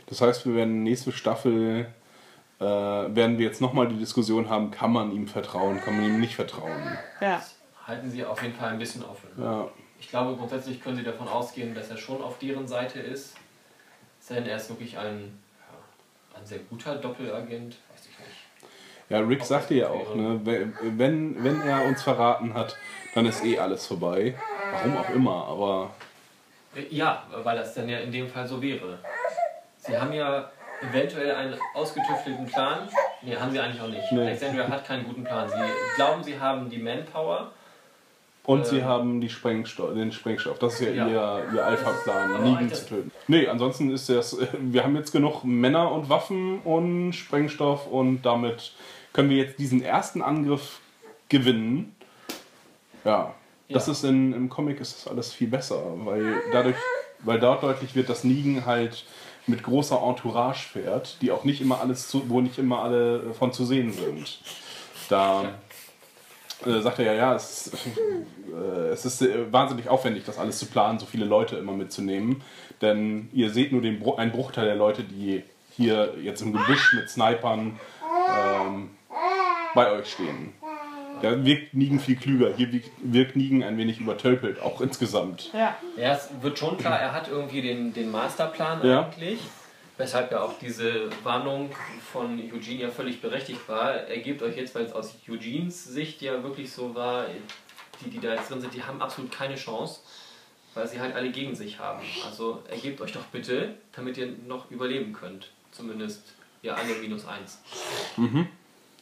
[0.07, 1.87] Das heißt, wir werden nächste Staffel,
[2.59, 6.19] äh, werden wir jetzt nochmal die Diskussion haben, kann man ihm vertrauen, kann man ihm
[6.19, 6.97] nicht vertrauen.
[7.21, 7.41] Ja.
[7.87, 9.29] Halten sie auf jeden Fall ein bisschen offen.
[9.37, 9.67] Ja,
[9.99, 13.35] Ich glaube, grundsätzlich können Sie davon ausgehen, dass er schon auf deren Seite ist.
[14.31, 17.75] Denn er ist wirklich ein, ja, ein sehr guter Doppelagent.
[17.91, 18.69] Weiß ich nicht.
[19.09, 22.75] ja Rick sagte ja auch, ne, wenn, wenn er uns verraten hat,
[23.13, 24.35] dann ist eh alles vorbei.
[24.71, 25.91] Warum auch immer, aber
[26.75, 28.97] Äh, Ja, weil das dann ja in dem Fall so wäre.
[29.79, 30.49] Sie haben ja
[30.89, 32.87] eventuell einen ausgetüftelten Plan.
[33.21, 34.11] Nee, haben sie eigentlich auch nicht.
[34.11, 34.21] Nee.
[34.21, 35.49] Alexandria hat keinen guten Plan.
[35.49, 35.55] Sie
[35.97, 37.51] glauben, sie haben die Manpower.
[38.43, 38.85] Und sie Ähm.
[38.85, 40.57] haben die Sprengstoff, den Sprengstoff.
[40.59, 41.07] Das ist ja, Ja.
[41.39, 43.10] ihr, ihr Alpha-Plan, Nigen zu töten.
[43.31, 48.23] Nee, ansonsten ist das, äh, wir haben jetzt genug Männer und Waffen und Sprengstoff und
[48.23, 48.73] damit
[49.13, 50.81] können wir jetzt diesen ersten Angriff
[51.29, 51.95] gewinnen.
[53.05, 53.33] Ja,
[53.69, 53.93] das Ja.
[53.93, 56.75] ist in, im Comic ist das alles viel besser, weil dadurch,
[57.19, 59.05] weil dort deutlich wird, dass Nigen halt
[59.47, 63.53] mit großer Entourage fährt, die auch nicht immer alles zu, wo nicht immer alle von
[63.53, 64.39] zu sehen sind.
[65.07, 65.53] Da
[66.65, 67.87] äh, sagt er ja, ja, es ist,
[68.53, 72.43] äh, es ist äh, wahnsinnig aufwendig, das alles zu planen, so viele Leute immer mitzunehmen.
[72.81, 75.43] Denn ihr seht nur den Bru einen Bruchteil der Leute, die
[75.75, 77.79] hier jetzt im Gebüsch mit Snipern
[78.29, 78.89] ähm,
[79.73, 80.53] bei euch stehen.
[81.21, 82.53] Da wirkt Nigen viel klüger.
[82.55, 85.51] Hier wirkt, wirkt Nigen ein wenig übertölpelt, auch insgesamt.
[85.53, 85.75] Ja.
[85.95, 89.05] Ja, es wird schon klar, er hat irgendwie den, den Masterplan Ja.
[89.05, 89.39] eigentlich.
[89.97, 91.69] Weshalb ja auch diese Warnung
[92.11, 93.93] von Eugene ja völlig berechtigt war.
[93.93, 97.25] Er gibt euch jetzt, weil es aus Eugenes Sicht ja wirklich so war,
[98.03, 99.99] die, die da jetzt drin sind, die haben absolut keine Chance,
[100.73, 102.01] weil sie halt alle gegen sich haben.
[102.25, 105.49] Also ergebt euch doch bitte, damit ihr noch überleben könnt.
[105.71, 107.59] Zumindest ja alle minus eins.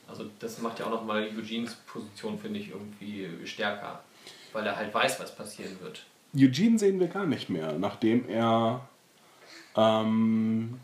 [0.07, 4.03] Also das macht ja auch nochmal Eugenes Position, finde ich, irgendwie stärker.
[4.53, 6.03] Weil er halt weiß, was passieren wird.
[6.35, 8.87] Eugene sehen wir gar nicht mehr, nachdem er
[9.75, 10.79] ähm,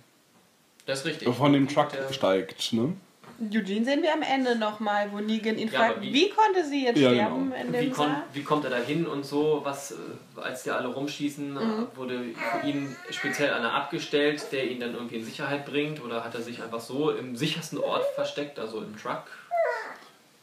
[0.86, 1.34] Das ist richtig.
[1.36, 2.74] von dem Truck Der- steigt.
[2.74, 2.94] Ne?
[3.40, 6.86] Eugene sehen wir am Ende nochmal, wo Negan ihn Ja, fragt, wie, wie- konnte sie
[6.86, 7.62] jetzt Ja, sterben genau.
[7.62, 8.24] in Wie, dem kon, Saal?
[8.34, 9.62] wie kommt er da hin und so?
[9.64, 9.96] Was, äh,
[10.42, 11.88] als die alle rumschießen, Mhm.
[11.96, 12.24] wurde
[12.62, 16.02] für ihn speziell einer abgestellt, der ihn dann irgendwie in Sicherheit bringt?
[16.04, 19.24] Oder hat er sich einfach so im sichersten Ort versteckt, also im Truck?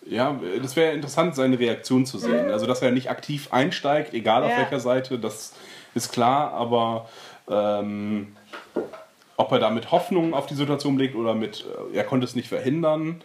[0.04, 2.50] Ja, das wäre interessant, seine Reaktion zu sehen.
[2.50, 4.58] Also, dass er nicht aktiv einsteigt, egal auf Ja.
[4.58, 5.54] welcher Seite, das
[5.94, 7.08] ist klar, aber
[7.48, 8.36] ähm,
[9.42, 12.36] ob er da mit Hoffnung auf die Situation blickt oder mit, äh, er konnte es
[12.36, 13.20] nicht verhindern,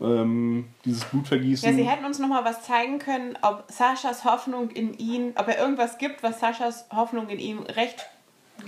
[0.00, 1.68] ähm, dieses Blutvergießen.
[1.68, 5.58] Ja, sie hätten uns nochmal was zeigen können, ob Saschas Hoffnung in ihn, ob er
[5.58, 8.06] irgendwas gibt, was Saschas Hoffnung in ihm recht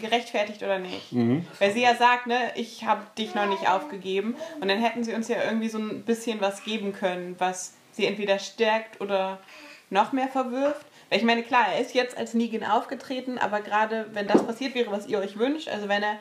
[0.01, 1.13] gerechtfertigt oder nicht.
[1.59, 4.37] Weil sie ja sagt, ne, ich habe dich noch nicht aufgegeben.
[4.61, 8.07] Und dann hätten sie uns ja irgendwie so ein bisschen was geben können, was sie
[8.07, 9.41] entweder stärkt oder
[9.89, 10.87] noch mehr verwirft.
[11.09, 14.77] Weil ich meine, klar, er ist jetzt als Negan aufgetreten, aber gerade wenn das passiert
[14.77, 16.21] wäre, was ihr euch wünscht, also wenn er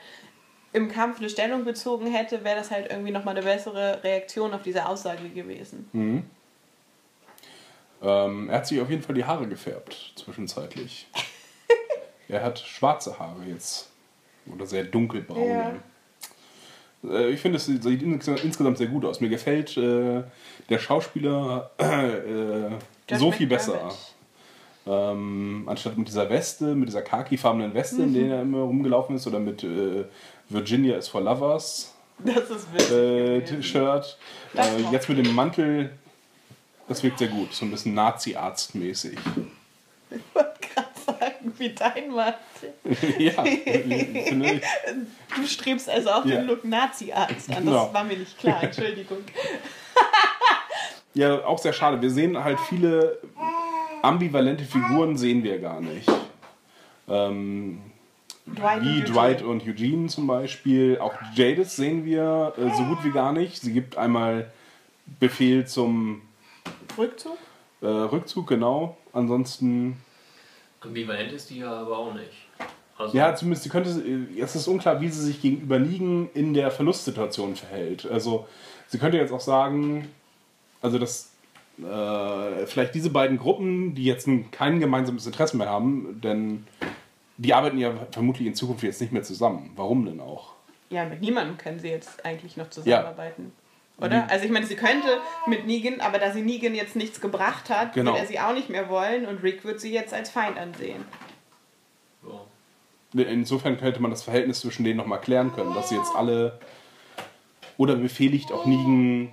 [0.74, 4.62] im Kampf eine Stellung bezogen hätte, wäre das halt irgendwie nochmal eine bessere Reaktion auf
[4.62, 5.90] diese Aussage gewesen.
[8.02, 11.08] Ähm, er hat sich auf jeden Fall die Haare gefärbt, zwischenzeitlich.
[12.30, 13.90] er hat schwarze Haare jetzt.
[14.54, 15.82] Oder sehr dunkelbraune.
[17.04, 19.20] Äh, ich finde, es sieht ins- insgesamt sehr gut aus.
[19.22, 20.24] Mir gefällt äh,
[20.70, 22.70] der Schauspieler äh,
[23.10, 23.91] Josh so viel besser.
[24.90, 28.14] Ähm, anstatt mit dieser Weste, mit dieser khakifarbenen Weste, in Mhm.
[28.16, 30.06] der er immer rumgelaufen ist, oder mit äh,
[30.49, 33.76] Virginia is for Lovers Das ist witzig.
[33.76, 33.82] äh.
[33.82, 34.18] Das
[34.56, 35.91] Äh, jetzt mit dem Mantel,
[36.88, 37.53] das wirkt sehr gut.
[37.53, 39.18] So ein bisschen Nazi-Arzt-mäßig.
[40.10, 40.90] Ich wollte gerade
[41.20, 42.74] sagen, wie dein Mantel.
[43.20, 43.44] ja.
[45.36, 46.38] Du strebst also auch Ja.
[46.38, 47.64] den Look Nazi-Arzt an.
[47.66, 47.86] Genau.
[47.86, 49.20] Das war mir nicht klar, Entschuldigung.
[51.14, 52.02] Ja, auch sehr schade.
[52.02, 53.20] Wir sehen halt viele
[54.01, 56.09] ambivalente Figuren sehen wir gar nicht.
[57.07, 57.81] Ähm,
[58.45, 60.97] Dwight wie und Dwight und Eugene zum Beispiel.
[60.99, 63.61] Auch Jadis sehen wir äh, so gut wie gar nicht.
[63.61, 64.51] Sie gibt einmal
[65.19, 66.21] Befehl zum
[66.97, 67.38] Rückzug?
[67.81, 68.97] äh, Rückzug, genau.
[69.13, 69.97] Ansonsten
[70.81, 72.47] Ambivalent ist die ja aber auch nicht.
[72.97, 76.53] Also, Ja, zumindest sie könnte, äh, es ist unklar, wie sie sich gegenüber Nigen in
[76.53, 78.05] der Verlustsituation verhält.
[78.09, 78.47] Also
[78.88, 80.07] sie könnte jetzt auch sagen,
[80.81, 81.28] Also dass
[81.84, 86.65] äh, vielleicht diese beiden Gruppen, die jetzt ein, kein gemeinsames Interesse mehr haben, denn
[87.38, 89.72] die arbeiten ja vermutlich in Zukunft jetzt nicht mehr zusammen.
[89.76, 90.53] Warum denn auch?
[90.89, 93.53] Ja, mit niemandem können sie jetzt eigentlich noch zusammenarbeiten.
[94.01, 94.30] Oder?
[94.30, 97.93] Also ich meine, sie könnte mit Negan, aber da sie Negan jetzt nichts gebracht hat,
[97.93, 98.14] Genau.
[98.14, 101.03] wird er sie auch nicht mehr wollen und Rick wird sie jetzt als Feind ansehen.
[102.23, 103.22] Ja.
[103.23, 106.60] Insofern könnte man das Verhältnis zwischen denen nochmal klären können, dass sie jetzt alle.
[107.77, 109.30] Oder befehligt auch Negan.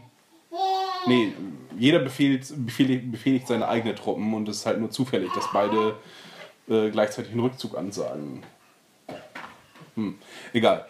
[1.06, 1.32] Nee,
[1.78, 5.96] jeder befehligt, befehligt, befehligt seine eigenen Truppen und es ist halt nur zufällig, dass beide
[6.68, 8.42] äh, gleichzeitig einen Rückzug ansagen.
[9.94, 10.18] Hm,
[10.52, 10.86] egal.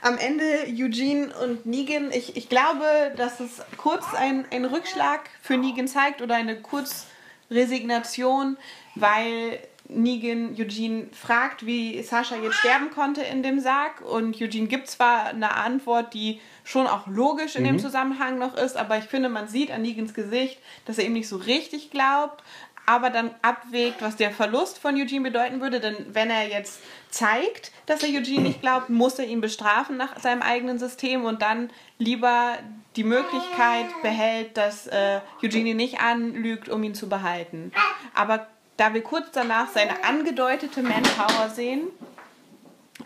[0.00, 5.56] Am Ende Eugene und Negan, ich, ich glaube, dass es kurz ein, ein Rückschlag für
[5.56, 8.56] Negan zeigt oder eine Kurzresignation,
[8.94, 9.58] weil
[9.88, 15.26] Negan Eugene fragt, wie Sascha jetzt sterben konnte in dem Sarg und Eugene gibt zwar
[15.26, 19.48] eine Antwort, die schon auch logisch in dem Zusammenhang noch ist, aber ich finde, man
[19.48, 22.44] sieht an Negans Gesicht, dass er ihm nicht so richtig glaubt,
[22.84, 27.72] aber dann abwägt, was der Verlust von Eugene bedeuten würde, denn wenn er jetzt zeigt,
[27.86, 31.70] dass er Eugene nicht glaubt, muss er ihn bestrafen nach seinem eigenen System und dann
[31.98, 32.58] lieber
[32.96, 37.72] die Möglichkeit behält, dass äh, Eugene ihn nicht anlügt, um ihn zu behalten.
[38.14, 38.46] Aber
[38.76, 41.88] da wir kurz danach seine angedeutete Manpower sehen,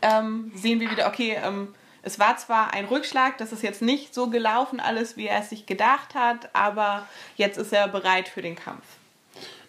[0.01, 4.13] ähm, sehen wir wieder, okay, ähm, es war zwar ein Rückschlag, das ist jetzt nicht
[4.15, 7.07] so gelaufen alles, wie er es sich gedacht hat, aber
[7.37, 8.85] jetzt ist er bereit für den Kampf.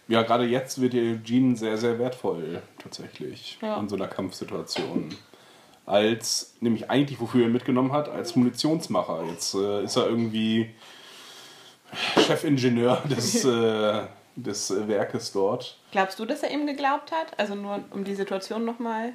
[0.07, 3.77] Ja, gerade jetzt wird der Eugene sehr, sehr wertvoll, tatsächlich, Ja.
[3.79, 5.15] in so einer Kampfsituation.
[5.85, 9.23] Als, nämlich eigentlich, wofür er mitgenommen hat, als Munitionsmacher.
[9.29, 10.73] Jetzt äh, ist er irgendwie
[12.25, 14.03] Chefingenieur des, äh,
[14.35, 15.77] des äh, Werkes dort.
[15.91, 17.37] Glaubst du, dass er ihm geglaubt hat?
[17.37, 19.13] Also nur um die Situation nochmal.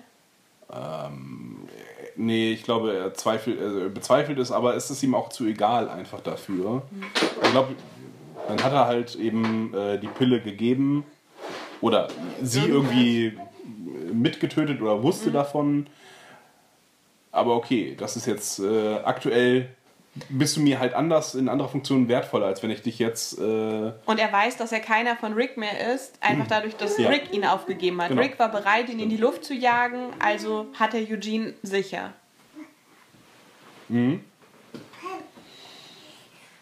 [2.20, 5.88] Nee, ich glaube, er, zweifelt, also bezweifelt es, aber es ist ihm auch zu egal
[5.88, 6.82] einfach dafür.
[7.42, 7.76] Ich glaube,
[8.48, 11.04] dann hat er halt eben äh, die Pille gegeben
[11.80, 12.08] oder
[12.42, 13.38] sie irgendwie
[14.12, 15.86] mitgetötet oder wusste davon.
[17.30, 19.68] Aber okay, das ist jetzt äh, aktuell
[20.28, 23.38] bist du mir halt anders in anderer Funktion wertvoller, als wenn ich dich jetzt.
[23.38, 27.08] Äh, Und er weiß, dass er keiner von Rick mehr ist, einfach dadurch, dass Ja.
[27.08, 28.08] Rick ihn aufgegeben hat.
[28.08, 28.22] Genau.
[28.22, 32.12] Rick war bereit, ihn in die Luft zu jagen, also hat er Eugene sicher.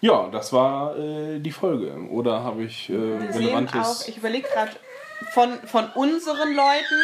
[0.00, 1.92] ja, das war äh, die Folge.
[2.10, 4.02] Oder habe ich äh, Wir sehen relevantes.
[4.02, 4.72] auch, ich überlege gerade,
[5.32, 7.00] von, von unseren Leuten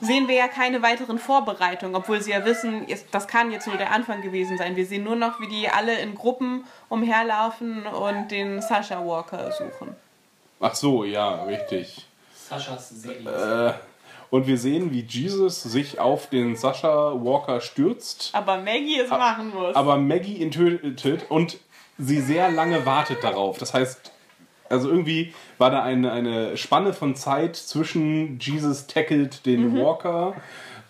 [0.00, 3.92] sehen wir ja keine weiteren Vorbereitungen, obwohl sie ja wissen, das kann jetzt nur der
[3.92, 4.76] Anfang gewesen sein.
[4.76, 9.94] Wir sehen nur noch, wie die alle in Gruppen umherlaufen und den Sasha Walker suchen.
[10.60, 12.06] Ach so, ja, richtig.
[12.34, 13.76] Saschas Seele.
[13.78, 19.10] Äh, und wir sehen, wie Jesus sich auf den Sascha Walker stürzt, Aber Maggie es
[19.10, 19.74] machen muss.
[19.74, 21.58] aber Maggie ihn tötet und
[21.98, 23.58] sie sehr lange wartet darauf.
[23.58, 24.09] Das heißt,
[24.70, 30.34] also irgendwie war da eine, eine Spanne von Zeit zwischen Jesus tackelt den Walker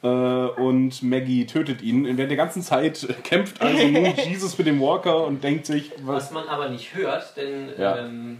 [0.03, 2.05] äh, und Maggie tötet ihn.
[2.05, 6.27] In der ganzen Zeit kämpft also nun Jesus mit dem Walker und denkt sich, was.
[6.27, 7.97] Was man aber nicht hört, denn Ja.
[7.99, 8.39] ähm,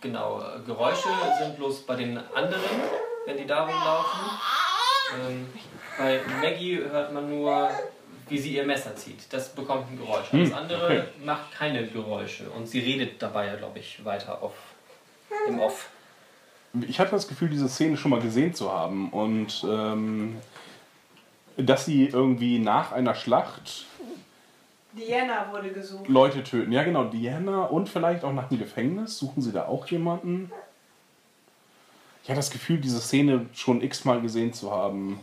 [0.00, 1.08] genau, äh, Geräusche
[1.40, 2.60] sind bloß bei den anderen,
[3.26, 4.20] wenn die da rumlaufen.
[5.28, 5.46] Ähm,
[5.96, 7.70] bei Maggie hört man nur,
[8.28, 9.32] wie sie ihr Messer zieht.
[9.32, 10.26] Das bekommt ein Geräusch.
[10.32, 11.02] Das andere okay.
[11.24, 14.54] macht keine Geräusche und sie redet dabei ja, glaube ich, weiter auf,
[15.46, 15.88] im Off.
[16.86, 20.36] Ich hatte das Gefühl, diese Szene schon mal gesehen zu haben und ähm,
[21.56, 23.86] dass sie irgendwie nach einer Schlacht
[24.92, 26.08] Diana wurde gesucht.
[26.08, 26.72] Leute töten.
[26.72, 29.18] Ja, genau, Diana und vielleicht auch nach dem Gefängnis.
[29.18, 30.50] Suchen sie da auch jemanden?
[32.22, 35.20] Ich hatte das Gefühl, diese Szene schon x-mal gesehen zu haben.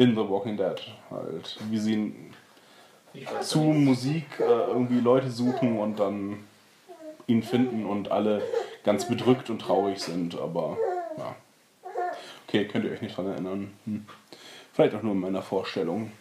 [0.00, 1.58] In The Walking Dead halt.
[1.68, 2.14] Wie sie
[3.42, 6.38] zu Musik äh, irgendwie Leute suchen und dann
[7.26, 8.40] ihn finden und alle
[8.82, 10.40] ganz bedrückt und traurig sind.
[10.40, 10.78] Aber
[11.18, 11.36] ja.
[12.48, 13.74] Okay, könnt ihr euch nicht dran erinnern.
[13.84, 14.06] Hm.
[14.72, 16.12] Vielleicht auch nur in meiner Vorstellung.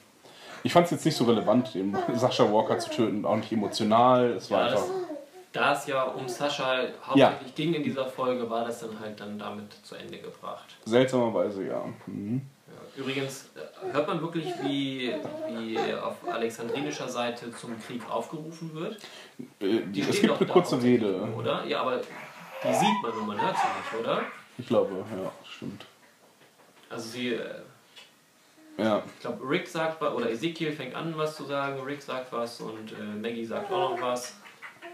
[0.63, 4.31] Ich fand es jetzt nicht so relevant, den Sascha Walker zu töten, auch nicht emotional.
[4.31, 4.85] Es war Ja, einfach.
[5.53, 9.39] da es ja um Sascha hauptsächlich ging in dieser Folge, war das dann halt dann
[9.39, 10.75] damit zu Ende gebracht.
[10.83, 11.85] Seltsamerweise, ja.
[12.07, 12.41] Mhm.
[12.95, 15.13] Übrigens äh, hört man wirklich, wie,
[15.47, 18.97] wie auf alexandrinischer Seite zum Krieg aufgerufen wird.
[19.59, 21.21] Äh, Die es gibt doch eine kurze Rede.
[21.35, 21.63] Oder?
[21.65, 24.21] Ja, aber die sieht man und man hört sie nicht, oder?
[24.57, 25.85] Ich glaube, ja, stimmt.
[26.89, 27.61] Also sie, äh,
[28.77, 29.03] Ja.
[29.15, 32.59] ich glaube, Rick sagt was, oder Ezekiel fängt an, was zu sagen, Rick sagt was
[32.59, 34.35] und äh, Maggie sagt auch noch was.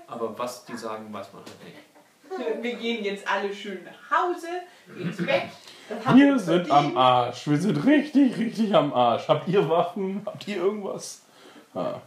[0.08, 2.64] Aber was die sagen, weiß man halt nicht.
[2.64, 4.48] Wir gehen jetzt alle schön nach Hause,
[5.00, 5.44] ins Bett.
[6.14, 7.48] Wir sind am Arsch.
[7.48, 9.28] Wir sind richtig, richtig am Arsch.
[9.28, 10.22] Habt ihr Waffen?
[10.26, 11.22] Habt ihr irgendwas?
[11.74, 12.02] Ah.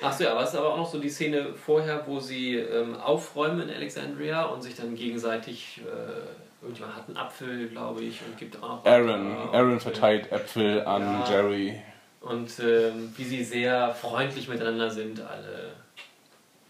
[0.00, 2.94] Achso, ja, aber es ist aber auch noch so die Szene vorher, wo sie ähm,
[2.96, 5.80] aufräumen in Alexandria und sich dann gegenseitig.
[5.80, 8.86] Äh, irgendjemand hat einen Apfel, glaube ich, und gibt auch noch.
[8.86, 9.52] Aaron, weiter.
[9.52, 11.30] Aaron verteilt Äpfel an Ja.
[11.30, 11.82] Jerry.
[12.20, 15.72] Und ähm, wie sie sehr freundlich miteinander sind, alle.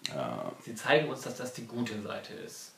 [0.08, 0.50] Ja.
[0.60, 2.72] Sie zeigen uns, dass das die gute Seite ist.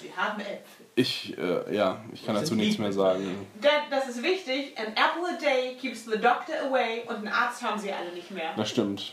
[0.00, 0.85] Sie haben Äpfel.
[0.98, 3.46] Ich, äh, ja, ich kann dazu nichts mehr sagen.
[3.60, 4.76] Da- Das ist wichtig.
[4.78, 8.30] An apple a day keeps the doctor away und einen Arzt haben sie alle nicht
[8.30, 8.54] mehr.
[8.56, 9.12] Das stimmt.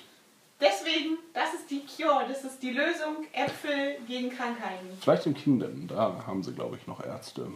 [0.61, 3.25] Deswegen, das ist die Cure, das ist die Lösung.
[3.33, 4.97] Äpfel gegen Krankheiten.
[5.01, 7.47] Vielleicht im Kingdom, da haben sie, glaube ich, noch Ärzte.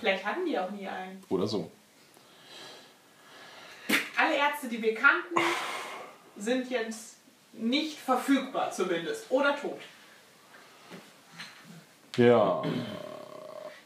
[0.00, 1.22] Vielleicht hatten die auch nie einen.
[1.28, 1.70] Oder so.
[4.16, 5.36] Alle Ärzte, die wir kannten,
[6.36, 7.18] sind jetzt
[7.52, 9.30] nicht verfügbar zumindest.
[9.30, 9.78] Oder tot.
[12.16, 12.64] Ja.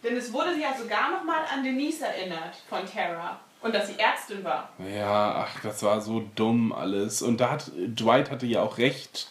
[0.03, 3.39] Denn es wurde ja sogar noch mal an Denise erinnert von Tara.
[3.61, 4.71] Und dass sie Ärztin war.
[4.79, 7.23] Ja, ach, das war so dumm alles.
[7.23, 9.29] Und da hat Dwight hatte ja auch recht,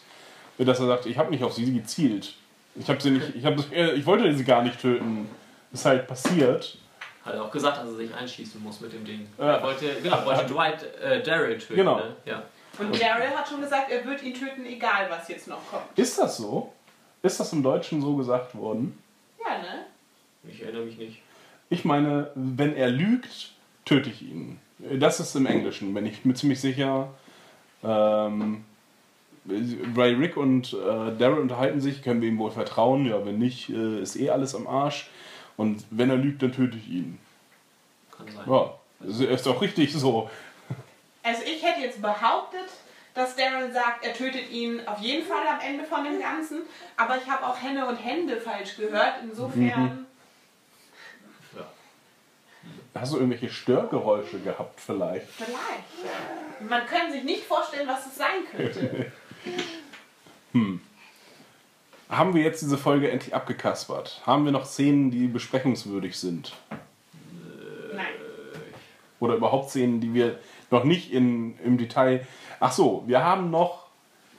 [0.57, 2.35] dass er sagt, ich habe nicht auf sie gezielt.
[2.75, 3.61] Ich habe sie nicht, ich habe,
[3.95, 5.29] ich wollte sie gar nicht töten.
[5.73, 6.77] Ist halt passiert.
[7.25, 9.27] Hat er auch gesagt, dass er sich einschießen muss mit dem Ding.
[9.37, 9.57] Ja.
[9.57, 11.75] Er wollte, genau, wollte Dwight äh, Daryl töten.
[11.75, 11.97] Genau.
[11.97, 12.15] Ne?
[12.25, 12.43] Ja.
[12.79, 15.83] Und Daryl hat schon gesagt, er wird ihn töten, egal was jetzt noch kommt.
[15.97, 16.73] Ist das so?
[17.21, 18.97] Ist das im Deutschen so gesagt worden?
[19.39, 19.85] Ja, ne?
[20.47, 21.21] Ich erinnere mich nicht.
[21.69, 23.51] Ich meine, wenn er lügt,
[23.85, 24.59] töte ich ihn.
[24.99, 27.09] Das ist im Englischen, bin ich mir ziemlich sicher.
[27.83, 28.65] Ähm,
[29.43, 33.05] weil Rick und äh, Daryl unterhalten sich, können wir ihm wohl vertrauen.
[33.05, 35.09] Ja, wenn nicht, äh, ist eh alles am Arsch.
[35.57, 37.19] Und wenn er lügt, dann töte ich ihn.
[38.15, 38.45] Kann sein.
[38.47, 40.29] Ja, das ist auch richtig so.
[41.23, 42.67] Also ich hätte jetzt behauptet,
[43.13, 46.61] dass Daryl sagt, er tötet ihn auf jeden Fall am Ende von dem Ganzen.
[46.97, 49.15] Aber ich habe auch Hände und Hände falsch gehört.
[49.23, 49.67] Insofern.
[49.67, 49.97] Ja.
[52.93, 55.27] Hast du irgendwelche Störgeräusche gehabt vielleicht?
[55.29, 56.69] Vielleicht.
[56.69, 59.11] Man kann sich nicht vorstellen, was es sein könnte.
[62.11, 64.21] Haben wir jetzt diese Folge endlich abgekaspert?
[64.25, 66.51] Haben wir noch Szenen, die besprechungswürdig sind?
[67.95, 68.05] Nein.
[69.21, 70.37] Oder überhaupt Szenen, die wir
[70.71, 72.27] noch nicht in, im Detail.
[72.59, 73.87] Ach so, wir haben noch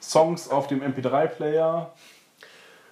[0.03, 1.95] Songs auf dem MP3-Player.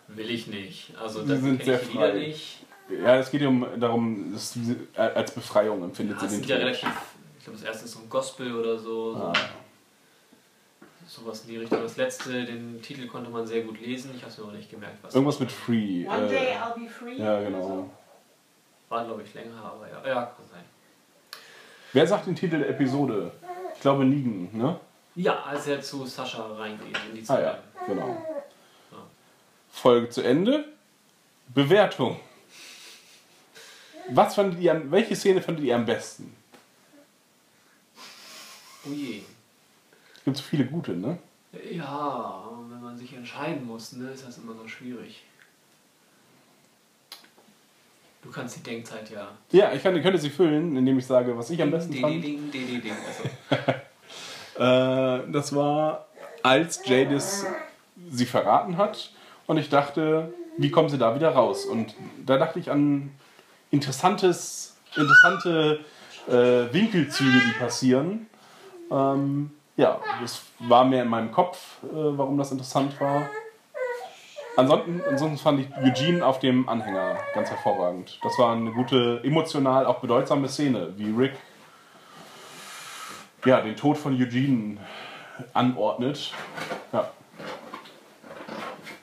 [0.09, 0.95] Will ich nicht.
[0.99, 2.13] Also das sind kenn sehr ich die frei.
[2.15, 2.59] nicht.
[3.03, 6.49] Ja, es geht ja um, darum, dass sie als Befreiung empfindet Ja, es sie sind
[6.49, 6.65] den ja Tod.
[6.67, 6.89] relativ.
[7.39, 9.15] Ich glaube, das erste ist so ein Gospel oder so.
[9.15, 9.33] so Ah.
[11.07, 11.81] Sowas in die Richtung.
[11.83, 14.13] Das letzte, den Titel konnte man sehr gut lesen.
[14.15, 14.99] Ich habe es mir aber nicht gemerkt.
[15.03, 16.07] Was Irgendwas mit Free.
[16.07, 17.17] One day Äh, I'll be free.
[17.17, 17.67] ja, oder genau.
[17.67, 17.91] so.
[18.89, 20.07] War, glaube ich, länger, aber ja.
[20.09, 20.65] Ja, kann sein.
[21.93, 23.33] Wer sagt den Titel der Episode?
[23.75, 24.79] Ich glaube Negan, ne?
[25.17, 27.43] Ja, als er zu Sascha reingeht in die Ah Zelle.
[27.45, 28.25] ja, genau.
[29.73, 30.65] Folge zu Ende.
[31.49, 32.21] Bewertung.
[34.13, 36.35] Was fandet ihr am, welche Szene fandet ihr am besten?
[38.87, 39.23] Oh je.
[40.17, 41.19] Es gibt so viele gute, ne?
[41.71, 45.23] Ja, wenn man sich entscheiden muss, ne, ist das immer so schwierig.
[48.23, 49.29] Du kannst die Denkzeit ja.
[49.51, 52.23] Ja, ich kann, könnte sie füllen, indem ich sage, was ich am besten Ding, fand.
[52.23, 52.93] ding, ding, ding, ding.
[52.93, 53.73] Also,
[54.61, 56.07] Äh, das war,
[56.43, 57.47] als Jadis
[58.11, 59.11] sie verraten hat
[59.47, 61.65] und ich dachte, wie kommen sie da wieder raus?
[61.65, 61.95] Und
[62.27, 63.11] da dachte ich an
[63.71, 65.81] interessantes, interessante
[66.29, 68.27] äh, Winkelzüge, die passieren.
[68.91, 73.31] Ähm, ja, das war mehr in meinem Kopf, äh, warum das interessant war.
[74.57, 78.19] Ansonsten, ansonsten fand ich Eugene auf dem Anhänger ganz hervorragend.
[78.23, 81.33] Das war eine gute, emotional auch bedeutsame Szene, wie Rick
[83.45, 84.79] ja, den Tod von Eugene
[85.55, 86.33] anordnet.
[86.93, 87.11] Ja.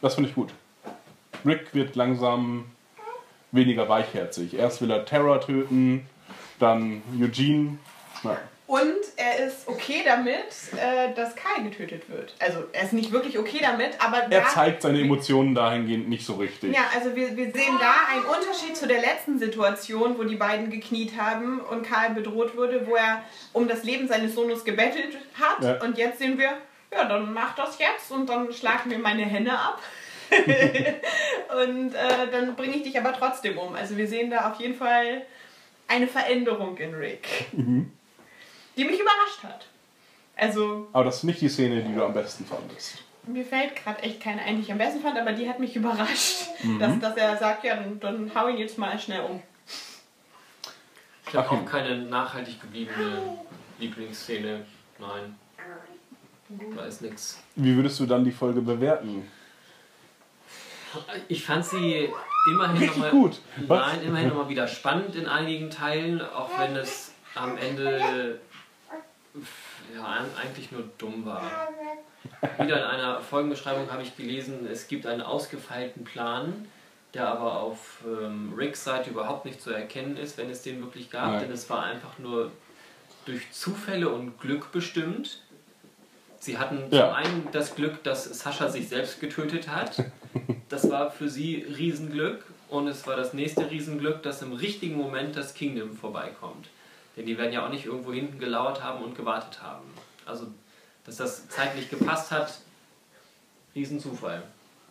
[0.01, 0.53] Das finde ich gut.
[1.45, 2.65] Rick wird langsam
[3.51, 4.55] weniger weichherzig.
[4.55, 6.07] Erst will er Terror töten,
[6.59, 7.77] dann Eugene.
[8.23, 10.35] Na, Und er ist okay damit,
[10.75, 12.33] äh, dass Kai getötet wird.
[12.39, 16.35] Also er ist nicht wirklich okay damit, aber er zeigt seine Emotionen dahingehend nicht so
[16.35, 16.75] richtig.
[16.75, 20.69] Ja, also wir, wir sehen da einen Unterschied zu der letzten Situation, wo die beiden
[20.69, 25.63] gekniet haben und Karl bedroht wurde, wo er um das Leben seines Sohnes gebettelt hat.
[25.63, 25.81] Ja.
[25.83, 26.57] Und jetzt sehen wir,
[26.91, 29.81] ja, dann mach das jetzt und dann schlag mir meine Hände ab.
[31.63, 33.75] und äh, dann bringe ich dich aber trotzdem um.
[33.75, 35.23] Also wir sehen da auf jeden Fall
[35.87, 39.65] eine Veränderung in Rick, die mich überrascht hat.
[40.35, 42.99] Also Aber das ist nicht die Szene, die du am besten fandest.
[43.25, 45.75] mir fällt gerade echt keine ein, die ich am besten fand, aber die hat mich
[45.75, 46.47] überrascht,
[46.79, 49.41] dass, dass er sagt, ja, dann, dann hau ihn jetzt mal schnell um.
[51.27, 53.39] ich habe auch keine nachhaltig gebliebene
[53.79, 54.65] Lieblingsszene.
[54.99, 55.35] Nein.
[56.75, 57.41] Da ist nix.
[57.55, 59.29] Wie würdest du dann die Folge bewerten?
[61.27, 62.09] Ich fand sie
[62.51, 63.11] immerhin Richtig nochmal.
[63.11, 63.39] gut.
[63.67, 63.87] Was?
[63.93, 68.39] Nein, immerhin nochmal wieder spannend in einigen Teilen, auch wenn es am Ende
[69.95, 71.43] ja, eigentlich nur dumm war.
[72.59, 76.67] Wieder in einer Folgenbeschreibung habe ich gelesen, es gibt einen ausgefeilten Plan,
[77.13, 81.09] der aber auf ähm, Ricks Seite überhaupt nicht zu erkennen ist, wenn es den wirklich
[81.09, 81.39] gab, Nein.
[81.43, 82.51] denn es war einfach nur
[83.25, 85.41] durch Zufälle und Glück bestimmt.
[86.39, 87.07] Sie hatten Ja.
[87.07, 90.03] zum einen das Glück, dass Sascha sich selbst getötet hat.
[90.69, 92.43] Das war für sie Riesenglück.
[92.69, 96.67] Und es war das nächste Riesenglück, dass im richtigen Moment das Kingdom vorbeikommt.
[97.15, 99.85] Denn die werden ja auch nicht irgendwo hinten gelauert haben und gewartet haben.
[100.25, 100.47] Also,
[101.05, 102.59] dass das zeitlich gepasst hat,
[103.73, 104.43] Riesenzufall.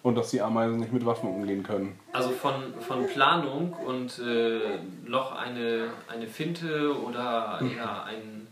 [0.03, 1.99] Und dass die Ameisen nicht mit Waffen umgehen können.
[2.13, 8.47] Also von, von Planung und äh, noch eine, eine Finte oder ja, ein,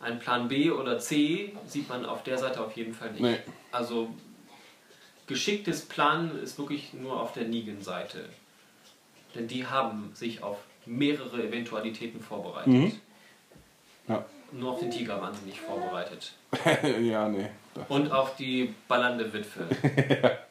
[0.00, 3.22] ein Plan B oder C sieht man auf der Seite auf jeden Fall nicht.
[3.22, 3.38] Nee.
[3.72, 4.08] Also
[5.26, 8.28] geschicktes Planen ist wirklich nur auf der Negan-Seite.
[9.34, 12.72] Denn die haben sich auf mehrere Eventualitäten vorbereitet.
[12.72, 13.00] Mhm.
[14.08, 14.24] Ja.
[14.52, 16.32] Nur auf den Tiger waren sie nicht vorbereitet.
[17.00, 17.48] ja, nee.
[17.88, 19.66] Und auf die ballernde Witwe.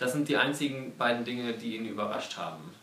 [0.00, 2.74] Das sind die einzigen beiden Dinge, die ihn überrascht haben.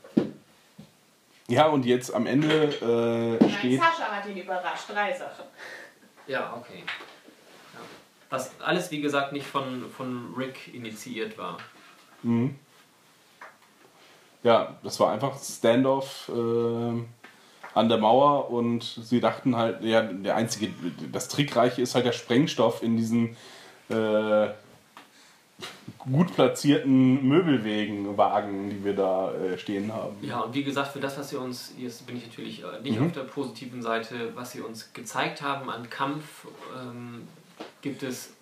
[1.48, 3.80] Ja, und jetzt am Ende äh, Nein, steht.
[3.80, 4.88] Sascha hat ihn überrascht.
[4.88, 5.45] Drei Sachen.
[6.28, 6.84] Ja, okay.
[8.30, 11.58] Was alles, wie gesagt, nicht von, von Rick initiiert war.
[12.24, 12.56] Mhm.
[14.44, 17.02] Ja, das war einfach Standoff äh,
[17.74, 20.74] an der Mauer und sie dachten halt, ja, der einzige,
[21.12, 23.36] das Trickreiche ist halt der Sprengstoff in diesen
[23.90, 24.49] äh,
[25.98, 30.16] gut platzierten Möbelwegen, Wagen, die wir da äh, stehen haben.
[30.22, 32.99] Ja, und wie gesagt, für das, was sie uns, jetzt bin ich natürlich äh, nicht
[32.99, 36.48] auf der positiven Seite, was sie uns gezeigt haben an Kampf,
[36.80, 37.28] ähm,
[37.88, 38.34] gibt es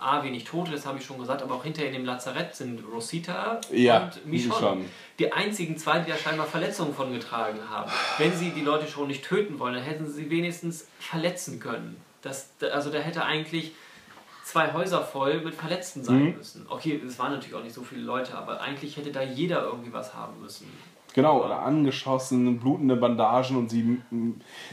[0.00, 2.80] A, wenig Tote, das habe ich schon gesagt, aber auch hinterher in dem Lazarett sind
[2.92, 4.84] Rosita Ja, und Michonne Michonne.
[5.18, 7.90] die einzigen zwei, die da scheinbar Verletzungen von getragen haben.
[8.18, 11.96] Wenn sie die Leute schon nicht töten wollen, dann hätten sie sie wenigstens verletzen können.
[12.22, 13.72] Das, also da hätte eigentlich
[14.44, 16.36] zwei Häuser voll mit Verletzten sein Mhm.
[16.36, 16.66] müssen.
[16.68, 19.92] Okay, es waren natürlich auch nicht so viele Leute, aber eigentlich hätte da jeder irgendwie
[19.92, 20.68] was haben müssen.
[21.18, 24.00] Genau, oder angeschossen, blutende Bandagen und sie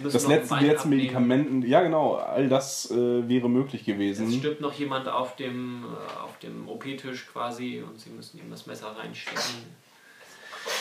[0.03, 0.89] das letzte die letzten.
[0.89, 1.63] Medikamenten.
[1.63, 4.31] Ja, genau, all das äh, wäre möglich Es gewesen.
[4.31, 8.67] stirbt noch jemand auf dem, äh, auf dem OP-Tisch quasi und sie müssen ihm das
[8.67, 9.41] Messer reinstecken.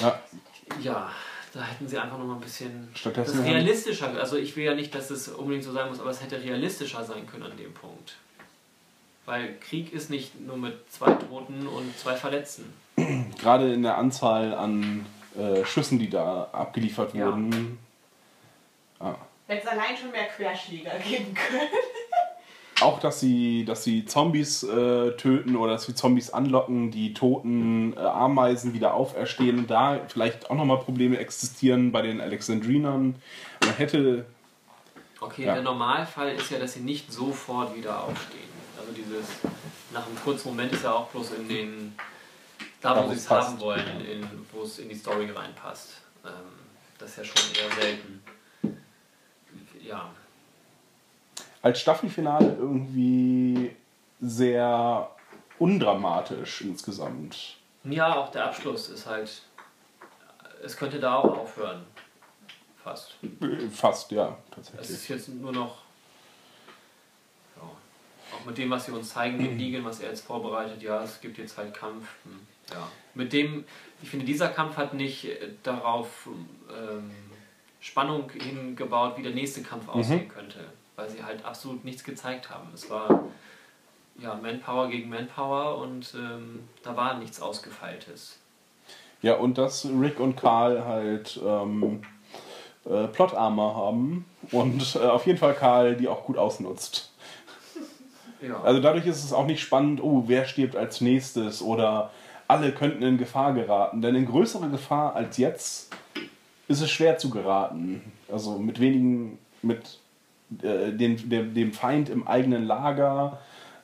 [0.00, 0.20] Ja.
[0.82, 1.10] Ja,
[1.54, 4.10] da hätten sie einfach noch mal ein bisschen Stattdessen das realistischer.
[4.20, 7.02] Also ich will ja nicht, dass es unbedingt so sein muss, aber es hätte realistischer
[7.04, 8.16] sein können an dem Punkt.
[9.24, 12.70] Weil Krieg ist nicht nur mit zwei Toten und zwei Verletzten.
[13.40, 15.06] Gerade in der Anzahl an
[15.38, 17.26] äh, Schüssen, die da abgeliefert Ja.
[17.26, 17.78] wurden.
[19.46, 21.68] Hätte es allein schon mehr Querschläger geben können.
[22.80, 27.94] Auch, dass sie, dass sie Zombies äh, töten oder dass sie Zombies anlocken, die toten
[27.96, 33.14] äh, Ameisen wieder auferstehen und da vielleicht auch nochmal Probleme existieren bei den Alexandrinern.
[33.64, 34.24] Man hätte.
[35.20, 35.54] Okay, Ja.
[35.54, 38.40] der Normalfall ist ja, dass sie nicht sofort wieder aufstehen.
[38.78, 39.26] Also dieses,
[39.92, 41.94] nach einem kurzen Moment ist ja auch bloß in den,
[42.84, 45.94] da wo sie es haben wollen, in, wo es in die Story reinpasst.
[46.24, 46.30] Ähm,
[46.98, 48.22] das ist ja schon eher selten.
[49.82, 50.10] Ja,
[51.62, 53.74] als Staffelfinale irgendwie
[54.20, 55.10] sehr
[55.58, 57.56] undramatisch insgesamt.
[57.84, 59.42] Ja, auch der Abschluss ist halt.
[60.62, 61.84] Es könnte da auch aufhören.
[62.82, 63.14] Fast.
[63.72, 65.08] Fast, ja, Es ist tatsächlich.
[65.08, 65.78] jetzt nur noch.
[67.56, 71.02] Ja, auch mit dem, was sie uns zeigen, mit Negan, was er jetzt vorbereitet, ja,
[71.02, 72.06] es gibt jetzt halt Kampf.
[72.24, 72.88] hm, Ja.
[73.14, 73.64] Mit dem,
[74.02, 76.28] ich finde, dieser Kampf hat nicht äh, darauf
[76.70, 77.10] ähm,
[77.80, 80.60] Spannung hingebaut, wie der nächste Kampf aussehen könnte.
[80.96, 82.68] Weil sie halt absolut nichts gezeigt haben.
[82.72, 83.24] Es war
[84.18, 88.38] ja Manpower gegen Manpower und ähm, da war nichts Ausgefeiltes.
[89.22, 92.02] Ja, und dass Rick und Karl halt ähm,
[92.84, 97.10] äh, Plot-Armor haben und äh, auf jeden Fall Karl die auch gut ausnutzt.
[98.40, 98.60] Ja.
[98.62, 102.10] Also dadurch ist es auch nicht spannend, oh, wer stirbt als nächstes oder
[102.54, 104.00] alle könnten in Gefahr geraten.
[104.00, 105.92] Denn in größere Gefahr als jetzt
[106.68, 108.00] ist es schwer zu geraten.
[108.30, 109.98] Also mit wenigen, mit
[110.62, 113.38] äh, den, dem, dem Feind im eigenen Lager,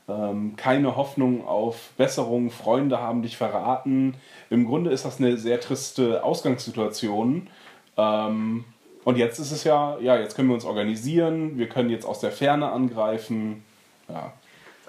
[0.09, 4.15] ähm, keine Hoffnung auf Besserung, Freunde haben dich verraten.
[4.51, 7.49] Im Grunde ist das eine sehr triste Ausgangssituation.
[7.97, 8.65] Ähm,
[9.03, 12.21] und jetzt ist es ja, ja, jetzt können wir uns organisieren, wir können jetzt aus
[12.21, 13.65] der Ferne angreifen.
[14.09, 14.33] Ja,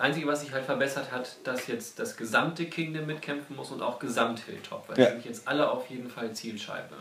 [0.01, 3.83] Das Einzige, was sich halt verbessert hat, dass jetzt das gesamte Kingdom mitkämpfen muss und
[3.83, 4.89] auch gesamt Hilltop.
[4.89, 5.05] Weil Ja.
[5.05, 6.95] die sind jetzt alle auf jeden Fall Zielscheibe.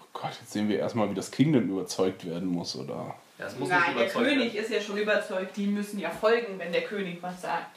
[0.00, 3.14] Oh Gott, jetzt sehen wir erstmal, wie das Kingdom überzeugt werden muss, oder?
[3.38, 4.64] Ja, es muss Nein, nicht der überzeugt König werden.
[4.64, 7.76] ist ja schon überzeugt, die müssen ja folgen, wenn der König was sagt.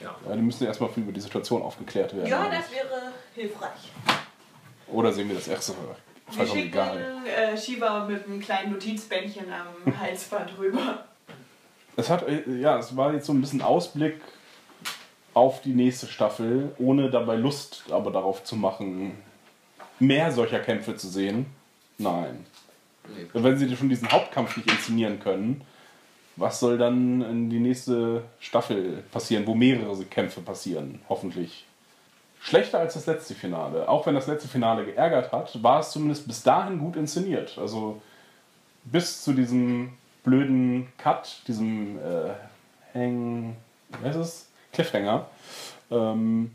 [0.00, 0.16] Ja.
[0.28, 2.26] Ja, die müssen erstmal über die Situation aufgeklärt werden.
[2.26, 3.92] Ja, das wäre hilfreich.
[4.88, 5.96] Oder sehen wir das erste Wir
[6.34, 7.22] vollkommen schicken egal.
[7.24, 11.04] äh, Shiva mit einem kleinen Notizbändchen am Halsband rüber.
[11.98, 14.20] Es hat, äh, ja, es war jetzt so ein bisschen Ausblick
[15.34, 19.18] auf die nächste Staffel, ohne dabei Lust aber darauf zu machen,
[19.98, 21.46] mehr solcher Kämpfe zu sehen.
[21.98, 22.46] Nein.
[23.08, 23.26] Nee.
[23.32, 25.62] Wenn sie schon diesen Hauptkampf nicht inszenieren können,
[26.36, 31.66] was soll dann in die nächste Staffel passieren, wo mehrere Kämpfe passieren, hoffentlich.
[32.40, 33.88] Schlechter als das letzte Finale.
[33.88, 37.58] Auch wenn das letzte Finale geärgert hat, war es zumindest bis dahin gut inszeniert.
[37.58, 38.00] Also
[38.84, 39.94] bis zu diesem
[40.28, 42.30] blöden Cut, diesem äh,
[42.94, 43.56] Hang,
[44.00, 44.50] wie heißt es?
[44.72, 45.26] Cliffhanger,
[45.90, 46.50] ähm,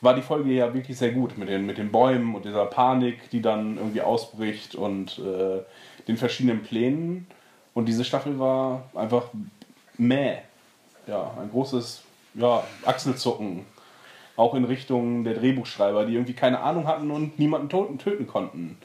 [0.00, 3.28] war die Folge ja wirklich sehr gut mit den, mit den Bäumen und dieser Panik,
[3.30, 5.60] die dann irgendwie ausbricht und äh,
[6.06, 7.26] den verschiedenen Plänen.
[7.74, 9.24] Und diese Staffel war einfach
[9.98, 10.38] mäh.
[11.06, 12.02] Ja, ein großes
[12.34, 13.66] ja, Achselzucken.
[14.36, 18.78] Auch in Richtung der Drehbuchschreiber, die irgendwie keine Ahnung hatten und niemanden töten konnten.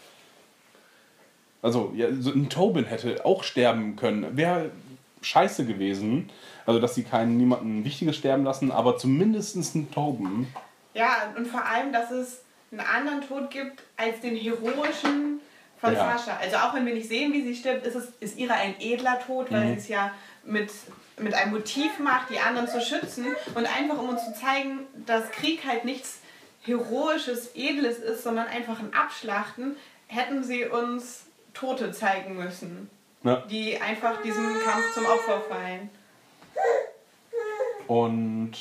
[1.65, 4.37] Also, ja, so ein Tobin hätte auch sterben können.
[4.37, 4.69] Wäre
[5.21, 6.29] scheiße gewesen.
[6.67, 10.47] Also, dass sie keinen niemanden Wichtiges sterben lassen, aber zumindest ein Tobin.
[10.93, 15.39] Ja, und vor allem, dass es einen anderen Tod gibt als den heroischen
[15.81, 16.17] von Ja.
[16.17, 16.37] Sascha.
[16.41, 19.19] Also auch wenn wir nicht sehen, wie sie stirbt, ist, es, ist ihre ein edler
[19.25, 19.69] Tod, weil Mhm.
[19.73, 20.11] sie es ja
[20.45, 20.69] mit,
[21.19, 23.25] mit einem Motiv macht, die anderen zu schützen.
[23.55, 26.19] Und einfach um uns zu zeigen, dass Krieg halt nichts
[26.61, 29.75] Heroisches, Edles ist, sondern einfach ein Abschlachten,
[30.07, 31.24] hätten sie uns
[31.55, 32.89] Tote zeigen müssen,
[33.23, 33.37] Ja.
[33.49, 35.89] die einfach diesem Kampf zum Opfer fallen.
[37.87, 38.53] Und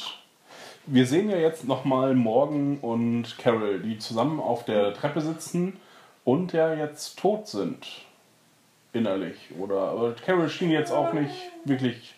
[0.86, 5.78] wir sehen ja jetzt nochmal Morgan und Carol, die zusammen auf der Treppe sitzen
[6.24, 7.86] und ja jetzt tot sind.
[8.92, 9.36] Innerlich.
[9.58, 11.34] Oder aber Carol schien jetzt auch nicht
[11.64, 12.14] wirklich.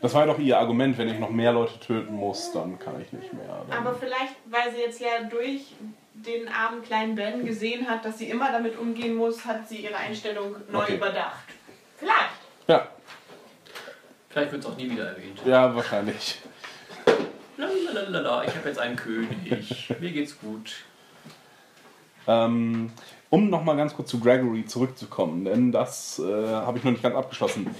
[0.00, 3.00] Das war ja doch ihr Argument, wenn ich noch mehr Leute töten muss, dann kann
[3.00, 3.64] ich nicht mehr.
[3.70, 5.72] Dann, Aber vielleicht, weil sie jetzt ja durch
[6.14, 9.96] den armen kleinen Ben gesehen hat, dass sie immer damit umgehen muss, hat sie ihre
[9.96, 10.94] Einstellung neu Okay.
[10.96, 11.44] überdacht.
[11.98, 12.30] Vielleicht.
[12.68, 12.88] ja,
[14.30, 15.40] Vielleicht wird es auch nie wieder erwähnt.
[15.44, 16.40] ja, wahrscheinlich.
[17.56, 19.94] Lalalala, ich habe jetzt einen König.
[20.00, 20.74] Mir geht's gut.
[22.26, 22.90] Ähm,
[23.30, 27.14] um nochmal ganz kurz zu Gregory zurückzukommen, denn das äh, habe ich noch nicht ganz
[27.14, 27.74] abgeschlossen.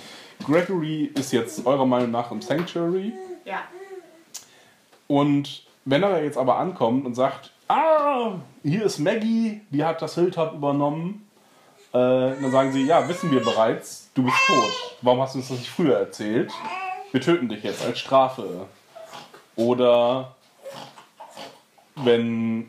[0.47, 3.13] Gregory ist jetzt eurer Meinung nach im Sanctuary.
[3.45, 3.63] Ja.
[5.07, 8.33] Und wenn er jetzt aber ankommt und sagt, ah,
[8.63, 11.29] hier ist Maggie, die hat das Hilltop übernommen,
[11.93, 14.97] äh, dann sagen sie, ja, wissen wir bereits, du bist tot.
[15.03, 16.53] Warum hast du uns das nicht früher erzählt?
[17.13, 18.67] Wir töten dich jetzt als Strafe.
[19.57, 20.35] Oder
[21.95, 22.69] wenn,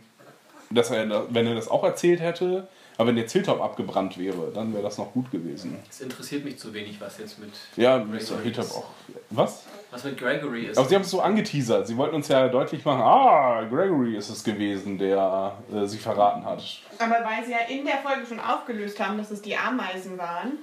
[0.70, 2.68] dass er, wenn er das auch erzählt hätte,
[2.98, 5.78] aber wenn jetzt Hilltop abgebrannt wäre, dann wäre das noch gut gewesen.
[5.90, 8.86] Es interessiert mich zu wenig, was jetzt mit Ja, Gregory ist doch Hilltop auch.
[9.30, 9.64] Was?
[9.92, 10.78] Was mit Gregory ist.
[10.78, 11.88] Aber sie haben es so angeteasert.
[11.88, 16.46] Sie wollten uns ja deutlich machen, ah, Gregory ist es gewesen, der äh, sie verraten
[16.46, 16.62] hat.
[17.00, 20.60] Aber weil sie ja in der Folge schon aufgelöst haben, dass es die Ameisen waren,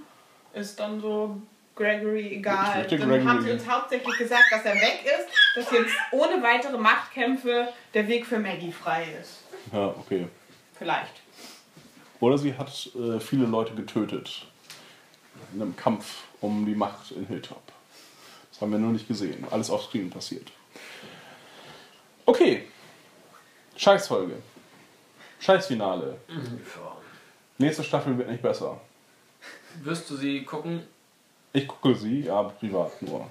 [0.54, 1.36] ist dann so
[1.74, 2.86] Gregory egal.
[2.88, 6.76] Dann Gregory- haben sie uns hauptsächlich gesagt, dass er weg ist, dass jetzt ohne weitere
[6.76, 9.44] Machtkämpfe der Weg für Maggie frei ist.
[9.72, 10.26] Ja, okay.
[10.78, 11.21] Vielleicht.
[12.22, 14.46] Oder sie hat äh, viele Leute getötet.
[15.52, 17.60] In einem Kampf um die Macht in Hilltop.
[18.52, 19.44] Das haben wir nur nicht gesehen.
[19.50, 20.52] Alles auf Screen passiert.
[22.24, 22.62] Okay.
[23.76, 24.34] Scheißfolge.
[25.40, 26.16] Scheißfinale.
[26.28, 26.36] Ja.
[27.58, 28.80] Nächste Staffel wird nicht besser.
[29.82, 30.84] Wirst du sie gucken?
[31.52, 33.28] Ich gucke sie, ja, privat nur.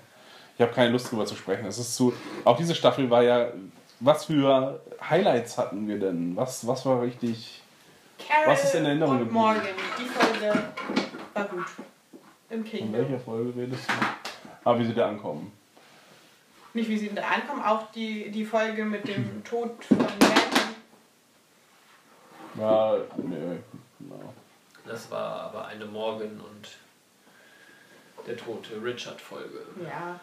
[0.58, 1.66] Ich habe keine Lust drüber zu sprechen.
[1.66, 2.12] Es ist zu.
[2.44, 3.54] Auch diese Staffel war ja.
[4.02, 6.36] Was für Highlights hatten wir denn?
[6.36, 7.61] Was, was war richtig.
[8.28, 9.40] Carol Was ist in Erinnerung und geblieben?
[9.40, 9.68] Morgan.
[10.00, 10.64] Die Folge
[11.34, 11.66] war gut.
[12.50, 12.94] Im Von Kingdom.
[12.94, 13.94] welcher Folge redest du?
[14.70, 15.52] Ah, wie sie da ankommen.
[16.74, 20.42] Nicht wie sie da ankommen, auch die, die Folge mit dem Tod von Ben.
[22.60, 23.58] Ja, nee.
[24.00, 24.16] Ja.
[24.86, 26.78] Das war aber eine Morgan und
[28.28, 29.66] der tote Richard-Folge.
[29.84, 30.20] Ja.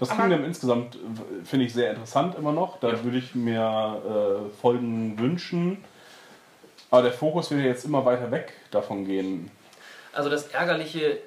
[0.00, 2.80] Das Aber- Kingdom insgesamt äh, finde ich sehr interessant immer noch.
[2.80, 3.04] Da Ja.
[3.04, 5.84] würde ich mir äh, Folgen wünschen.
[6.90, 9.50] Aber der Fokus wird ja jetzt immer weiter weg davon gehen.
[10.12, 11.18] Also das Ärgerliche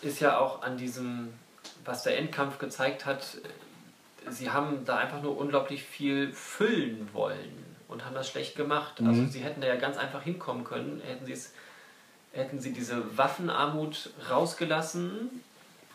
[0.00, 1.34] ist ja auch an diesem,
[1.84, 3.36] was der Endkampf gezeigt hat,
[4.30, 9.02] sie haben da einfach nur unglaublich viel füllen wollen und haben das schlecht gemacht.
[9.04, 11.52] Also sie hätten da ja ganz einfach hinkommen können, hätten sie es
[12.32, 15.42] hätten sie diese Waffenarmut rausgelassen,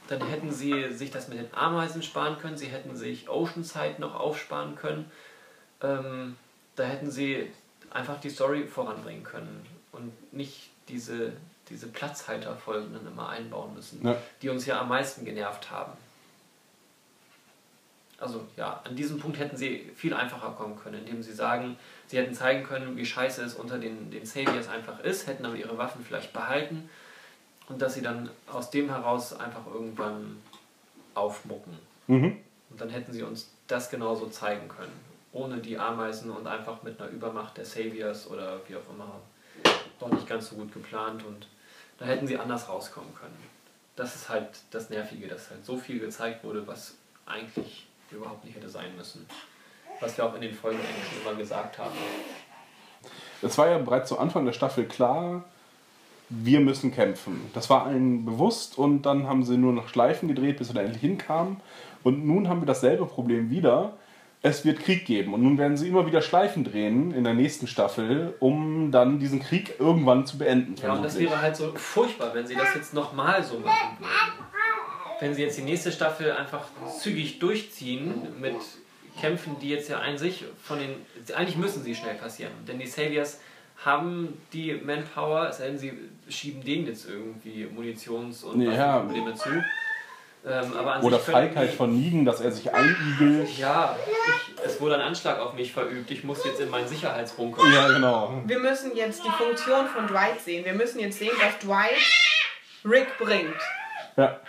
[0.07, 4.15] dann hätten sie sich das mit den Ameisen sparen können, sie hätten sich Oceanside noch
[4.15, 5.09] aufsparen können.
[5.81, 6.35] Ähm,
[6.75, 7.51] da hätten sie
[7.89, 11.33] einfach die Story voranbringen können und nicht diese,
[11.69, 14.15] diese Platzhalterfolgen dann immer einbauen müssen, Ja.
[14.41, 15.93] die uns ja am meisten genervt haben.
[18.19, 21.77] also ja, an diesem Punkt hätten sie viel einfacher kommen können, indem sie sagen,
[22.07, 25.55] sie hätten zeigen können, wie scheiße es unter den, den Saviors einfach ist, hätten aber
[25.55, 26.89] ihre Waffen vielleicht behalten
[27.69, 30.41] und dass sie dann aus dem heraus einfach irgendwann
[31.13, 31.77] aufmucken.
[32.07, 32.37] Mhm.
[32.69, 34.93] Und dann hätten sie uns das genauso zeigen können.
[35.31, 39.19] Ohne die Ameisen und einfach mit einer Übermacht der Saviors oder wie auch immer.
[39.99, 41.47] Doch nicht ganz so gut geplant und
[41.97, 43.37] da hätten sie anders rauskommen können.
[43.95, 48.55] Das ist halt das Nervige, dass halt so viel gezeigt wurde, was eigentlich überhaupt nicht
[48.55, 49.25] hätte sein müssen.
[49.99, 51.95] Was wir auch in den Folgen eigentlich immer gesagt haben.
[53.41, 55.45] Es war ja bereits zu Anfang der Staffel klar,
[56.43, 57.41] wir müssen kämpfen.
[57.53, 60.81] Das war allen bewusst und dann haben sie nur noch Schleifen gedreht, bis wir da
[60.81, 61.57] endlich hinkamen.
[62.03, 63.93] Und nun haben wir dasselbe Problem wieder.
[64.41, 67.65] Es wird Krieg geben und nun werden sie immer wieder Schleifen drehen in der nächsten
[67.65, 70.75] Staffel, um dann diesen Krieg irgendwann zu beenden.
[70.81, 74.11] Ja, und das wäre halt so furchtbar, wenn sie das jetzt nochmal so machen würden.
[75.19, 76.67] Wenn sie jetzt die nächste Staffel einfach
[76.99, 78.55] zügig durchziehen mit
[79.19, 80.89] Kämpfen, die jetzt ja an sich von den.
[81.35, 83.39] Eigentlich müssen sie schnell passieren, denn die Saviors
[83.83, 85.93] haben die Manpower, es sei denn, sie
[86.29, 88.99] schieben denen jetzt irgendwie Munitions- und Ja.
[88.99, 89.49] Probleme zu.
[90.47, 93.49] Ähm, aber an Oder Feigheit die- von Nigen, dass er sich einigelt.
[93.57, 96.09] Ja, ich, es wurde ein Anschlag auf mich verübt.
[96.11, 97.67] Ich muss jetzt in meinen Sicherheitsbunker.
[97.73, 98.43] Ja, genau.
[98.45, 100.63] Wir müssen jetzt die Funktion von Dwight sehen.
[100.63, 101.97] Wir müssen jetzt sehen, was Dwight
[102.85, 103.55] Rick bringt.
[104.17, 104.39] Ja.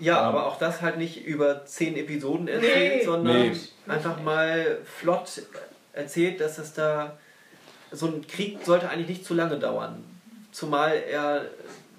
[0.00, 3.04] Ja, aber auch das halt nicht über zehn Episoden erzählt, Nee.
[3.04, 3.56] sondern Nee.
[3.86, 5.42] einfach mal flott
[5.92, 7.18] erzählt, dass es da.
[7.92, 10.02] So ein Krieg sollte eigentlich nicht zu lange dauern.
[10.50, 11.46] Zumal er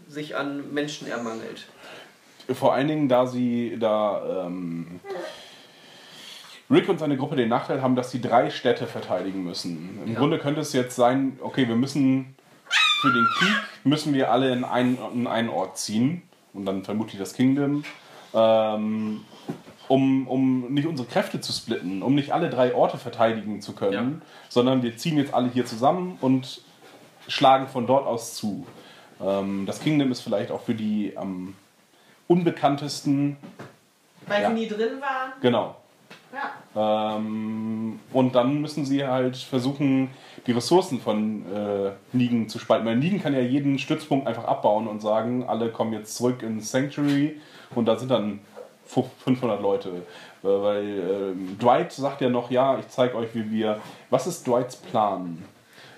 [0.08, 1.68] sich an Menschen ermangelt.
[2.52, 5.00] Vor allen Dingen, da sie da ähm,
[6.70, 10.00] Rick und seine Gruppe den Nachteil haben, dass sie drei Städte verteidigen müssen.
[10.06, 10.20] Im Ja.
[10.20, 12.36] Grunde könnte es jetzt sein, okay, wir müssen
[13.02, 13.54] für den Krieg
[13.84, 16.22] müssen wir alle in einen, in einen Ort ziehen
[16.54, 17.84] und dann vermutlich das Kingdom,
[18.34, 19.22] ähm,
[19.88, 24.22] um, um nicht unsere Kräfte zu splitten, um nicht alle drei Orte verteidigen zu können,
[24.50, 26.62] sondern wir ziehen jetzt alle hier zusammen und
[27.28, 28.66] schlagen von dort aus zu.
[29.22, 31.56] Ähm, das Kingdom ist vielleicht auch für die am
[32.28, 33.38] unbekanntesten,
[34.28, 34.48] Weil Ja.
[34.50, 35.34] sie nie drin waren.
[35.42, 35.76] genau.
[36.76, 37.16] Ja.
[37.18, 40.10] Ähm, und dann müssen sie halt versuchen,
[40.48, 42.86] die Ressourcen von äh, Nigen zu spalten.
[42.88, 46.72] Weil Nigen kann ja jeden Stützpunkt einfach abbauen und sagen, alle kommen jetzt zurück ins
[46.72, 47.40] Sanctuary
[47.76, 48.40] und da sind dann
[48.86, 49.90] 500 Leute.
[49.90, 53.80] Äh, weil ähm, Dwight sagt ja noch, ja, ich zeige euch, wie wir...
[54.10, 55.44] Was ist Dwights Plan?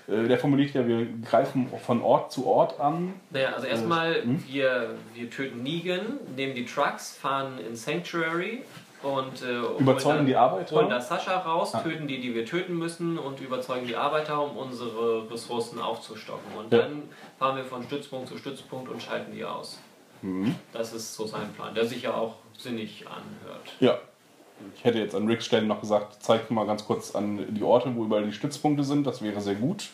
[0.08, 3.14] Äh, der formuliert ja, wir greifen von Ort zu Ort an.
[3.30, 4.42] Naja, also erstmal, Hm?
[4.46, 8.62] wir, wir töten Negan, nehmen die Trucks, fahren in Sanctuary
[9.02, 10.76] und äh, Überzeugen holen da- die Arbeiter?
[10.76, 11.80] Holen da Sascha raus, Ah.
[11.80, 16.56] töten die, die wir töten müssen und überzeugen die Arbeiter, um unsere Ressourcen aufzustocken.
[16.56, 16.78] Und Ja.
[16.82, 17.02] dann
[17.38, 19.78] fahren wir von Stützpunkt zu Stützpunkt und schalten die aus.
[20.22, 20.54] Mhm.
[20.72, 23.72] Das ist so sein Plan, der sich ja auch sinnig anhört.
[23.80, 23.98] Ja.
[24.74, 27.94] Ich hätte jetzt an Ricks Stelle noch gesagt, zeigt mal ganz kurz an die Orte,
[27.94, 29.06] wo überall die Stützpunkte sind.
[29.06, 29.88] Das wäre sehr gut.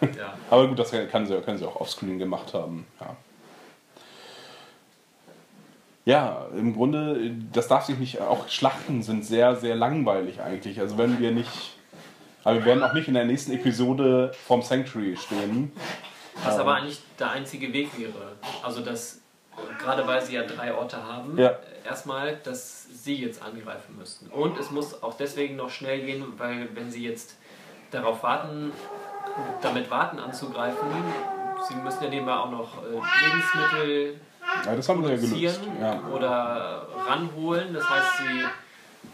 [0.00, 0.34] Ja.
[0.50, 2.86] Aber gut, das kann sie, können sie auch offscreen gemacht haben.
[3.00, 3.16] Ja.
[6.04, 10.80] ja, im Grunde, das darf sich nicht, auch Schlachten sind sehr, sehr langweilig eigentlich.
[10.80, 11.76] Also wenn wir nicht,
[12.42, 15.72] aber wir werden auch nicht in der nächsten Episode vom Sanctuary stehen.
[16.42, 18.32] Was aber eigentlich der einzige Weg wäre.
[18.62, 19.20] Also, dass,
[19.78, 21.56] gerade weil sie ja drei Orte haben, Ja.
[21.84, 24.26] erstmal, dass sie jetzt angreifen müssten.
[24.28, 27.36] Und es muss auch deswegen noch schnell gehen, weil wenn sie jetzt
[27.90, 28.72] darauf warten,
[29.62, 30.88] damit warten anzugreifen,
[31.68, 32.88] sie müssen ja nebenbei auch noch äh,
[33.26, 34.20] Lebensmittel
[34.64, 35.60] Ja, das haben sie ja gelöst.
[35.60, 37.74] produzieren oder ranholen.
[37.74, 38.44] Das heißt, sie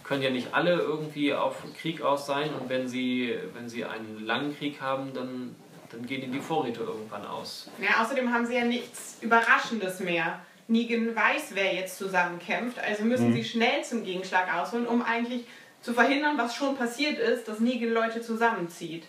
[0.04, 4.24] können ja nicht alle irgendwie auf Krieg aus sein und wenn sie, wenn sie einen
[4.26, 5.54] langen Krieg haben, dann,
[5.92, 7.68] dann gehen ihnen die Vorräte irgendwann aus.
[7.80, 10.40] Ja, außerdem haben sie ja nichts Überraschendes mehr.
[10.68, 15.42] Negan weiß, wer jetzt zusammenkämpft, also müssen sie schnell zum Gegenschlag ausholen, um eigentlich
[15.82, 19.04] zu verhindern, was schon passiert ist, dass Negan Leute zusammenzieht.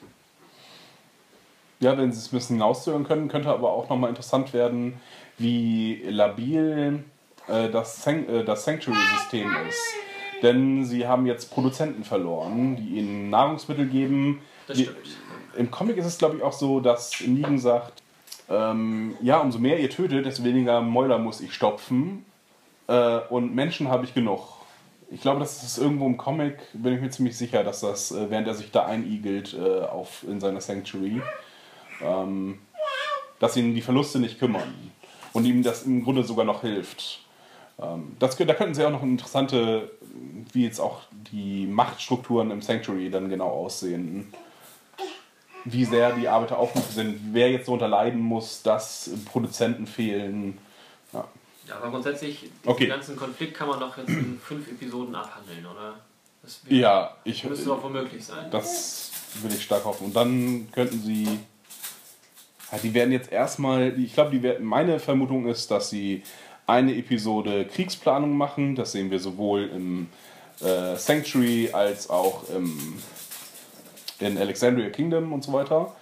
[1.80, 4.99] Ja, wenn sie es ein bisschen hinauszögern können, könnte aber auch nochmal interessant werden,
[5.38, 7.03] wie labil
[7.48, 9.82] äh, das, San äh, das Sanctuary-System ist.
[10.41, 14.41] Denn sie haben jetzt Produzenten verloren, die ihnen Nahrungsmittel geben.
[14.68, 14.98] Das Die- stimmt.
[15.56, 18.02] Im Comic ist es, glaube ich, auch so, dass Negan sagt,
[18.49, 22.26] ähm, ja, umso mehr ihr tötet, desto weniger Mäuler muss ich stopfen.
[22.88, 24.41] Äh, und Menschen habe ich genug.
[25.10, 28.30] Ich glaube, das ist irgendwo im Comic, bin ich mir ziemlich sicher, dass das, äh,
[28.30, 31.22] während er sich da einigelt äh, auf, in seiner Sanctuary,
[32.02, 32.60] ähm,
[33.40, 34.91] dass ihn die Verluste nicht kümmern.
[35.34, 37.22] Und ihm das im Grunde sogar noch hilft.
[37.80, 39.91] Ähm, das, da könnten sie auch noch interessante,
[40.52, 41.02] wie jetzt auch
[41.32, 44.34] die Machtstrukturen im Sanctuary dann genau aussehen
[45.66, 50.58] wie sehr die Arbeiter aufgerufen sind, wer jetzt darunter leiden muss, dass Produzenten fehlen.
[51.14, 51.28] Ja.
[51.68, 52.88] Ja, aber grundsätzlich, diesen Okay.
[52.88, 55.96] ganzen Konflikt kann man doch jetzt in fünf Episoden abhandeln, oder?
[56.42, 58.50] Das Ja, ich, müsste doch wohl möglich sein.
[58.50, 59.12] das
[59.44, 60.06] will ich stark hoffen.
[60.06, 61.28] Und dann könnten sie.
[62.84, 63.98] Die werden jetzt erstmal.
[64.00, 66.24] Ich glaube, die werden, meine Vermutung ist, dass sie
[66.68, 68.76] eine Episode Kriegsplanung machen.
[68.76, 70.08] Das sehen wir sowohl im
[70.62, 72.98] äh, Sanctuary als auch im,
[74.22, 75.93] in Alexandria Kingdom und so weiter.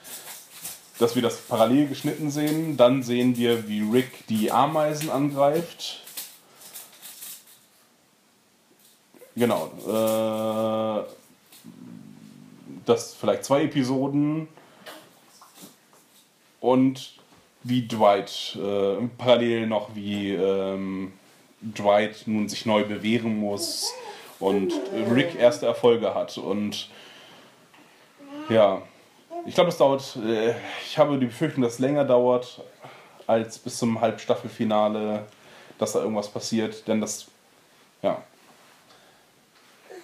[1.00, 2.78] Dass wir das parallel geschnitten sehen.
[2.78, 6.02] Dann sehen wir, wie Rick die Ameisen angreift.
[9.36, 9.72] Genau.
[9.88, 11.04] Äh,
[12.86, 14.48] das vielleicht zwei Episoden
[16.60, 17.14] und
[17.64, 21.14] wie Dwight äh, parallel noch wie ähm,
[21.62, 23.92] Dwight nun sich neu bewähren muss
[24.40, 24.74] und
[25.14, 26.90] Rick erste Erfolge hat und
[28.50, 28.82] ja
[29.46, 30.56] ich glaube es dauert äh,
[30.86, 32.62] ich habe die Befürchtung dass es länger dauert
[33.28, 35.26] als bis zum Halbstaffelfinale
[35.78, 37.28] dass da irgendwas passiert denn das
[38.02, 38.22] ja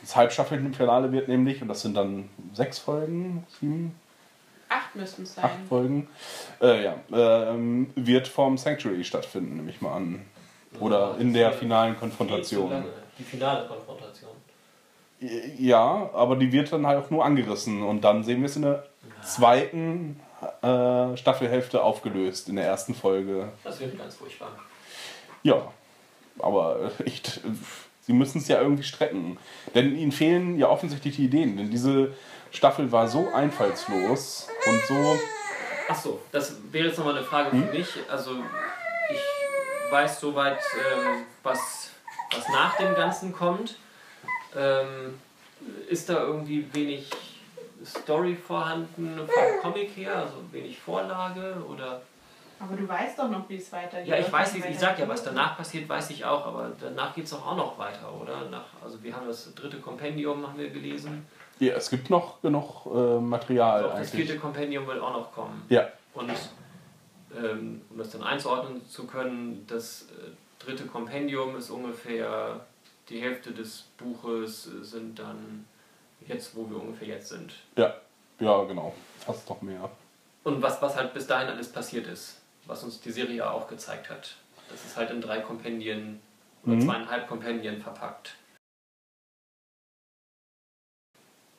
[0.02, 3.96] das Halbstaffelfinale wird nämlich und das sind dann sechs Folgen sieben
[4.68, 5.68] Acht müssten es acht sein.
[5.68, 6.08] Folgen,
[6.62, 10.26] äh, ja, ähm, wird vom Sanctuary stattfinden, nehme ich mal an.
[10.80, 12.84] Oder in der finalen Konfrontation.
[13.18, 14.32] Die finale Konfrontation.
[15.20, 18.64] Ja, aber die wird dann halt auch nur angerissen und dann sehen wir es in
[18.64, 18.86] der
[19.24, 20.20] zweiten
[20.62, 23.50] äh, Staffelhälfte aufgelöst, in der ersten Folge.
[23.64, 24.50] Das wird ganz furchtbar.
[25.44, 25.62] Ja,
[26.40, 27.40] aber echt,
[28.02, 29.38] sie müssen es ja irgendwie strecken.
[29.74, 32.14] Denn ihnen fehlen ja offensichtlich die Ideen, denn diese
[32.52, 35.20] Staffel war so einfallslos und so.
[35.88, 37.68] Achso, das wäre jetzt nochmal eine Frage Hm?
[37.68, 37.88] für mich.
[38.10, 38.32] Also,
[39.10, 41.90] ich weiß soweit, ähm, was,
[42.32, 43.78] was nach dem Ganzen kommt.
[44.56, 45.20] Ähm,
[45.90, 47.10] ist da irgendwie wenig
[47.84, 52.02] Story vorhanden vom Comic her, also wenig Vorlage oder?
[52.60, 54.08] Aber du weißt doch noch, wie es weitergeht.
[54.08, 57.14] Ja, ich weiß, wie ich sag ja, was danach passiert, weiß ich auch, aber danach
[57.14, 58.50] geht es doch auch noch weiter, oder?
[58.50, 61.26] Nach, also wir haben das dritte Kompendium haben wir gelesen.
[61.60, 65.66] Ja, es gibt noch genug äh, Material Also das vierte Kompendium wird auch noch kommen.
[65.70, 66.32] Ja, Und
[67.36, 72.62] ähm, um das dann einzuordnen zu können, das äh, dritte Kompendium ist ungefähr
[73.10, 75.66] die Hälfte des Buches sind dann
[76.28, 77.54] jetzt, wo wir ungefähr jetzt sind.
[77.78, 77.94] ja,
[78.40, 78.94] ja, genau.
[79.20, 79.90] Fast noch mehr.
[80.44, 83.68] Und was, was halt bis dahin alles passiert ist, was uns die Serie ja auch
[83.68, 84.36] gezeigt hat.
[84.70, 86.20] Das ist halt in drei Kompendien
[86.66, 86.82] oder Mhm.
[86.82, 88.36] zweieinhalb Kompendien verpackt.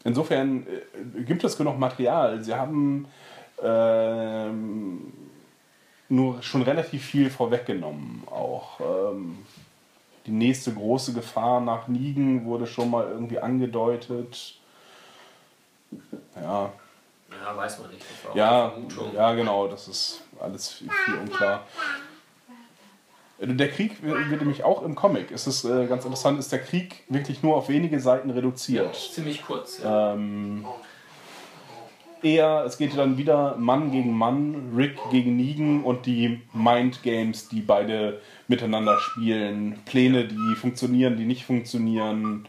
[0.04, 2.42] Insofern äh, gibt es genug Material.
[2.44, 3.08] Sie haben
[3.62, 5.12] ähm,
[6.08, 8.22] nur schon relativ viel vorweggenommen.
[8.28, 9.38] Auch ähm,
[10.26, 14.58] die nächste große Gefahr nach Nigen wurde schon mal irgendwie angedeutet.
[16.34, 16.72] Ja,
[17.30, 18.04] Ja, weiß man nicht.
[18.34, 18.72] Ja,
[19.14, 21.64] ja, genau, das ist alles viel, viel unklar.
[23.38, 26.50] Äh, Der Krieg wird wird nämlich auch im Comic, es ist äh, ganz interessant, ist
[26.52, 28.94] der Krieg wirklich nur auf wenige Seiten reduziert.
[28.96, 29.80] Ziemlich kurz.
[29.82, 30.14] Ja.
[30.14, 30.66] Ähm,
[32.22, 37.48] eher, es geht dann wieder Mann gegen Mann, Rick gegen Negan und die Mind Games,
[37.48, 39.80] die beide miteinander spielen.
[39.84, 42.48] Pläne, die funktionieren, die nicht funktionieren.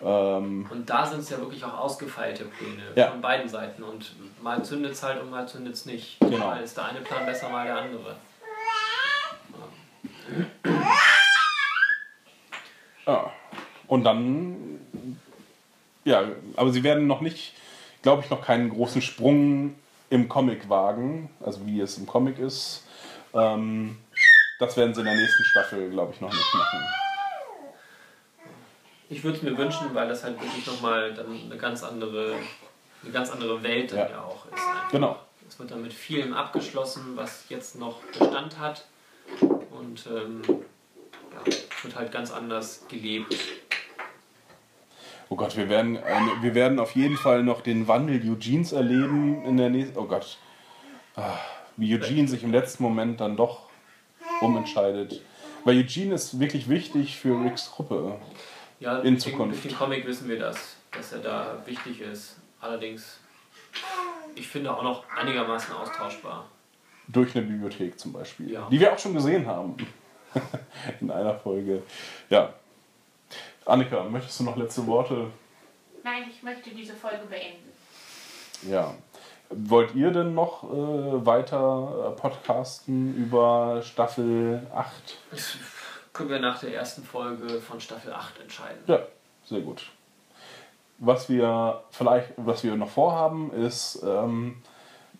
[0.00, 3.08] Ähm, Und da sind es ja wirklich auch ausgefeilte Pläne Ja.
[3.10, 3.82] von beiden Seiten.
[3.82, 6.18] Und mal zündet es halt und mal zündet es nicht.
[6.20, 6.38] Genau.
[6.38, 8.16] Mal ist der eine Plan besser, mal der andere.
[13.06, 13.32] ja.
[13.86, 14.80] Und dann,
[16.04, 16.22] ja,
[16.56, 17.54] aber sie werden noch nicht,
[18.02, 19.74] glaube ich, noch keinen großen Sprung
[20.10, 22.84] im Comic wagen, also wie es im Comic ist.
[23.34, 23.98] Ähm,
[24.58, 26.80] das werden sie in der nächsten Staffel, glaube ich, noch nicht machen.
[29.10, 32.36] Ich würde es mir wünschen, weil das halt wirklich nochmal dann eine ganz andere,
[33.02, 34.10] eine ganz andere Welt dann Ja.
[34.10, 34.52] ja, auch ist.
[34.52, 34.90] Einfach.
[34.90, 35.18] Genau.
[35.48, 38.84] Es wird dann mit vielem abgeschlossen, was jetzt noch Bestand hat.
[39.40, 43.34] Und ähm, ja, es wird halt ganz anders gelebt.
[45.30, 49.44] Oh Gott, wir werden, eine, wir werden auf jeden Fall noch den Wandel Eugenes erleben
[49.44, 49.98] in der nächsten.
[49.98, 50.38] Oh Gott.
[51.16, 51.34] Ah,
[51.76, 53.68] Wie Eugene sich im letzten Moment dann doch
[54.40, 55.20] umentscheidet.
[55.64, 58.16] Weil Eugene ist wirklich wichtig für Ricks Gruppe.
[58.80, 59.64] Ja, In durch den- Zukunft.
[59.64, 62.36] Durch den Comic wissen wir das, dass er da wichtig ist.
[62.60, 63.20] Allerdings,
[64.34, 66.46] ich finde auch noch einigermaßen austauschbar.
[67.08, 68.50] Durch eine Bibliothek zum Beispiel.
[68.52, 68.68] Ja.
[68.70, 69.76] Die wir auch schon gesehen haben.
[71.00, 71.82] in einer Folge.
[72.30, 72.52] Ja.
[73.68, 75.26] Annika, möchtest du noch letzte Worte?
[76.02, 77.70] Nein, ich möchte diese Folge beenden.
[78.66, 78.94] Ja.
[79.50, 84.92] Wollt ihr denn noch äh, weiter äh, podcasten über Staffel 8?
[85.30, 85.56] Das
[86.14, 88.78] können wir nach der ersten Folge von Staffel 8 entscheiden.
[88.86, 89.00] Ja,
[89.44, 89.90] sehr gut.
[90.96, 94.62] Was wir vielleicht, was wir noch vorhaben, ist ähm,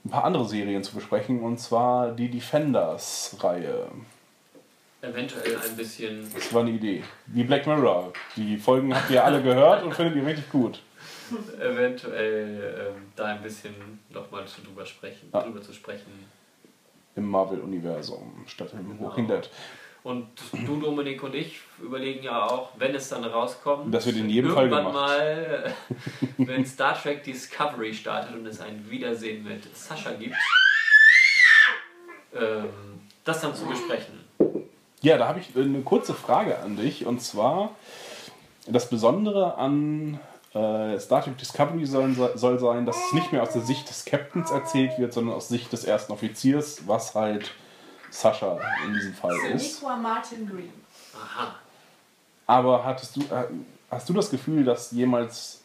[0.07, 3.89] ein paar andere Serien zu besprechen und zwar die Defenders-Reihe.
[5.01, 7.03] Eventuell ein bisschen Das war eine Idee.
[7.27, 8.13] Wie Black Mirror.
[8.37, 10.81] Die Folgen habt ihr alle gehört und findet ihr richtig gut.
[11.61, 13.75] eventuell ähm, da ein bisschen
[14.11, 15.43] nochmal drüber sprechen, Ja.
[15.43, 16.27] drüber zu sprechen.
[17.17, 19.49] Im Marvel-Universum statt im Walking Dead.
[20.05, 24.31] Und du, Dominik und ich überlegen ja auch, wenn es dann rauskommt, Das wird in
[24.31, 25.09] jedem Fall irgendwann gemacht.
[25.19, 25.75] mal,
[26.39, 30.37] wenn Star Trek Discovery startet und es ein Wiedersehen mit Sascha gibt,
[32.35, 32.69] ähm,
[33.25, 34.21] das dann zu besprechen.
[35.09, 37.07] Ja, da habe ich eine kurze Frage an dich.
[37.07, 37.71] Und zwar,
[38.67, 40.21] das Besondere an
[40.55, 44.05] äh, Star Trek Discovery soll, soll sein, dass es nicht mehr aus der Sicht des
[44.05, 47.53] Captains erzählt wird, sondern aus Sicht des ersten Offiziers, was halt
[48.11, 49.83] Sascha in diesem Fall ist.
[49.83, 50.73] Martin Green.
[51.15, 51.55] Aha.
[52.47, 53.45] Aber hattest du, äh,
[53.91, 55.63] hast du das Gefühl, dass jemals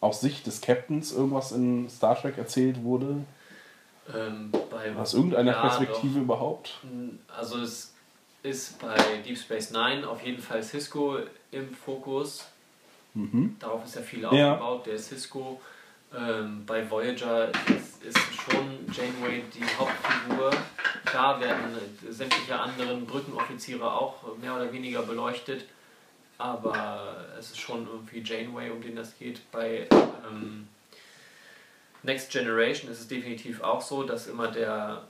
[0.00, 3.24] aus Sicht des Captains irgendwas in Star Trek erzählt wurde?
[4.14, 6.78] Ähm, bei, Aus irgendeiner Ja, Perspektive überhaupt?
[6.82, 7.36] doch.
[7.38, 7.93] Also es
[8.44, 8.94] ist bei
[9.24, 11.18] Deep Space Nine auf jeden Fall Cisco
[11.50, 12.46] im Fokus.
[13.14, 13.56] Mhm.
[13.58, 14.28] Darauf ist ja viel Ja.
[14.52, 15.60] aufgebaut, der Cisco.
[16.16, 20.50] Ähm, bei Voyager ist, ist schon Janeway die Hauptfigur.
[21.06, 21.74] Klar werden
[22.08, 25.64] sämtliche anderen Brückenoffiziere auch mehr oder weniger beleuchtet,
[26.38, 29.40] aber es ist schon irgendwie Janeway, um den das geht.
[29.50, 29.88] Bei
[30.30, 30.68] ähm,
[32.02, 35.02] Next Generation ist es definitiv auch so, dass immer der,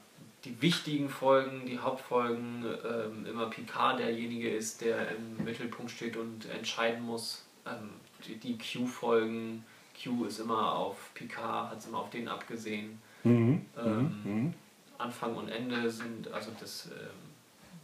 [0.44, 6.48] die wichtigen Folgen, die Hauptfolgen, ähm, immer Picard derjenige ist, der im Mittelpunkt steht und
[6.50, 7.44] entscheiden muss.
[7.66, 7.90] Ähm,
[8.26, 9.64] die die Q-Folgen,
[10.02, 13.00] Q ist immer auf Picard, hat es immer auf den abgesehen.
[13.22, 13.64] Mhm.
[13.76, 14.54] Ähm, Mhm.
[14.98, 17.32] Anfang und Ende sind, also das, ähm,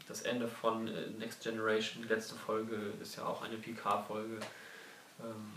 [0.07, 4.39] das Ende von äh, Next Generation, die letzte Folge ist ja auch eine Picard-Folge.
[5.21, 5.51] Ähm,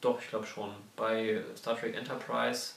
[0.00, 0.70] doch, ich glaube schon.
[0.96, 2.74] Bei Star Trek Enterprise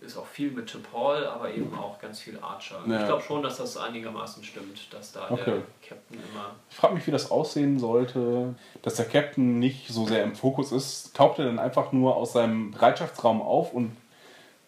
[0.00, 2.82] ist auch viel mit T'Pol, aber eben auch ganz viel Archer.
[2.86, 3.00] Ja.
[3.00, 5.44] Ich glaube schon, dass das einigermaßen stimmt, dass da Okay.
[5.44, 6.54] der Captain immer.
[6.70, 10.72] Ich frage mich, wie das aussehen sollte, dass der Captain nicht so sehr im Fokus
[10.72, 11.14] ist.
[11.16, 13.96] Taucht er dann einfach nur aus seinem Bereitschaftsraum auf und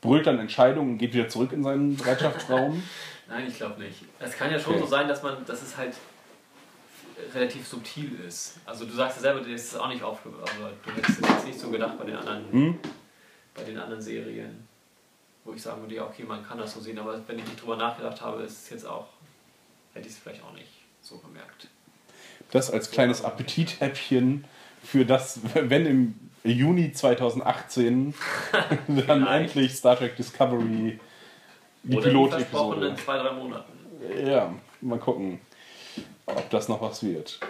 [0.00, 2.82] brüllt dann Entscheidungen und geht wieder zurück in seinen Bereitschaftsraum?
[3.28, 4.04] Nein, ich glaube nicht.
[4.20, 4.82] Es kann ja schon Okay.
[4.82, 5.94] so sein, dass man, dass es halt
[7.34, 8.58] relativ subtil ist.
[8.64, 11.28] Also du sagst ja selber, dir ist es auch nicht aufgefallen, aber du hättest es
[11.28, 12.78] jetzt nicht so gedacht bei den anderen, Hm?
[13.54, 14.67] bei den anderen Serien,
[15.48, 17.60] wo ich sagen würde, ja okay, man kann das so sehen, aber wenn ich nicht
[17.60, 19.06] drüber nachgedacht habe, ist es jetzt auch,
[19.94, 20.68] hätte ich es vielleicht auch nicht
[21.00, 21.68] so bemerkt.
[22.50, 24.44] Das als kleines Appetithäppchen
[24.82, 28.14] für das, wenn im Juni 2018
[29.06, 31.00] dann endlich Star Trek Discovery
[31.82, 32.88] die Pilotepisode.
[32.88, 33.72] in zwei, drei Monaten.
[34.24, 34.52] Ja,
[34.82, 35.40] mal gucken,
[36.26, 37.40] ob das noch was wird.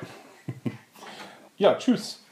[1.56, 2.24] ja, tschüss.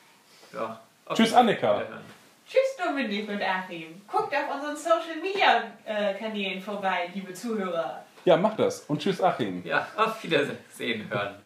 [0.53, 0.81] Ja.
[1.05, 1.23] Okay.
[1.23, 1.81] Tschüss, Annika.
[1.81, 2.05] Wiederhören.
[2.49, 4.01] Tschüss Dominik und Achim.
[4.07, 8.05] Guckt auf unseren Social Media äh, Kanälen vorbei, liebe Zuhörer.
[8.25, 8.83] Ja, mach das.
[8.83, 9.65] Und tschüss, Achim.
[9.65, 11.37] Ja, auf Wiedersehen, hören.